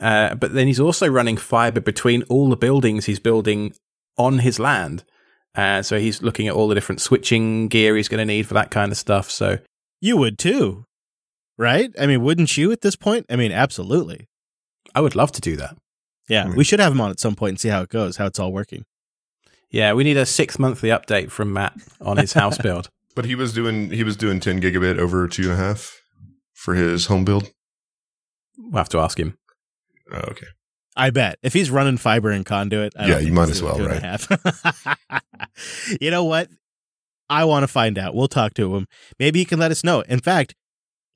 Uh, 0.00 0.36
but 0.36 0.54
then 0.54 0.68
he's 0.68 0.78
also 0.78 1.08
running 1.08 1.36
fiber 1.36 1.80
between 1.80 2.22
all 2.28 2.48
the 2.48 2.56
buildings 2.56 3.06
he's 3.06 3.18
building 3.18 3.74
on 4.16 4.38
his 4.38 4.60
land. 4.60 5.02
Uh, 5.56 5.82
so 5.82 5.98
he's 5.98 6.22
looking 6.22 6.46
at 6.46 6.54
all 6.54 6.68
the 6.68 6.76
different 6.76 7.00
switching 7.00 7.66
gear 7.66 7.96
he's 7.96 8.06
going 8.06 8.20
to 8.20 8.24
need 8.24 8.46
for 8.46 8.54
that 8.54 8.70
kind 8.70 8.92
of 8.92 8.98
stuff. 8.98 9.32
So 9.32 9.58
you 10.00 10.16
would 10.18 10.38
too, 10.38 10.84
right? 11.58 11.90
I 12.00 12.06
mean, 12.06 12.22
wouldn't 12.22 12.56
you 12.56 12.70
at 12.70 12.82
this 12.82 12.94
point? 12.94 13.26
I 13.28 13.34
mean, 13.34 13.50
absolutely. 13.50 14.28
I 14.94 15.00
would 15.00 15.16
love 15.16 15.32
to 15.32 15.40
do 15.40 15.56
that. 15.56 15.76
Yeah, 16.28 16.54
we 16.54 16.62
should 16.62 16.78
have 16.78 16.92
him 16.92 17.00
on 17.00 17.10
at 17.10 17.18
some 17.18 17.34
point 17.34 17.50
and 17.50 17.60
see 17.60 17.70
how 17.70 17.82
it 17.82 17.88
goes, 17.88 18.18
how 18.18 18.26
it's 18.26 18.38
all 18.38 18.52
working. 18.52 18.84
Yeah, 19.70 19.92
we 19.92 20.04
need 20.04 20.16
a 20.16 20.26
six 20.26 20.58
monthly 20.58 20.88
update 20.88 21.30
from 21.30 21.52
Matt 21.52 21.74
on 22.00 22.16
his 22.16 22.32
house 22.32 22.58
build. 22.62 22.90
But 23.14 23.24
he 23.24 23.34
was 23.34 23.52
doing 23.52 23.90
he 23.90 24.04
was 24.04 24.16
doing 24.16 24.40
ten 24.40 24.60
gigabit 24.60 24.98
over 24.98 25.26
two 25.28 25.44
and 25.44 25.52
a 25.52 25.56
half 25.56 26.00
for 26.54 26.74
his 26.74 27.06
home 27.06 27.24
build. 27.24 27.50
We'll 28.58 28.78
have 28.78 28.88
to 28.90 28.98
ask 28.98 29.18
him. 29.18 29.38
Oh, 30.12 30.18
okay. 30.18 30.46
I 30.96 31.10
bet 31.10 31.38
if 31.42 31.52
he's 31.52 31.70
running 31.70 31.96
fiber 31.96 32.30
and 32.30 32.44
conduit, 32.44 32.92
yeah, 32.98 33.18
you 33.18 33.32
might 33.32 33.48
as 33.48 33.62
well, 33.62 33.78
right? 33.78 34.26
you 36.00 36.10
know 36.10 36.24
what? 36.24 36.48
I 37.28 37.44
want 37.44 37.62
to 37.62 37.68
find 37.68 37.96
out. 37.96 38.14
We'll 38.14 38.28
talk 38.28 38.54
to 38.54 38.74
him. 38.74 38.86
Maybe 39.18 39.38
he 39.38 39.44
can 39.44 39.60
let 39.60 39.70
us 39.70 39.84
know. 39.84 40.00
In 40.02 40.18
fact, 40.18 40.54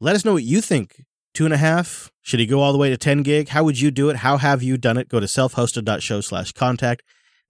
let 0.01 0.15
us 0.15 0.25
know 0.25 0.35
what 0.35 0.45
you 0.45 0.61
think. 0.61 1.03
Two 1.35 1.45
and 1.45 1.53
a 1.53 1.57
half? 1.57 2.13
Should 2.23 2.39
he 2.39 2.47
go 2.47 2.61
all 2.61 2.73
the 2.73 2.79
way 2.79 2.89
to 2.89 2.97
10 2.97 3.23
gig? 3.25 3.49
How 3.49 3.65
would 3.65 3.81
you 3.81 3.91
do 3.91 4.09
it? 4.09 4.17
How 4.17 4.37
have 4.37 4.63
you 4.63 4.77
done 4.77 4.97
it? 4.97 5.09
Go 5.09 5.19
to 5.19 5.27
selfhosted.show 5.27 6.21
slash 6.21 6.53
contact. 6.53 7.03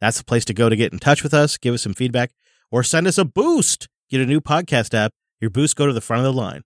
That's 0.05 0.19
the 0.19 0.25
place 0.25 0.45
to 0.45 0.53
go 0.53 0.69
to 0.69 0.77
get 0.77 0.93
in 0.93 0.99
touch 0.99 1.23
with 1.23 1.33
us, 1.33 1.57
give 1.57 1.73
us 1.73 1.81
some 1.81 1.95
feedback, 1.95 2.31
or 2.71 2.83
send 2.83 3.07
us 3.07 3.17
a 3.17 3.25
boost. 3.25 3.89
Get 4.11 4.21
a 4.21 4.27
new 4.27 4.39
podcast 4.39 4.93
app. 4.93 5.13
Your 5.41 5.49
boost 5.49 5.77
go 5.77 5.87
to 5.87 5.95
the 5.95 6.03
front 6.03 6.21
of 6.21 6.25
the 6.25 6.39
line. 6.39 6.61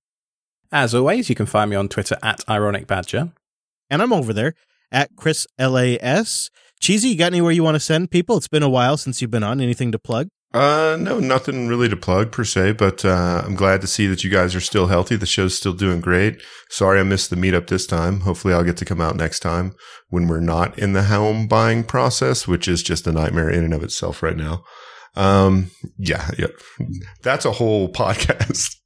As 0.73 0.93
always, 0.93 1.29
you 1.29 1.37
can 1.37 1.47
find 1.47 1.71
me 1.71 1.77
on 1.77 1.89
Twitter 1.89 2.17
at 2.21 2.43
Ironic 2.49 2.89
Badger. 2.89 3.31
And 3.89 4.03
I'm 4.03 4.13
over 4.13 4.33
there 4.33 4.55
at 4.91 5.15
Chris 5.15 5.47
LAS. 5.57 6.51
Cheesy, 6.81 7.11
you 7.11 7.17
got 7.17 7.27
anywhere 7.27 7.53
you 7.53 7.63
want 7.63 7.77
to 7.77 7.81
send 7.81 8.11
people? 8.11 8.37
It's 8.37 8.49
been 8.49 8.65
a 8.65 8.69
while 8.69 8.97
since 8.97 9.23
you've 9.23 9.31
been 9.31 9.45
on. 9.45 9.61
Anything 9.61 9.93
to 9.93 10.01
plug? 10.01 10.31
Uh, 10.55 10.97
no, 10.99 11.21
nothing 11.21 11.69
really 11.69 11.91
to 11.91 11.97
plug 11.97 12.33
per 12.33 12.43
se, 12.43 12.73
but 12.73 13.05
uh, 13.05 13.43
I'm 13.45 13.55
glad 13.55 13.83
to 13.83 13.87
see 13.87 14.07
that 14.07 14.25
you 14.25 14.31
guys 14.31 14.55
are 14.55 14.61
still 14.61 14.87
healthy. 14.87 15.15
The 15.15 15.27
show's 15.27 15.57
still 15.57 15.75
doing 15.75 16.01
great. 16.01 16.41
Sorry 16.71 16.99
I 16.99 17.03
missed 17.03 17.29
the 17.29 17.37
meetup 17.37 17.67
this 17.67 17.87
time. 17.87 18.21
Hopefully 18.21 18.55
I'll 18.55 18.65
get 18.65 18.79
to 18.79 18.87
come 18.87 19.01
out 19.01 19.17
next 19.17 19.41
time 19.41 19.75
when 20.09 20.27
we're 20.27 20.41
not 20.41 20.79
in 20.79 20.95
the 20.95 21.05
home 21.05 21.49
buying 21.49 21.85
process, 21.85 22.49
which 22.49 22.67
is 22.67 22.83
just 22.83 23.07
a 23.07 23.13
nightmare 23.13 23.51
in 23.51 23.63
and 23.63 23.75
of 23.75 23.83
itself 23.83 24.23
right 24.23 24.37
now. 24.37 24.65
Um, 25.17 25.71
yeah, 25.99 26.31
yeah, 26.39 26.47
that's 27.23 27.45
a 27.45 27.53
whole 27.53 27.89
podcast. 27.93 28.77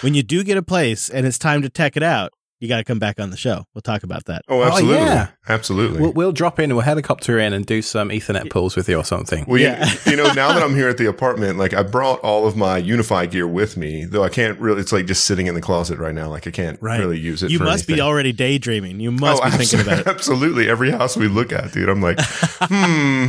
When 0.00 0.14
you 0.14 0.22
do 0.24 0.42
get 0.42 0.56
a 0.56 0.62
place 0.62 1.08
and 1.10 1.26
it's 1.26 1.38
time 1.38 1.62
to 1.62 1.68
tech 1.68 1.96
it 1.96 2.02
out, 2.02 2.32
you 2.60 2.68
got 2.68 2.78
to 2.78 2.84
come 2.84 2.98
back 2.98 3.20
on 3.20 3.30
the 3.30 3.36
show. 3.36 3.66
We'll 3.74 3.82
talk 3.82 4.02
about 4.02 4.24
that. 4.26 4.42
Oh, 4.48 4.62
absolutely. 4.62 4.96
yeah. 4.96 5.28
Absolutely. 5.48 6.00
We'll, 6.00 6.12
we'll, 6.12 6.32
drop 6.32 6.58
in, 6.58 6.74
we'll 6.74 6.84
helicopter 6.84 7.38
in 7.38 7.52
and 7.52 7.66
do 7.66 7.82
some 7.82 8.08
Ethernet 8.08 8.48
pulls 8.50 8.76
with 8.76 8.88
you 8.88 8.96
or 8.96 9.04
something. 9.04 9.44
Well, 9.46 9.60
yeah. 9.60 9.84
you, 9.84 9.98
you 10.12 10.16
know, 10.16 10.32
now 10.32 10.52
that 10.52 10.62
I'm 10.62 10.74
here 10.74 10.88
at 10.88 10.96
the 10.96 11.06
apartment, 11.06 11.58
like 11.58 11.74
I 11.74 11.82
brought 11.82 12.20
all 12.20 12.46
of 12.46 12.56
my 12.56 12.80
UniFi 12.80 13.30
gear 13.30 13.46
with 13.46 13.76
me, 13.76 14.04
though 14.04 14.22
I 14.22 14.28
can't 14.28 14.58
really, 14.58 14.80
it's 14.80 14.92
like 14.92 15.06
just 15.06 15.24
sitting 15.24 15.46
in 15.46 15.54
the 15.54 15.60
closet 15.60 15.98
right 15.98 16.14
now. 16.14 16.28
Like 16.28 16.46
I 16.46 16.50
can't 16.50 16.80
right. 16.80 16.98
really 16.98 17.18
use 17.18 17.42
it. 17.42 17.50
You 17.50 17.58
must 17.58 17.88
anything. 17.88 17.96
be 17.96 18.00
already 18.00 18.32
daydreaming. 18.32 19.00
You 19.00 19.10
must 19.10 19.42
oh, 19.42 19.44
be 19.44 19.56
thinking 19.56 19.80
about 19.80 20.00
it. 20.00 20.06
Absolutely. 20.14 20.68
Every 20.68 20.90
house 20.90 21.16
we 21.16 21.28
look 21.28 21.52
at, 21.52 21.72
dude, 21.72 21.88
I'm 21.88 22.00
like, 22.00 22.18
hmm, 22.60 23.26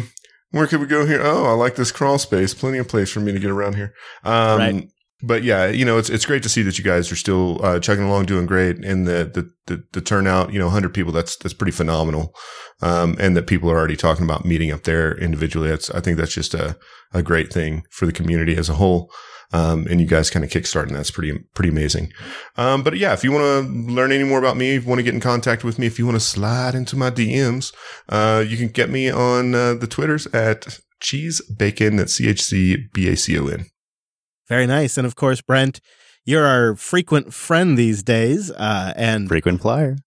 where 0.51 0.67
could 0.67 0.79
we 0.79 0.87
go 0.87 1.05
here? 1.05 1.21
Oh, 1.21 1.45
I 1.45 1.53
like 1.53 1.75
this 1.75 1.91
crawl 1.91 2.19
space. 2.19 2.53
Plenty 2.53 2.77
of 2.77 2.87
place 2.87 3.11
for 3.11 3.19
me 3.19 3.31
to 3.31 3.39
get 3.39 3.51
around 3.51 3.75
here. 3.75 3.93
Um, 4.23 4.59
right 4.59 4.89
but 5.21 5.43
yeah, 5.43 5.67
you 5.67 5.85
know, 5.85 5.97
it's 5.97 6.09
it's 6.09 6.25
great 6.25 6.43
to 6.43 6.49
see 6.49 6.61
that 6.63 6.77
you 6.77 6.83
guys 6.83 7.11
are 7.11 7.15
still 7.15 7.63
uh, 7.63 7.79
chugging 7.79 8.05
along, 8.05 8.25
doing 8.25 8.45
great, 8.45 8.83
and 8.83 9.07
the 9.07 9.29
the 9.33 9.51
the, 9.67 9.83
the 9.93 10.01
turnout, 10.01 10.51
you 10.51 10.59
know, 10.59 10.69
hundred 10.69 10.93
people, 10.93 11.13
that's 11.13 11.37
that's 11.37 11.53
pretty 11.53 11.71
phenomenal, 11.71 12.35
um, 12.81 13.15
and 13.19 13.35
that 13.37 13.47
people 13.47 13.71
are 13.71 13.77
already 13.77 13.95
talking 13.95 14.25
about 14.25 14.45
meeting 14.45 14.71
up 14.71 14.83
there 14.83 15.17
individually. 15.17 15.69
That's 15.69 15.89
I 15.89 16.01
think 16.01 16.17
that's 16.17 16.33
just 16.33 16.53
a 16.53 16.77
a 17.13 17.23
great 17.23 17.51
thing 17.51 17.83
for 17.91 18.05
the 18.05 18.11
community 18.11 18.57
as 18.57 18.69
a 18.69 18.75
whole. 18.75 19.11
Um, 19.53 19.85
and 19.89 20.01
you 20.01 20.07
guys 20.07 20.31
kind 20.31 20.43
of 20.43 20.49
kickstarting 20.49 20.91
that's 20.91 21.11
pretty 21.11 21.37
pretty 21.53 21.69
amazing. 21.69 22.11
Um, 22.57 22.83
but 22.83 22.97
yeah, 22.97 23.13
if 23.13 23.23
you 23.23 23.31
want 23.31 23.43
to 23.43 23.93
learn 23.93 24.11
any 24.11 24.23
more 24.23 24.39
about 24.39 24.57
me, 24.57 24.75
if 24.75 24.83
you 24.83 24.89
want 24.89 24.99
to 24.99 25.03
get 25.03 25.13
in 25.13 25.21
contact 25.21 25.63
with 25.63 25.79
me, 25.79 25.85
if 25.85 25.97
you 25.97 26.05
want 26.05 26.15
to 26.15 26.19
slide 26.19 26.75
into 26.75 26.97
my 26.97 27.09
DMs, 27.09 27.73
uh, 28.09 28.43
you 28.45 28.57
can 28.57 28.67
get 28.67 28.89
me 28.89 29.09
on 29.09 29.55
uh, 29.55 29.75
the 29.75 29.87
Twitters 29.87 30.25
at 30.27 30.79
cheese 30.99 31.41
bacon 31.41 31.99
at 31.99 32.09
c 32.09 32.27
h 32.27 32.43
c 32.43 32.87
b 32.91 33.07
a 33.07 33.15
c 33.15 33.37
o 33.37 33.47
n. 33.47 33.67
Very 34.47 34.67
nice. 34.67 34.97
And 34.97 35.05
of 35.05 35.15
course, 35.15 35.41
Brent, 35.41 35.79
you're 36.25 36.45
our 36.45 36.75
frequent 36.75 37.33
friend 37.33 37.77
these 37.77 38.03
days. 38.03 38.51
Uh, 38.51 38.93
and 38.95 39.27
frequent 39.27 39.61
flyer. 39.61 39.97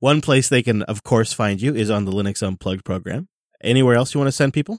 One 0.00 0.20
place 0.20 0.48
they 0.48 0.62
can, 0.62 0.82
of 0.82 1.02
course, 1.02 1.32
find 1.32 1.60
you 1.60 1.74
is 1.74 1.90
on 1.90 2.04
the 2.04 2.12
Linux 2.12 2.46
Unplugged 2.46 2.84
program. 2.84 3.28
Anywhere 3.62 3.96
else 3.96 4.14
you 4.14 4.20
want 4.20 4.28
to 4.28 4.32
send 4.32 4.52
people? 4.52 4.78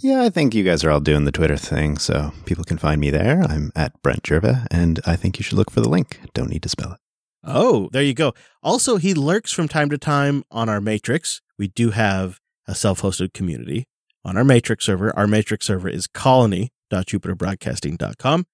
Yeah, 0.00 0.22
I 0.22 0.30
think 0.30 0.54
you 0.54 0.62
guys 0.62 0.84
are 0.84 0.90
all 0.90 1.00
doing 1.00 1.24
the 1.24 1.32
Twitter 1.32 1.56
thing, 1.56 1.98
so 1.98 2.32
people 2.44 2.62
can 2.62 2.78
find 2.78 3.00
me 3.00 3.10
there. 3.10 3.42
I'm 3.42 3.72
at 3.74 4.00
Brent 4.00 4.24
Gervais, 4.24 4.58
and 4.70 5.00
I 5.04 5.16
think 5.16 5.38
you 5.38 5.42
should 5.42 5.58
look 5.58 5.72
for 5.72 5.80
the 5.80 5.88
link. 5.88 6.20
Don't 6.34 6.50
need 6.50 6.62
to 6.62 6.68
spell 6.68 6.92
it. 6.92 7.00
Oh, 7.42 7.88
there 7.92 8.02
you 8.02 8.14
go. 8.14 8.32
Also, 8.62 8.98
he 8.98 9.14
lurks 9.14 9.50
from 9.50 9.66
time 9.66 9.90
to 9.90 9.98
time 9.98 10.44
on 10.50 10.68
our 10.68 10.80
Matrix. 10.80 11.40
We 11.58 11.68
do 11.68 11.90
have 11.90 12.38
a 12.68 12.74
self 12.74 13.02
hosted 13.02 13.32
community 13.32 13.86
on 14.24 14.36
our 14.36 14.44
Matrix 14.44 14.86
server. 14.86 15.16
Our 15.16 15.26
Matrix 15.26 15.66
server 15.66 15.88
is 15.88 16.06
colony.jupiterbroadcasting.com. 16.06 18.46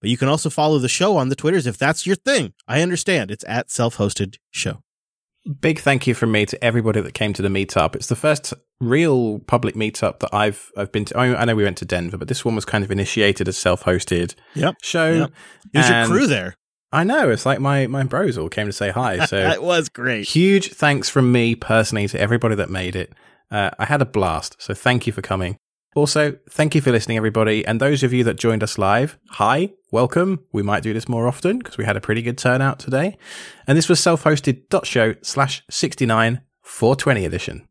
But 0.00 0.10
you 0.10 0.16
can 0.16 0.28
also 0.28 0.50
follow 0.50 0.78
the 0.78 0.88
show 0.88 1.16
on 1.16 1.28
the 1.28 1.36
Twitters 1.36 1.66
if 1.66 1.76
that's 1.76 2.06
your 2.06 2.16
thing. 2.16 2.52
I 2.66 2.80
understand. 2.82 3.30
It's 3.30 3.44
at 3.46 3.70
self 3.70 3.96
hosted 3.96 4.36
show. 4.50 4.82
Big 5.60 5.80
thank 5.80 6.06
you 6.06 6.14
from 6.14 6.32
me 6.32 6.44
to 6.46 6.62
everybody 6.62 7.00
that 7.00 7.14
came 7.14 7.32
to 7.32 7.42
the 7.42 7.48
meetup. 7.48 7.94
It's 7.94 8.08
the 8.08 8.16
first 8.16 8.52
real 8.78 9.38
public 9.40 9.74
meetup 9.74 10.20
that 10.20 10.34
I've 10.34 10.70
I've 10.76 10.92
been 10.92 11.06
to. 11.06 11.18
I 11.18 11.44
know 11.44 11.54
we 11.54 11.64
went 11.64 11.78
to 11.78 11.84
Denver, 11.84 12.18
but 12.18 12.28
this 12.28 12.44
one 12.44 12.54
was 12.54 12.64
kind 12.64 12.84
of 12.84 12.90
initiated 12.90 13.48
as 13.48 13.56
self 13.56 13.84
hosted 13.84 14.34
yep. 14.54 14.76
show. 14.82 15.12
Yep. 15.12 15.32
It 15.74 15.90
your 15.90 16.06
crew 16.06 16.26
there. 16.26 16.54
I 16.92 17.04
know. 17.04 17.30
It's 17.30 17.46
like 17.46 17.60
my, 17.60 17.86
my 17.86 18.02
bros 18.02 18.36
all 18.36 18.48
came 18.48 18.66
to 18.66 18.72
say 18.72 18.90
hi. 18.90 19.24
So 19.30 19.36
it 19.36 19.62
was 19.62 19.88
great. 19.88 20.28
Huge 20.28 20.72
thanks 20.72 21.08
from 21.08 21.30
me 21.30 21.54
personally 21.54 22.08
to 22.08 22.20
everybody 22.20 22.56
that 22.56 22.68
made 22.68 22.96
it. 22.96 23.12
Uh, 23.50 23.70
I 23.78 23.84
had 23.84 24.02
a 24.02 24.06
blast. 24.06 24.56
So 24.58 24.74
thank 24.74 25.06
you 25.06 25.12
for 25.12 25.22
coming. 25.22 25.56
Also, 25.96 26.36
thank 26.48 26.76
you 26.76 26.80
for 26.80 26.92
listening, 26.92 27.16
everybody. 27.16 27.66
And 27.66 27.80
those 27.80 28.04
of 28.04 28.12
you 28.12 28.22
that 28.22 28.36
joined 28.36 28.62
us 28.62 28.78
live, 28.78 29.18
hi, 29.30 29.70
welcome. 29.90 30.44
We 30.52 30.62
might 30.62 30.84
do 30.84 30.92
this 30.92 31.08
more 31.08 31.26
often 31.26 31.58
because 31.58 31.78
we 31.78 31.84
had 31.84 31.96
a 31.96 32.00
pretty 32.00 32.22
good 32.22 32.38
turnout 32.38 32.78
today. 32.78 33.18
And 33.66 33.76
this 33.76 33.88
was 33.88 33.98
self-hosted 33.98 34.84
show 34.84 35.14
slash 35.22 35.64
69 35.68 36.42
420 36.62 37.24
edition. 37.24 37.68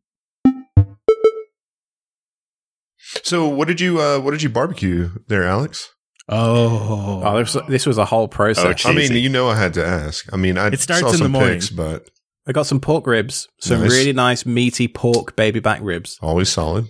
So 3.22 3.48
what 3.48 3.68
did 3.68 3.80
you 3.80 3.98
uh, 3.98 4.18
what 4.18 4.32
did 4.32 4.42
you 4.42 4.50
barbecue 4.50 5.10
there, 5.28 5.44
Alex? 5.44 5.94
Oh, 6.28 7.22
oh 7.24 7.38
this, 7.38 7.56
this 7.68 7.86
was 7.86 7.96
a 7.96 8.04
whole 8.04 8.28
process. 8.28 8.84
Oh, 8.84 8.90
I 8.90 8.94
mean, 8.94 9.14
you 9.14 9.30
know, 9.30 9.48
I 9.48 9.56
had 9.56 9.72
to 9.74 9.84
ask. 9.84 10.30
I 10.32 10.36
mean, 10.36 10.58
I 10.58 10.68
it 10.68 10.80
starts 10.80 11.14
in 11.14 11.22
the 11.22 11.28
morning, 11.30 11.54
pics, 11.54 11.70
but 11.70 12.10
I 12.46 12.52
got 12.52 12.66
some 12.66 12.80
pork 12.80 13.06
ribs, 13.06 13.48
some 13.60 13.80
nice. 13.80 13.90
really 13.90 14.12
nice 14.12 14.44
meaty 14.44 14.88
pork 14.88 15.34
baby 15.36 15.60
back 15.60 15.80
ribs. 15.82 16.18
Always 16.20 16.50
solid 16.50 16.86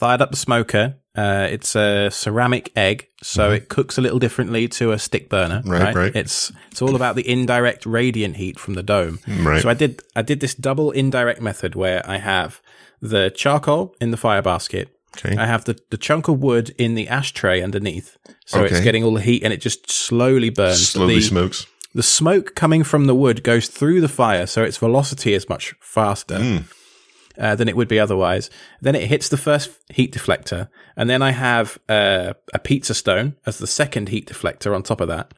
fired 0.00 0.22
up 0.22 0.30
the 0.30 0.36
smoker. 0.36 0.96
Uh, 1.14 1.46
it's 1.50 1.76
a 1.76 2.08
ceramic 2.10 2.72
egg, 2.74 3.08
so 3.22 3.44
mm-hmm. 3.44 3.56
it 3.56 3.68
cooks 3.68 3.98
a 3.98 4.00
little 4.00 4.18
differently 4.18 4.66
to 4.66 4.92
a 4.92 4.98
stick 4.98 5.28
burner. 5.28 5.60
Right, 5.64 5.82
right, 5.82 5.94
right. 5.94 6.16
It's 6.16 6.50
it's 6.70 6.80
all 6.80 6.96
about 6.96 7.16
the 7.16 7.28
indirect 7.28 7.84
radiant 7.84 8.36
heat 8.36 8.58
from 8.58 8.74
the 8.74 8.82
dome. 8.82 9.18
Right. 9.28 9.60
So 9.60 9.68
I 9.68 9.74
did 9.74 10.02
I 10.16 10.22
did 10.22 10.40
this 10.40 10.54
double 10.54 10.90
indirect 10.92 11.42
method 11.42 11.74
where 11.74 12.02
I 12.08 12.16
have 12.16 12.62
the 13.02 13.30
charcoal 13.30 13.94
in 14.00 14.10
the 14.10 14.16
fire 14.16 14.42
basket. 14.42 14.96
Okay. 15.18 15.36
I 15.36 15.46
have 15.46 15.64
the, 15.64 15.76
the 15.90 15.96
chunk 15.96 16.28
of 16.28 16.38
wood 16.38 16.70
in 16.78 16.94
the 16.94 17.08
ashtray 17.08 17.60
underneath, 17.60 18.16
so 18.46 18.60
okay. 18.60 18.72
it's 18.72 18.84
getting 18.84 19.02
all 19.02 19.14
the 19.14 19.20
heat 19.20 19.42
and 19.42 19.52
it 19.52 19.60
just 19.60 19.90
slowly 19.90 20.50
burns. 20.50 20.88
Slowly 20.88 21.16
the, 21.16 21.22
smokes. 21.22 21.66
The 21.92 22.04
smoke 22.04 22.54
coming 22.54 22.84
from 22.84 23.06
the 23.06 23.14
wood 23.14 23.42
goes 23.42 23.68
through 23.68 24.00
the 24.00 24.08
fire, 24.08 24.46
so 24.46 24.62
its 24.62 24.76
velocity 24.76 25.34
is 25.34 25.48
much 25.48 25.74
faster. 25.80 26.38
Mm 26.38 26.64
uh, 27.38 27.54
than 27.54 27.68
it 27.68 27.76
would 27.76 27.88
be 27.88 28.00
otherwise. 28.00 28.50
Then 28.80 28.94
it 28.94 29.08
hits 29.08 29.28
the 29.28 29.36
first 29.36 29.70
heat 29.90 30.12
deflector, 30.12 30.68
and 30.96 31.08
then 31.08 31.22
I 31.22 31.32
have 31.32 31.78
uh, 31.88 32.34
a 32.52 32.58
pizza 32.58 32.94
stone 32.94 33.36
as 33.46 33.58
the 33.58 33.66
second 33.66 34.08
heat 34.08 34.28
deflector 34.28 34.74
on 34.74 34.82
top 34.82 35.00
of 35.00 35.08
that. 35.08 35.32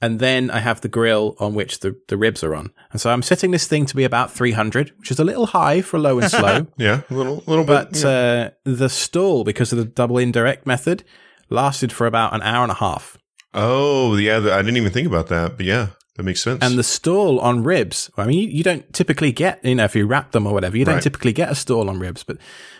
And 0.00 0.20
then 0.20 0.50
I 0.50 0.58
have 0.58 0.82
the 0.82 0.88
grill 0.88 1.36
on 1.38 1.54
which 1.54 1.80
the, 1.80 1.98
the 2.08 2.18
ribs 2.18 2.44
are 2.44 2.54
on. 2.54 2.70
And 2.92 3.00
so 3.00 3.10
I'm 3.10 3.22
setting 3.22 3.50
this 3.50 3.66
thing 3.66 3.86
to 3.86 3.96
be 3.96 4.04
about 4.04 4.30
300, 4.30 4.92
which 4.98 5.10
is 5.10 5.18
a 5.18 5.24
little 5.24 5.46
high 5.46 5.80
for 5.80 5.98
low 5.98 6.18
and 6.18 6.30
slow. 6.30 6.66
yeah, 6.76 7.00
a 7.08 7.14
little, 7.14 7.42
little 7.46 7.64
but, 7.64 7.92
bit. 7.92 8.02
But 8.02 8.08
yeah. 8.08 8.48
uh, 8.48 8.50
the 8.64 8.90
stall, 8.90 9.42
because 9.42 9.72
of 9.72 9.78
the 9.78 9.86
double 9.86 10.18
indirect 10.18 10.66
method, 10.66 11.02
lasted 11.48 11.92
for 11.92 12.06
about 12.06 12.34
an 12.34 12.42
hour 12.42 12.62
and 12.62 12.72
a 12.72 12.76
half. 12.76 13.16
Oh, 13.54 14.16
yeah. 14.16 14.36
I 14.36 14.60
didn't 14.60 14.76
even 14.76 14.92
think 14.92 15.08
about 15.08 15.28
that. 15.28 15.56
But 15.56 15.64
yeah. 15.64 15.88
That 16.16 16.22
makes 16.22 16.42
sense. 16.42 16.62
And 16.62 16.78
the 16.78 16.82
stall 16.82 17.38
on 17.40 17.62
ribs, 17.62 18.10
I 18.16 18.26
mean, 18.26 18.38
you, 18.38 18.48
you, 18.48 18.62
don't 18.62 18.90
typically 18.94 19.32
get, 19.32 19.62
you 19.62 19.74
know, 19.74 19.84
if 19.84 19.94
you 19.94 20.06
wrap 20.06 20.32
them 20.32 20.46
or 20.46 20.54
whatever, 20.54 20.76
you 20.78 20.84
don't 20.84 20.94
right. 20.94 21.02
typically 21.02 21.34
get 21.34 21.50
a 21.50 21.54
stall 21.54 21.90
on 21.90 21.98
ribs. 21.98 22.24
But 22.24 22.38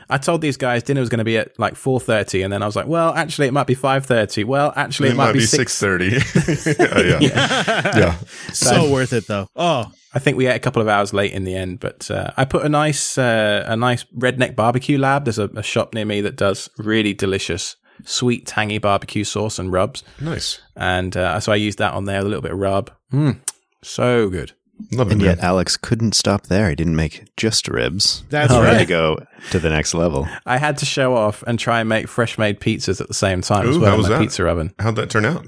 I 0.09 0.17
told 0.17 0.41
these 0.41 0.57
guys 0.57 0.83
dinner 0.83 1.01
was 1.01 1.11
going 1.11 1.19
to 1.19 1.25
be 1.25 1.37
at 1.37 1.59
like 1.59 1.75
4.30 1.75 2.45
and 2.45 2.53
then 2.53 2.63
I 2.63 2.67
was 2.67 2.77
like, 2.77 2.87
well, 2.87 3.13
actually 3.15 3.49
it 3.49 3.53
might 3.53 3.67
be 3.67 3.77
5.30. 3.77 4.47
Well, 4.47 4.73
actually 4.75 5.11
it, 5.11 5.13
it 5.13 5.17
might, 5.17 5.27
might, 5.27 5.33
be 5.35 5.41
6.30. 5.41 6.79
yeah. 7.11 7.19
yeah. 7.21 7.99
yeah. 7.99 8.19
So, 8.55 8.71
so, 8.71 8.91
worth 8.91 9.13
it 9.13 9.27
though. 9.27 9.51
Oh, 9.55 9.93
I 10.15 10.19
think 10.19 10.39
we 10.39 10.47
ate 10.47 10.57
a 10.57 10.61
couple 10.61 10.81
of 10.81 10.89
hours 10.89 11.13
late 11.13 11.33
in 11.33 11.45
the 11.45 11.55
end, 11.55 11.79
but 11.81 12.11
uh, 12.11 12.31
I 12.39 12.47
put 12.47 12.65
a 12.65 12.71
nice, 12.71 13.19
uh, 13.19 13.65
a 13.67 13.77
nice 13.77 14.05
redneck 14.17 14.57
barbecue 14.57 14.97
lab. 14.97 15.25
There's 15.25 15.39
a, 15.39 15.51
a 15.57 15.63
shop 15.63 15.93
near 15.93 16.07
me 16.07 16.23
that 16.23 16.37
does 16.37 16.71
really 16.79 17.13
delicious 17.13 17.77
sweet, 18.05 18.47
tangy 18.47 18.79
barbecue 18.79 19.25
sauce 19.25 19.59
and 19.59 19.73
rubs. 19.73 20.03
Nice. 20.21 20.61
And 20.77 21.17
uh, 21.17 21.41
so 21.41 21.53
I 21.53 21.57
used 21.57 21.79
that 21.79 21.95
on 21.95 22.05
there, 22.05 22.21
a 22.21 22.25
little 22.25 22.43
bit 22.43 22.53
of 22.53 22.59
rub. 22.59 22.91
Mm, 23.13 23.41
so 23.83 24.29
good. 24.29 24.53
Love 24.93 25.11
and 25.11 25.23
man. 25.23 25.37
yet 25.37 25.39
Alex 25.39 25.77
couldn't 25.77 26.15
stop 26.15 26.49
there. 26.49 26.69
He 26.69 26.77
didn't 26.77 26.97
make 26.97 27.35
just 27.37 27.67
ribs. 27.67 28.25
That's 28.29 28.53
he 28.53 28.59
right. 28.59 28.75
Had 28.75 28.79
to 28.81 28.87
go 28.87 29.17
to 29.51 29.59
the 29.59 29.71
next 29.71 29.95
level. 29.95 30.29
I 30.45 30.59
had 30.59 30.77
to 30.79 30.85
show 30.85 31.17
off 31.17 31.43
and 31.47 31.59
try 31.59 31.81
and 31.81 31.89
make 31.89 32.09
fresh 32.09 32.37
made 32.37 32.61
pizzas 32.61 33.01
at 33.01 33.09
the 33.09 33.15
same 33.15 33.41
time 33.41 33.67
Ooh, 33.67 33.71
as 33.71 33.79
well 33.79 33.93
how 33.93 33.97
was 33.97 34.09
that? 34.09 34.21
pizza 34.21 34.47
oven. 34.47 34.75
How'd 34.79 34.97
that 34.97 35.09
turn 35.09 35.25
out? 35.25 35.47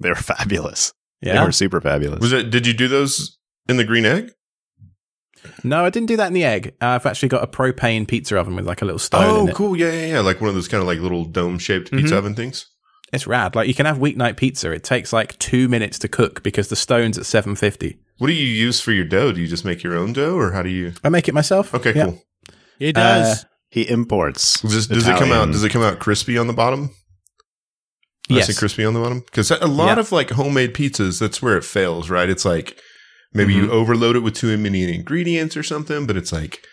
They 0.00 0.10
were 0.10 0.14
fabulous. 0.14 0.92
Yeah. 1.22 1.38
They 1.38 1.46
were 1.46 1.52
super 1.52 1.80
fabulous. 1.80 2.20
Was 2.20 2.32
it 2.32 2.50
did 2.50 2.66
you 2.66 2.74
do 2.74 2.86
those 2.86 3.38
in 3.66 3.78
the 3.78 3.84
green 3.84 4.04
egg? 4.04 4.30
No, 5.62 5.84
I 5.84 5.90
didn't 5.90 6.08
do 6.08 6.16
that 6.16 6.28
in 6.28 6.32
the 6.32 6.44
egg. 6.44 6.74
Uh, 6.80 6.88
I've 6.88 7.06
actually 7.06 7.28
got 7.28 7.42
a 7.42 7.46
propane 7.46 8.06
pizza 8.06 8.38
oven 8.38 8.56
with 8.56 8.66
like 8.66 8.82
a 8.82 8.84
little 8.84 8.98
stone. 8.98 9.50
Oh, 9.50 9.52
cool! 9.52 9.76
Yeah, 9.76 9.92
yeah, 9.92 10.06
yeah. 10.06 10.20
Like 10.20 10.40
one 10.40 10.48
of 10.48 10.54
those 10.54 10.68
kind 10.68 10.80
of 10.80 10.86
like 10.86 10.98
little 10.98 11.24
dome 11.24 11.58
shaped 11.58 11.90
pizza 11.90 12.06
mm-hmm. 12.06 12.16
oven 12.16 12.34
things. 12.34 12.66
It's 13.12 13.26
rad. 13.26 13.54
Like 13.54 13.68
you 13.68 13.74
can 13.74 13.86
have 13.86 13.98
weeknight 13.98 14.36
pizza. 14.36 14.70
It 14.72 14.82
takes 14.84 15.12
like 15.12 15.38
two 15.38 15.68
minutes 15.68 15.98
to 16.00 16.08
cook 16.08 16.42
because 16.42 16.68
the 16.68 16.76
stone's 16.76 17.16
at 17.18 17.26
seven 17.26 17.54
fifty. 17.54 17.98
What 18.18 18.28
do 18.28 18.32
you 18.32 18.46
use 18.46 18.80
for 18.80 18.92
your 18.92 19.04
dough? 19.04 19.32
Do 19.32 19.40
you 19.40 19.46
just 19.46 19.64
make 19.64 19.82
your 19.82 19.96
own 19.96 20.12
dough, 20.12 20.36
or 20.36 20.52
how 20.52 20.62
do 20.62 20.68
you? 20.68 20.92
I 21.02 21.08
make 21.08 21.28
it 21.28 21.34
myself. 21.34 21.74
Okay, 21.74 21.94
yeah. 21.94 22.04
cool. 22.04 22.22
It 22.78 22.94
does. 22.94 23.44
Uh, 23.44 23.48
He 23.70 23.88
imports. 23.88 24.60
Does, 24.60 24.86
does 24.86 25.08
it 25.08 25.18
come 25.18 25.32
out? 25.32 25.50
Does 25.50 25.64
it 25.64 25.70
come 25.70 25.82
out 25.82 25.98
crispy 25.98 26.38
on 26.38 26.46
the 26.46 26.52
bottom? 26.52 26.90
Nice 28.30 28.44
and 28.44 28.48
Yes. 28.48 28.58
crispy 28.58 28.84
on 28.84 28.94
the 28.94 29.00
bottom. 29.00 29.20
Because 29.20 29.50
a 29.50 29.66
lot 29.66 29.96
Yeah. 29.96 30.00
of 30.00 30.12
like 30.12 30.30
homemade 30.30 30.74
pizzas, 30.74 31.18
that's 31.20 31.42
where 31.42 31.56
it 31.56 31.64
fails, 31.64 32.08
right? 32.08 32.30
It's 32.30 32.44
like 32.44 32.78
maybe 33.34 33.52
you 33.54 33.66
Mhm. 33.66 33.70
overload 33.70 34.16
it 34.16 34.20
with 34.20 34.34
too 34.34 34.56
many 34.56 34.94
ingredients 34.94 35.56
or 35.56 35.62
something, 35.62 36.06
but 36.06 36.16
it's 36.16 36.32
like 36.32 36.64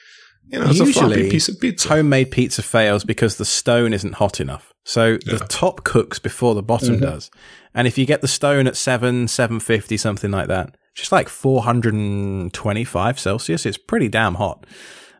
you 0.49 0.59
know, 0.59 0.70
it's 0.70 0.80
a 0.82 0.86
Usually, 0.86 1.14
floppy 1.16 1.30
piece 1.30 1.47
of 1.49 1.59
pizza. 1.62 1.88
Homemade 1.89 2.30
pizza 2.32 2.62
fails 2.62 3.03
because 3.05 3.38
the 3.38 3.45
stone 3.45 3.93
isn't 3.93 4.16
hot 4.16 4.39
enough. 4.41 4.74
So 4.84 5.18
Yeah. 5.26 5.36
the 5.38 5.45
top 5.47 5.84
cooks 5.86 6.20
before 6.20 6.55
the 6.55 6.64
bottom 6.64 6.95
Mm-hmm. 6.95 7.05
does. 7.05 7.30
And 7.74 7.88
if 7.88 7.97
you 7.97 8.05
get 8.05 8.20
the 8.22 8.28
stone 8.28 8.68
at 8.68 8.76
7, 8.76 9.28
750, 9.30 9.95
something 9.97 10.30
like 10.32 10.47
that, 10.49 10.76
just 10.95 11.12
like 11.12 11.30
425 11.30 13.20
Celsius, 13.20 13.66
it's 13.66 13.78
pretty 13.78 14.07
damn 14.09 14.36
hot. 14.36 14.66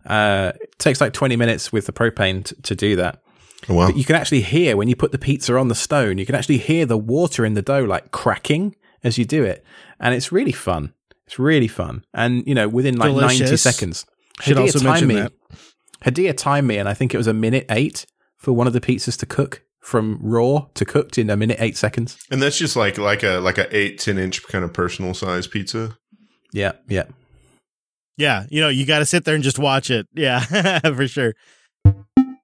Uh, 0.06 0.52
it 0.60 0.78
takes 0.80 1.00
like 1.00 1.14
20 1.14 1.36
minutes 1.36 1.72
with 1.72 1.86
the 1.86 1.94
propane 1.94 2.44
t- 2.44 2.56
to 2.64 2.76
do 2.76 2.96
that. 2.96 3.22
Oh, 3.70 3.76
wow. 3.76 3.88
But 3.88 3.98
you 3.98 4.04
can 4.04 4.16
actually 4.16 4.42
hear 4.42 4.76
when 4.76 4.88
you 4.88 4.96
put 4.96 5.12
the 5.12 5.18
pizza 5.20 5.56
on 5.56 5.68
the 5.68 5.76
stone, 5.76 6.18
you 6.18 6.26
can 6.26 6.36
actually 6.36 6.58
hear 6.58 6.86
the 6.86 6.98
water 6.98 7.46
in 7.46 7.54
the 7.54 7.62
dough 7.62 7.84
like 7.86 8.12
cracking 8.12 8.76
as 9.04 9.18
you 9.18 9.26
do 9.26 9.44
it. 9.44 9.64
And 10.00 10.16
it's 10.16 10.32
really 10.32 10.52
fun. 10.52 10.94
It's 11.32 11.40
really 11.40 11.70
fun. 11.70 12.04
And, 12.14 12.46
you 12.46 12.54
know, 12.54 12.68
within 12.68 12.98
like 12.98 13.16
90 13.16 13.56
seconds. 13.56 14.06
Should 14.42 14.58
Hadia 14.58 14.62
also 14.62 14.80
timed 14.80 15.08
mention 15.08 15.08
me. 15.08 15.16
that. 15.16 15.32
Hadia 16.04 16.36
timed 16.36 16.68
me, 16.68 16.78
and 16.78 16.90
I 16.90 16.94
think 16.94 17.14
it 17.14 17.18
was 17.18 17.28
a 17.28 17.34
minute 17.34 17.66
eight 17.70 18.06
for 18.36 18.52
one 18.52 18.68
of 18.68 18.74
the 18.74 18.82
pizzas 18.82 19.18
to 19.20 19.26
cook 19.26 19.64
from 19.80 20.20
raw 20.22 20.66
to 20.74 20.84
cooked 20.84 21.18
in 21.18 21.30
a 21.30 21.38
minute 21.38 21.56
eight 21.62 21.78
seconds. 21.78 22.18
and 22.30 22.42
that's 22.42 22.58
just 22.58 22.76
like 22.76 22.98
like 22.98 23.24
a 23.24 23.40
like 23.40 23.58
a 23.58 23.74
eight 23.76 23.98
ten 23.98 24.18
inch 24.18 24.44
kind 24.44 24.66
of 24.66 24.74
personal 24.74 25.14
size 25.14 25.48
pizza. 25.48 25.98
Yeah, 26.52 26.74
yeah. 26.90 27.06
Yeah, 28.18 28.46
you 28.50 28.60
know, 28.60 28.68
you 28.68 28.86
got 28.86 29.00
to 29.00 29.06
sit 29.06 29.24
there 29.24 29.34
and 29.36 29.44
just 29.44 29.58
watch 29.58 29.90
it. 29.90 30.08
Yeah, 30.14 30.80
for 30.82 31.08
sure. 31.08 31.34